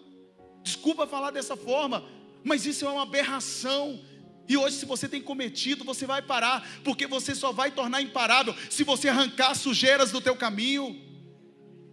Desculpa 0.62 1.06
falar 1.06 1.30
dessa 1.30 1.56
forma, 1.56 2.04
mas 2.42 2.66
isso 2.66 2.84
é 2.84 2.88
uma 2.88 3.02
aberração. 3.02 4.00
E 4.48 4.56
hoje, 4.56 4.76
se 4.76 4.86
você 4.86 5.08
tem 5.08 5.22
cometido, 5.22 5.84
você 5.84 6.06
vai 6.06 6.20
parar, 6.20 6.66
porque 6.82 7.06
você 7.06 7.34
só 7.34 7.52
vai 7.52 7.70
tornar 7.70 8.02
imparável 8.02 8.54
se 8.68 8.82
você 8.82 9.08
arrancar 9.08 9.54
sujeiras 9.54 10.10
do 10.10 10.20
teu 10.20 10.36
caminho. 10.36 11.00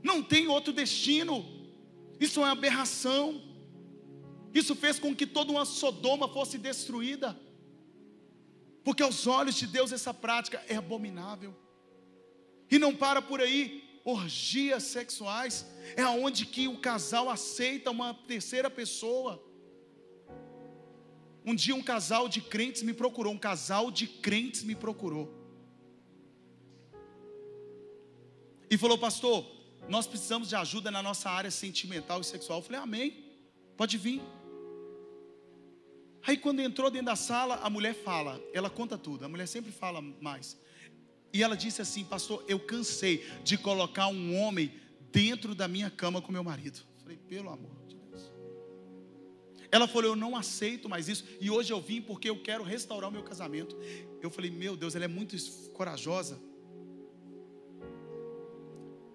Não 0.04 0.24
tem 0.24 0.48
outro 0.48 0.74
destino. 0.74 1.46
Isso 2.20 2.40
é 2.40 2.44
uma 2.44 2.52
aberração. 2.52 3.42
Isso 4.54 4.76
fez 4.76 5.00
com 5.00 5.16
que 5.16 5.28
toda 5.28 5.52
uma 5.52 5.66
Sodoma 5.66 6.28
fosse 6.28 6.58
destruída. 6.58 7.40
Porque 8.84 9.04
aos 9.04 9.28
olhos 9.28 9.56
de 9.56 9.68
Deus 9.68 9.92
essa 9.92 10.14
prática 10.14 10.64
é 10.68 10.76
abominável. 10.76 11.56
E 12.72 12.80
não 12.80 12.96
para 12.96 13.22
por 13.22 13.42
aí. 13.42 13.84
Orgias 14.04 14.84
sexuais 14.84 15.68
é 15.96 16.02
aonde 16.02 16.46
que 16.46 16.68
o 16.68 16.80
casal 16.80 17.30
aceita 17.30 17.92
uma 17.92 18.14
terceira 18.14 18.70
pessoa. 18.70 19.44
Um 21.46 21.54
dia 21.54 21.76
um 21.76 21.84
casal 21.84 22.30
de 22.30 22.40
crentes 22.40 22.82
me 22.82 22.94
procurou, 22.94 23.34
um 23.34 23.38
casal 23.38 23.92
de 23.92 24.08
crentes 24.08 24.64
me 24.64 24.74
procurou. 24.74 25.32
E 28.70 28.78
falou, 28.78 28.98
pastor, 28.98 29.46
nós 29.90 30.08
precisamos 30.08 30.48
de 30.48 30.56
ajuda 30.56 30.90
na 30.90 31.04
nossa 31.04 31.30
área 31.30 31.52
sentimental 31.52 32.22
e 32.22 32.24
sexual. 32.24 32.60
Eu 32.60 32.64
falei, 32.64 32.80
amém, 32.80 33.26
pode 33.76 33.98
vir. 33.98 34.22
Aí 36.24 36.38
quando 36.38 36.62
entrou 36.62 36.90
dentro 36.90 37.08
da 37.08 37.16
sala, 37.16 37.56
a 37.56 37.70
mulher 37.70 37.94
fala, 37.94 38.42
ela 38.54 38.70
conta 38.70 38.98
tudo, 38.98 39.26
a 39.26 39.30
mulher 39.30 39.48
sempre 39.48 39.72
fala 39.72 40.02
mais. 40.02 40.58
E 41.34 41.42
ela 41.42 41.56
disse 41.56 41.82
assim, 41.82 42.04
pastor, 42.04 42.44
eu 42.48 42.60
cansei 42.60 43.26
de 43.44 43.58
colocar 43.58 44.08
um 44.08 44.36
homem 44.38 44.74
dentro 45.12 45.56
da 45.56 45.68
minha 45.68 45.90
cama 45.90 46.22
com 46.22 46.32
meu 46.32 46.44
marido. 46.44 46.82
Falei, 47.02 47.18
pelo 47.18 47.50
amor 47.50 47.86
de 47.88 47.96
Deus. 47.96 48.32
Ela 49.72 49.88
falou, 49.88 50.12
eu 50.12 50.16
não 50.16 50.36
aceito 50.36 50.90
mais 50.90 51.08
isso. 51.08 51.26
E 51.40 51.50
hoje 51.50 51.72
eu 51.72 51.82
vim 51.82 52.02
porque 52.02 52.30
eu 52.30 52.42
quero 52.42 52.64
restaurar 52.64 53.10
o 53.10 53.14
meu 53.14 53.24
casamento. 53.24 53.78
Eu 54.22 54.30
falei, 54.30 54.52
meu 54.52 54.76
Deus, 54.76 54.96
ela 54.96 55.06
é 55.06 55.08
muito 55.08 55.38
corajosa. 55.74 56.40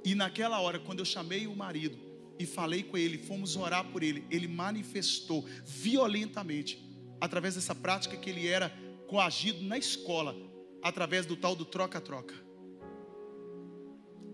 E 0.05 0.15
naquela 0.15 0.61
hora, 0.61 0.79
quando 0.79 1.01
eu 1.01 1.05
chamei 1.05 1.47
o 1.47 1.57
marido 1.57 1.99
e 2.39 2.47
falei 2.47 2.83
com 2.83 2.97
ele, 2.97 3.19
fomos 3.19 3.57
orar 3.57 3.85
por 3.91 4.03
ele, 4.03 4.25
ele 4.31 4.47
manifestou 4.47 5.45
violentamente 5.65 6.83
através 7.21 7.57
dessa 7.57 7.75
prática 7.75 8.17
que 8.17 8.31
ele 8.31 8.47
era 8.47 8.71
coagido 9.09 9.63
na 9.63 9.79
escola, 9.79 10.37
através 10.83 11.27
do 11.27 11.37
tal 11.37 11.55
do 11.55 11.65
troca-troca. 11.65 12.35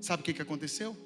Sabe 0.01 0.23
o 0.23 0.25
que, 0.25 0.35
que 0.35 0.43
aconteceu? 0.43 0.97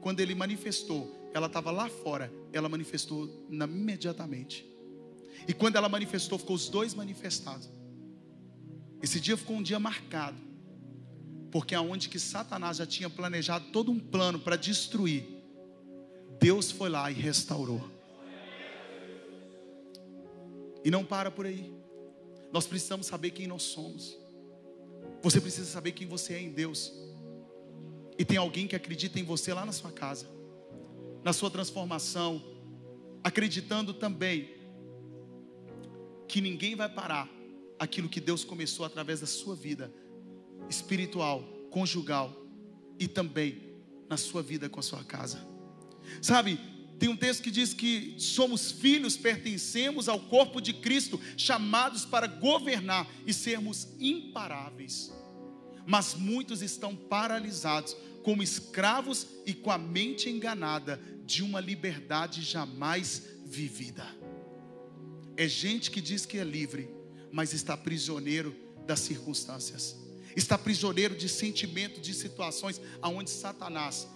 Quando 0.00 0.20
ele 0.20 0.34
manifestou, 0.34 1.30
ela 1.34 1.46
estava 1.46 1.70
lá 1.70 1.88
fora, 1.88 2.32
ela 2.52 2.68
manifestou 2.68 3.46
na, 3.48 3.64
imediatamente. 3.64 4.66
E 5.46 5.52
quando 5.52 5.76
ela 5.76 5.88
manifestou, 5.88 6.38
ficou 6.38 6.56
os 6.56 6.68
dois 6.68 6.94
manifestados. 6.94 7.68
Esse 9.02 9.20
dia 9.20 9.36
ficou 9.36 9.56
um 9.56 9.62
dia 9.62 9.78
marcado, 9.78 10.38
porque 11.50 11.74
aonde 11.74 12.08
que 12.08 12.18
Satanás 12.18 12.76
já 12.76 12.86
tinha 12.86 13.08
planejado 13.08 13.66
todo 13.72 13.90
um 13.90 13.98
plano 13.98 14.38
para 14.38 14.56
destruir, 14.56 15.24
Deus 16.40 16.70
foi 16.70 16.88
lá 16.88 17.10
e 17.10 17.14
restaurou. 17.14 17.82
E 20.84 20.90
não 20.90 21.04
para 21.04 21.30
por 21.30 21.46
aí. 21.46 21.72
Nós 22.52 22.66
precisamos 22.66 23.06
saber 23.06 23.30
quem 23.30 23.46
nós 23.46 23.62
somos. 23.62 24.16
Você 25.22 25.40
precisa 25.40 25.66
saber 25.66 25.92
quem 25.92 26.06
você 26.06 26.34
é 26.34 26.40
em 26.40 26.50
Deus. 26.50 26.92
E 28.18 28.24
tem 28.24 28.36
alguém 28.36 28.66
que 28.66 28.76
acredita 28.76 29.18
em 29.18 29.24
você 29.24 29.52
lá 29.52 29.64
na 29.64 29.72
sua 29.72 29.92
casa, 29.92 30.28
na 31.22 31.32
sua 31.32 31.50
transformação, 31.50 32.42
acreditando 33.22 33.94
também 33.94 34.56
que 36.26 36.40
ninguém 36.40 36.74
vai 36.74 36.88
parar 36.88 37.28
aquilo 37.78 38.08
que 38.08 38.20
Deus 38.20 38.44
começou 38.44 38.84
através 38.84 39.20
da 39.20 39.26
sua 39.26 39.54
vida 39.54 39.92
espiritual, 40.68 41.42
conjugal 41.70 42.34
e 42.98 43.06
também 43.06 43.62
na 44.08 44.16
sua 44.16 44.42
vida 44.42 44.68
com 44.68 44.80
a 44.80 44.82
sua 44.82 45.04
casa. 45.04 45.46
Sabe, 46.20 46.58
tem 46.98 47.08
um 47.08 47.16
texto 47.16 47.42
que 47.42 47.50
diz 47.50 47.72
que 47.72 48.14
somos 48.18 48.72
filhos, 48.72 49.16
pertencemos 49.16 50.08
ao 50.08 50.18
corpo 50.18 50.60
de 50.60 50.72
Cristo, 50.72 51.20
chamados 51.36 52.04
para 52.04 52.26
governar 52.26 53.08
e 53.24 53.32
sermos 53.32 53.88
imparáveis. 54.00 55.12
Mas 55.86 56.14
muitos 56.14 56.60
estão 56.60 56.96
paralisados, 56.96 57.96
como 58.24 58.42
escravos 58.42 59.26
e 59.46 59.54
com 59.54 59.70
a 59.70 59.78
mente 59.78 60.28
enganada 60.28 61.00
de 61.24 61.42
uma 61.42 61.60
liberdade 61.60 62.42
jamais 62.42 63.22
vivida. 63.46 64.04
É 65.36 65.46
gente 65.46 65.90
que 65.90 66.00
diz 66.00 66.26
que 66.26 66.36
é 66.36 66.44
livre, 66.44 66.90
mas 67.30 67.52
está 67.52 67.76
prisioneiro 67.76 68.54
das 68.86 69.00
circunstâncias, 69.00 69.96
está 70.34 70.58
prisioneiro 70.58 71.16
de 71.16 71.28
sentimentos, 71.28 72.02
de 72.02 72.12
situações 72.12 72.80
aonde 73.00 73.30
Satanás 73.30 74.08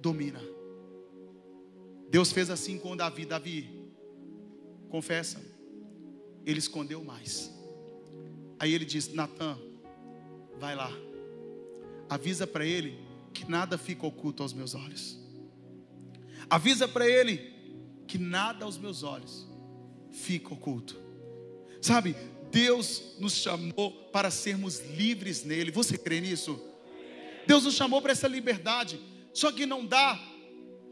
domina. 0.00 0.40
Deus 2.12 2.30
fez 2.30 2.50
assim 2.50 2.78
com 2.78 2.94
Davi. 2.94 3.24
Davi, 3.24 3.70
confessa, 4.90 5.42
ele 6.44 6.58
escondeu 6.58 7.02
mais. 7.02 7.50
Aí 8.58 8.74
ele 8.74 8.84
diz: 8.84 9.14
Natan, 9.14 9.58
vai 10.58 10.76
lá, 10.76 10.92
avisa 12.10 12.46
para 12.46 12.66
ele 12.66 12.98
que 13.32 13.50
nada 13.50 13.78
fica 13.78 14.06
oculto 14.06 14.42
aos 14.42 14.52
meus 14.52 14.74
olhos. 14.74 15.18
Avisa 16.50 16.86
para 16.86 17.08
ele 17.08 17.50
que 18.06 18.18
nada 18.18 18.66
aos 18.66 18.76
meus 18.76 19.02
olhos 19.02 19.48
fica 20.10 20.52
oculto. 20.52 21.00
Sabe, 21.80 22.14
Deus 22.50 23.16
nos 23.18 23.32
chamou 23.32 23.90
para 24.12 24.30
sermos 24.30 24.80
livres 24.80 25.44
nele. 25.44 25.70
Você 25.70 25.96
crê 25.96 26.20
nisso? 26.20 26.62
Deus 27.46 27.64
nos 27.64 27.74
chamou 27.74 28.02
para 28.02 28.12
essa 28.12 28.28
liberdade. 28.28 29.00
Só 29.32 29.50
que 29.50 29.64
não 29.64 29.86
dá 29.86 30.31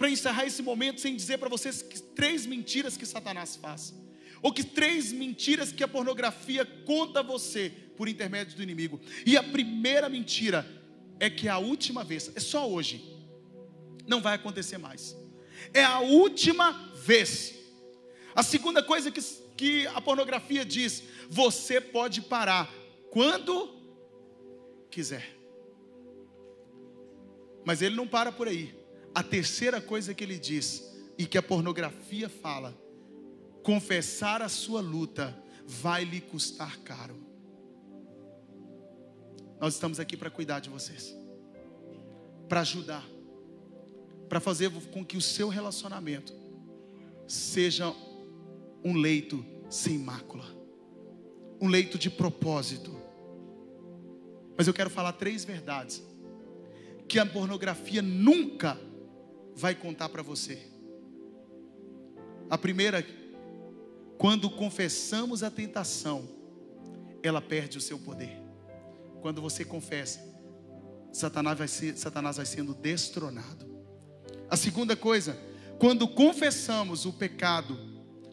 para 0.01 0.09
encerrar 0.09 0.47
esse 0.47 0.63
momento 0.63 0.99
sem 0.99 1.15
dizer 1.15 1.37
para 1.37 1.51
vocês 1.51 1.83
que 1.83 2.01
três 2.01 2.47
mentiras 2.47 2.97
que 2.97 3.05
Satanás 3.05 3.57
faz, 3.57 3.95
ou 4.41 4.51
que 4.51 4.65
três 4.65 5.13
mentiras 5.13 5.73
que 5.73 5.85
a 5.85 5.89
pornografia 5.89 6.65
conta 6.65 7.21
a 7.21 7.23
você 7.23 7.71
por 7.99 8.09
intermédio 8.09 8.57
do 8.57 8.63
inimigo. 8.63 8.99
E 9.27 9.37
a 9.37 9.43
primeira 9.43 10.09
mentira 10.09 10.67
é 11.19 11.29
que 11.29 11.49
é 11.49 11.51
a 11.51 11.59
última 11.59 12.03
vez, 12.03 12.33
é 12.35 12.41
só 12.41 12.67
hoje, 12.67 13.15
não 14.07 14.23
vai 14.23 14.37
acontecer 14.37 14.79
mais. 14.79 15.15
É 15.75 15.85
a 15.85 16.01
última 16.01 16.73
vez. 17.05 17.57
A 18.35 18.43
segunda 18.43 18.83
coisa 18.83 19.11
que, 19.11 19.21
que 19.55 19.87
a 19.89 20.01
pornografia 20.01 20.65
diz: 20.65 21.03
você 21.29 21.79
pode 21.79 22.23
parar 22.23 22.73
quando 23.11 23.69
quiser. 24.91 25.37
Mas 27.67 27.83
ele 27.83 27.95
não 27.95 28.09
para 28.09 28.33
por 28.33 28.49
aí. 28.49 28.80
A 29.15 29.23
terceira 29.23 29.81
coisa 29.81 30.15
que 30.15 30.23
ele 30.23 30.39
diz, 30.39 30.91
e 31.21 31.27
que 31.27 31.37
a 31.37 31.43
pornografia 31.43 32.29
fala, 32.29 32.75
confessar 33.63 34.41
a 34.41 34.49
sua 34.49 34.81
luta 34.81 35.37
vai 35.67 36.03
lhe 36.03 36.21
custar 36.21 36.79
caro. 36.79 37.15
Nós 39.61 39.75
estamos 39.75 40.01
aqui 40.01 40.17
para 40.17 40.31
cuidar 40.31 40.61
de 40.61 40.71
vocês, 40.71 41.15
para 42.49 42.61
ajudar, 42.61 43.07
para 44.31 44.41
fazer 44.41 44.71
com 44.91 45.05
que 45.05 45.19
o 45.19 45.21
seu 45.21 45.49
relacionamento 45.49 46.33
seja 47.27 47.95
um 48.83 48.95
leito 48.95 49.45
sem 49.69 49.99
mácula, 49.99 50.47
um 51.61 51.69
leito 51.69 51.99
de 51.99 52.09
propósito. 52.09 52.91
Mas 54.57 54.67
eu 54.67 54.73
quero 54.73 54.89
falar 54.89 55.13
três 55.13 55.45
verdades 55.45 56.03
que 57.07 57.19
a 57.19 57.27
pornografia 57.27 58.01
nunca 58.01 58.81
vai 59.55 59.75
contar 59.75 60.09
para 60.09 60.23
você. 60.23 60.59
A 62.49 62.59
primeira, 62.59 63.07
quando 64.19 64.51
confessamos 64.51 65.43
a 65.43 65.51
tentação, 65.51 66.29
ela 67.23 67.41
perde 67.41 67.79
o 67.79 67.81
seu 67.81 67.99
poder. 67.99 68.37
Quando 69.21 69.41
você 69.41 69.65
confessa, 69.65 70.21
Satanás 71.13 71.59
vai, 71.59 71.69
ser, 71.69 71.97
Satanás 71.97 72.37
vai 72.37 72.47
sendo 72.47 72.75
destronado. 72.75 73.69
A 74.49 74.57
segunda 74.57 74.97
coisa, 74.97 75.39
quando 75.79 76.09
confessamos 76.09 77.05
o 77.07 77.13
pecado, 77.13 77.79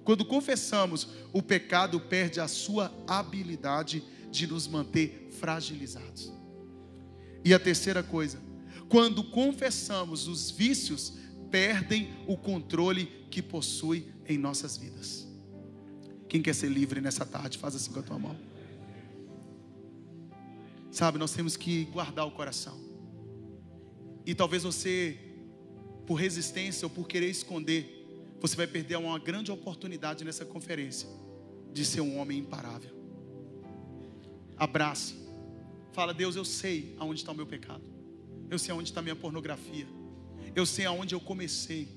quando 0.03 0.25
confessamos, 0.25 1.07
o 1.33 1.41
pecado 1.41 1.99
perde 1.99 2.39
a 2.39 2.47
sua 2.47 2.91
habilidade 3.07 4.03
de 4.31 4.47
nos 4.47 4.67
manter 4.67 5.29
fragilizados. 5.39 6.33
E 7.43 7.53
a 7.53 7.59
terceira 7.59 8.01
coisa, 8.01 8.39
quando 8.89 9.23
confessamos 9.23 10.27
os 10.27 10.51
vícios, 10.51 11.13
perdem 11.49 12.09
o 12.27 12.37
controle 12.37 13.05
que 13.29 13.41
possui 13.41 14.07
em 14.27 14.37
nossas 14.37 14.77
vidas. 14.77 15.27
Quem 16.27 16.41
quer 16.41 16.53
ser 16.53 16.69
livre 16.69 16.99
nessa 16.99 17.25
tarde, 17.25 17.57
faz 17.57 17.75
assim 17.75 17.91
com 17.91 17.99
a 17.99 18.03
tua 18.03 18.19
mão. 18.19 18.37
Sabe, 20.91 21.17
nós 21.17 21.31
temos 21.31 21.55
que 21.55 21.85
guardar 21.85 22.25
o 22.25 22.31
coração. 22.31 22.77
E 24.25 24.35
talvez 24.35 24.63
você, 24.63 25.17
por 26.05 26.15
resistência 26.15 26.85
ou 26.85 26.89
por 26.89 27.07
querer 27.07 27.29
esconder, 27.29 27.97
você 28.39 28.55
vai 28.55 28.67
perder 28.67 28.97
uma 28.97 29.17
grande 29.17 29.51
oportunidade 29.51 30.23
nessa 30.25 30.45
conferência 30.45 31.07
de 31.71 31.85
ser 31.85 32.01
um 32.01 32.17
homem 32.17 32.39
imparável. 32.39 32.91
Abrace. 34.57 35.15
Fala, 35.93 36.13
Deus, 36.13 36.35
eu 36.35 36.43
sei 36.45 36.95
aonde 36.99 37.21
está 37.21 37.31
o 37.31 37.35
meu 37.35 37.45
pecado. 37.45 37.83
Eu 38.49 38.57
sei 38.57 38.71
aonde 38.71 38.89
está 38.89 39.01
minha 39.01 39.15
pornografia. 39.15 39.87
Eu 40.55 40.65
sei 40.65 40.85
aonde 40.85 41.13
eu 41.13 41.19
comecei. 41.19 41.87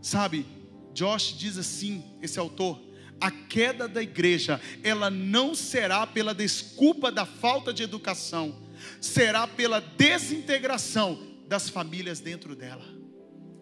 Sabe, 0.00 0.46
Josh 0.94 1.36
diz 1.36 1.58
assim, 1.58 2.02
esse 2.22 2.38
autor, 2.38 2.80
a 3.20 3.30
queda 3.30 3.86
da 3.86 4.02
igreja, 4.02 4.60
ela 4.82 5.10
não 5.10 5.54
será 5.54 6.06
pela 6.06 6.34
desculpa 6.34 7.10
da 7.10 7.26
falta 7.26 7.72
de 7.72 7.82
educação, 7.82 8.66
será 9.00 9.46
pela 9.46 9.80
desintegração 9.80 11.18
das 11.46 11.68
famílias 11.68 12.20
dentro 12.20 12.54
dela. 12.54 12.84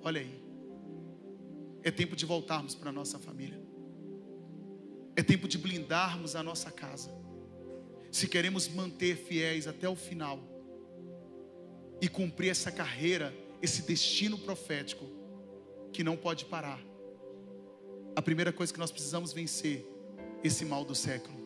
Olha 0.03 0.21
aí. 0.21 0.43
É 1.83 1.91
tempo 1.91 2.17
de 2.17 2.27
voltarmos 2.27 2.75
para 2.75 2.91
a 2.91 2.93
nossa 2.93 3.19
família. 3.19 3.61
É 5.15 5.23
tempo 5.23 5.49
de 5.49 5.57
blindarmos 5.57 6.37
a 6.37 6.43
nossa 6.43 6.71
casa. 6.71 7.11
Se 8.11 8.27
queremos 8.27 8.69
manter 8.69 9.17
fiéis 9.17 9.67
até 9.67 9.89
o 9.89 9.97
final 9.97 10.56
e 12.01 12.09
cumprir 12.09 12.51
essa 12.51 12.71
carreira, 12.71 13.35
esse 13.63 13.83
destino 13.83 14.39
profético 14.39 15.05
que 15.93 16.05
não 16.05 16.17
pode 16.17 16.45
parar. 16.45 16.81
A 18.15 18.23
primeira 18.23 18.53
coisa 18.53 18.73
que 18.73 18.79
nós 18.79 18.91
precisamos 18.91 19.33
vencer 19.33 19.87
esse 20.43 20.65
mal 20.65 20.85
do 20.85 20.95
século. 20.95 21.37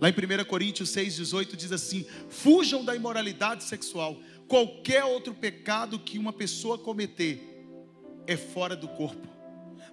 Lá 0.00 0.08
em 0.08 0.12
1 0.12 0.44
Coríntios 0.46 0.90
6,18 0.90 1.54
diz 1.54 1.70
assim: 1.70 2.04
Fujam 2.28 2.84
da 2.84 2.96
imoralidade 2.96 3.62
sexual. 3.62 4.18
Qualquer 4.48 5.04
outro 5.04 5.32
pecado 5.32 5.98
que 5.98 6.18
uma 6.18 6.32
pessoa 6.32 6.76
cometer 6.76 7.40
é 8.26 8.36
fora 8.36 8.74
do 8.74 8.88
corpo, 8.88 9.28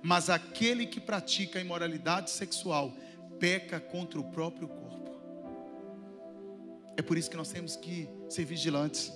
mas 0.01 0.29
aquele 0.29 0.85
que 0.85 0.99
pratica 0.99 1.59
a 1.59 1.61
imoralidade 1.61 2.31
sexual 2.31 2.91
peca 3.39 3.79
contra 3.79 4.19
o 4.19 4.31
próprio 4.31 4.67
corpo. 4.67 4.88
É 6.99 7.01
por 7.01 7.17
isso 7.17 7.29
que 7.29 7.37
nós 7.37 7.49
temos 7.49 7.77
que 7.77 8.09
ser 8.27 8.43
vigilantes. 8.43 9.09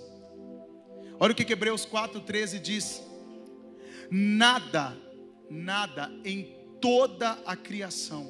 Olha 1.19 1.33
o 1.33 1.35
que 1.35 1.51
Hebreus 1.51 1.85
4,13 1.85 2.57
diz: 2.57 3.03
Nada, 4.09 4.97
nada 5.49 6.09
em 6.23 6.55
toda 6.79 7.31
a 7.45 7.57
criação 7.57 8.25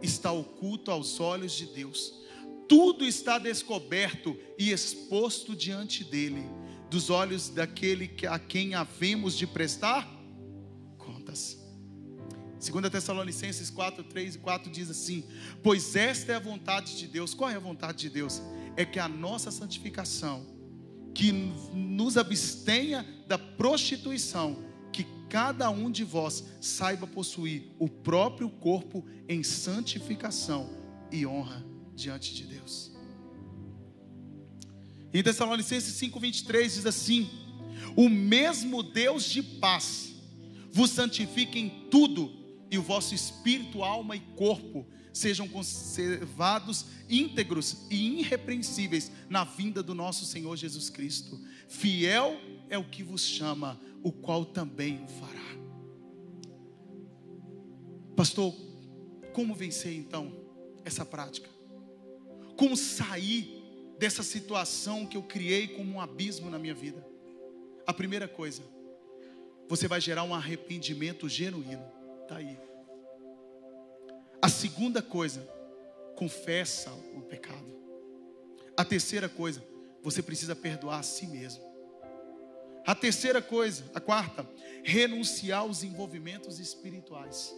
está 0.00 0.32
oculto 0.32 0.90
aos 0.90 1.20
olhos 1.20 1.52
de 1.52 1.66
Deus, 1.66 2.14
tudo 2.66 3.04
está 3.04 3.38
descoberto 3.38 4.34
e 4.58 4.70
exposto 4.72 5.54
diante 5.54 6.02
dele 6.02 6.48
dos 6.88 7.10
olhos 7.10 7.50
daquele 7.50 8.10
a 8.26 8.38
quem 8.38 8.74
havemos 8.74 9.36
de 9.36 9.46
prestar 9.46 10.08
contas. 10.96 11.58
2 12.58 12.90
Tessalonicenses 12.90 13.68
4, 13.68 14.02
3 14.04 14.34
e 14.34 14.38
4 14.38 14.72
diz 14.72 14.88
assim: 14.88 15.24
Pois 15.62 15.94
esta 15.94 16.32
é 16.32 16.36
a 16.36 16.40
vontade 16.40 16.96
de 16.96 17.06
Deus. 17.06 17.34
Qual 17.34 17.50
é 17.50 17.54
a 17.54 17.60
vontade 17.60 17.98
de 17.98 18.08
Deus? 18.08 18.40
É 18.78 18.84
que 18.84 19.00
a 19.00 19.08
nossa 19.08 19.50
santificação, 19.50 20.46
que 21.12 21.32
nos 21.74 22.16
abstenha 22.16 23.04
da 23.26 23.36
prostituição, 23.36 24.62
que 24.92 25.04
cada 25.28 25.68
um 25.68 25.90
de 25.90 26.04
vós 26.04 26.44
saiba 26.60 27.04
possuir 27.04 27.72
o 27.76 27.88
próprio 27.88 28.48
corpo 28.48 29.04
em 29.28 29.42
santificação 29.42 30.70
e 31.10 31.26
honra 31.26 31.66
diante 31.92 32.32
de 32.32 32.44
Deus. 32.44 32.92
Em 35.12 35.24
Tessalonicenses 35.24 35.94
5:23 36.00 36.74
diz 36.74 36.86
assim: 36.86 37.28
O 37.96 38.08
mesmo 38.08 38.80
Deus 38.84 39.24
de 39.24 39.42
paz 39.42 40.14
vos 40.70 40.90
santifique 40.90 41.58
em 41.58 41.88
tudo, 41.90 42.30
e 42.70 42.78
o 42.78 42.82
vosso 42.82 43.12
espírito, 43.12 43.82
alma 43.82 44.14
e 44.14 44.20
corpo 44.36 44.86
sejam 45.18 45.48
conservados 45.48 46.86
íntegros 47.08 47.86
e 47.90 48.20
irrepreensíveis 48.20 49.10
na 49.28 49.44
vinda 49.44 49.82
do 49.82 49.94
nosso 49.94 50.24
Senhor 50.24 50.56
Jesus 50.56 50.88
Cristo. 50.88 51.38
Fiel 51.68 52.38
é 52.68 52.78
o 52.78 52.88
que 52.88 53.02
vos 53.02 53.22
chama, 53.22 53.80
o 54.02 54.12
qual 54.12 54.44
também 54.44 55.04
o 55.04 55.08
fará. 55.08 55.38
Pastor, 58.16 58.54
como 59.32 59.54
vencer 59.54 59.94
então 59.94 60.32
essa 60.84 61.04
prática? 61.04 61.48
Como 62.56 62.76
sair 62.76 63.62
dessa 63.98 64.22
situação 64.22 65.06
que 65.06 65.16
eu 65.16 65.22
criei 65.22 65.68
como 65.68 65.94
um 65.94 66.00
abismo 66.00 66.50
na 66.50 66.58
minha 66.58 66.74
vida? 66.74 67.06
A 67.86 67.92
primeira 67.92 68.28
coisa, 68.28 68.62
você 69.68 69.86
vai 69.86 70.00
gerar 70.00 70.24
um 70.24 70.34
arrependimento 70.34 71.28
genuíno. 71.28 71.84
Está 72.22 72.36
aí. 72.36 72.67
A 74.40 74.48
segunda 74.48 75.02
coisa, 75.02 75.40
confessa 76.16 76.90
o 77.14 77.22
pecado. 77.22 77.78
A 78.76 78.84
terceira 78.84 79.28
coisa, 79.28 79.62
você 80.02 80.22
precisa 80.22 80.54
perdoar 80.54 81.00
a 81.00 81.02
si 81.02 81.26
mesmo. 81.26 81.62
A 82.86 82.94
terceira 82.94 83.42
coisa, 83.42 83.84
a 83.94 84.00
quarta, 84.00 84.48
renunciar 84.82 85.60
aos 85.60 85.82
envolvimentos 85.82 86.58
espirituais. 86.58 87.54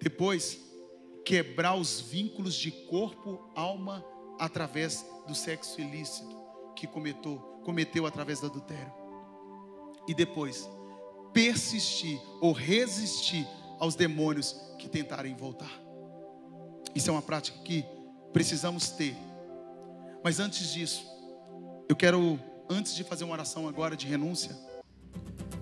Depois, 0.00 0.60
quebrar 1.24 1.74
os 1.74 2.00
vínculos 2.00 2.54
de 2.54 2.70
corpo, 2.70 3.50
alma 3.54 4.04
através 4.38 5.04
do 5.26 5.34
sexo 5.34 5.80
ilícito 5.80 6.36
que 6.74 6.86
cometeu, 6.86 7.38
cometeu 7.64 8.06
através 8.06 8.40
do 8.40 8.46
adultério. 8.46 8.92
E 10.08 10.14
depois, 10.14 10.68
persistir 11.32 12.20
ou 12.40 12.52
resistir 12.52 13.46
aos 13.84 13.94
demônios 13.94 14.56
que 14.78 14.88
tentarem 14.88 15.34
voltar. 15.34 15.70
Isso 16.94 17.10
é 17.10 17.12
uma 17.12 17.20
prática 17.20 17.58
que 17.58 17.84
precisamos 18.32 18.88
ter. 18.90 19.14
Mas 20.22 20.40
antes 20.40 20.72
disso, 20.72 21.06
eu 21.86 21.94
quero, 21.94 22.40
antes 22.68 22.94
de 22.94 23.04
fazer 23.04 23.24
uma 23.24 23.34
oração 23.34 23.68
agora 23.68 23.94
de 23.94 24.06
renúncia, 24.06 24.56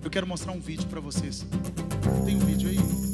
eu 0.01 0.09
quero 0.09 0.25
mostrar 0.25 0.53
um 0.53 0.59
vídeo 0.59 0.87
para 0.87 1.01
vocês. 1.01 1.45
Tem 2.25 2.37
um 2.37 2.39
vídeo 2.39 2.69
aí? 2.69 3.12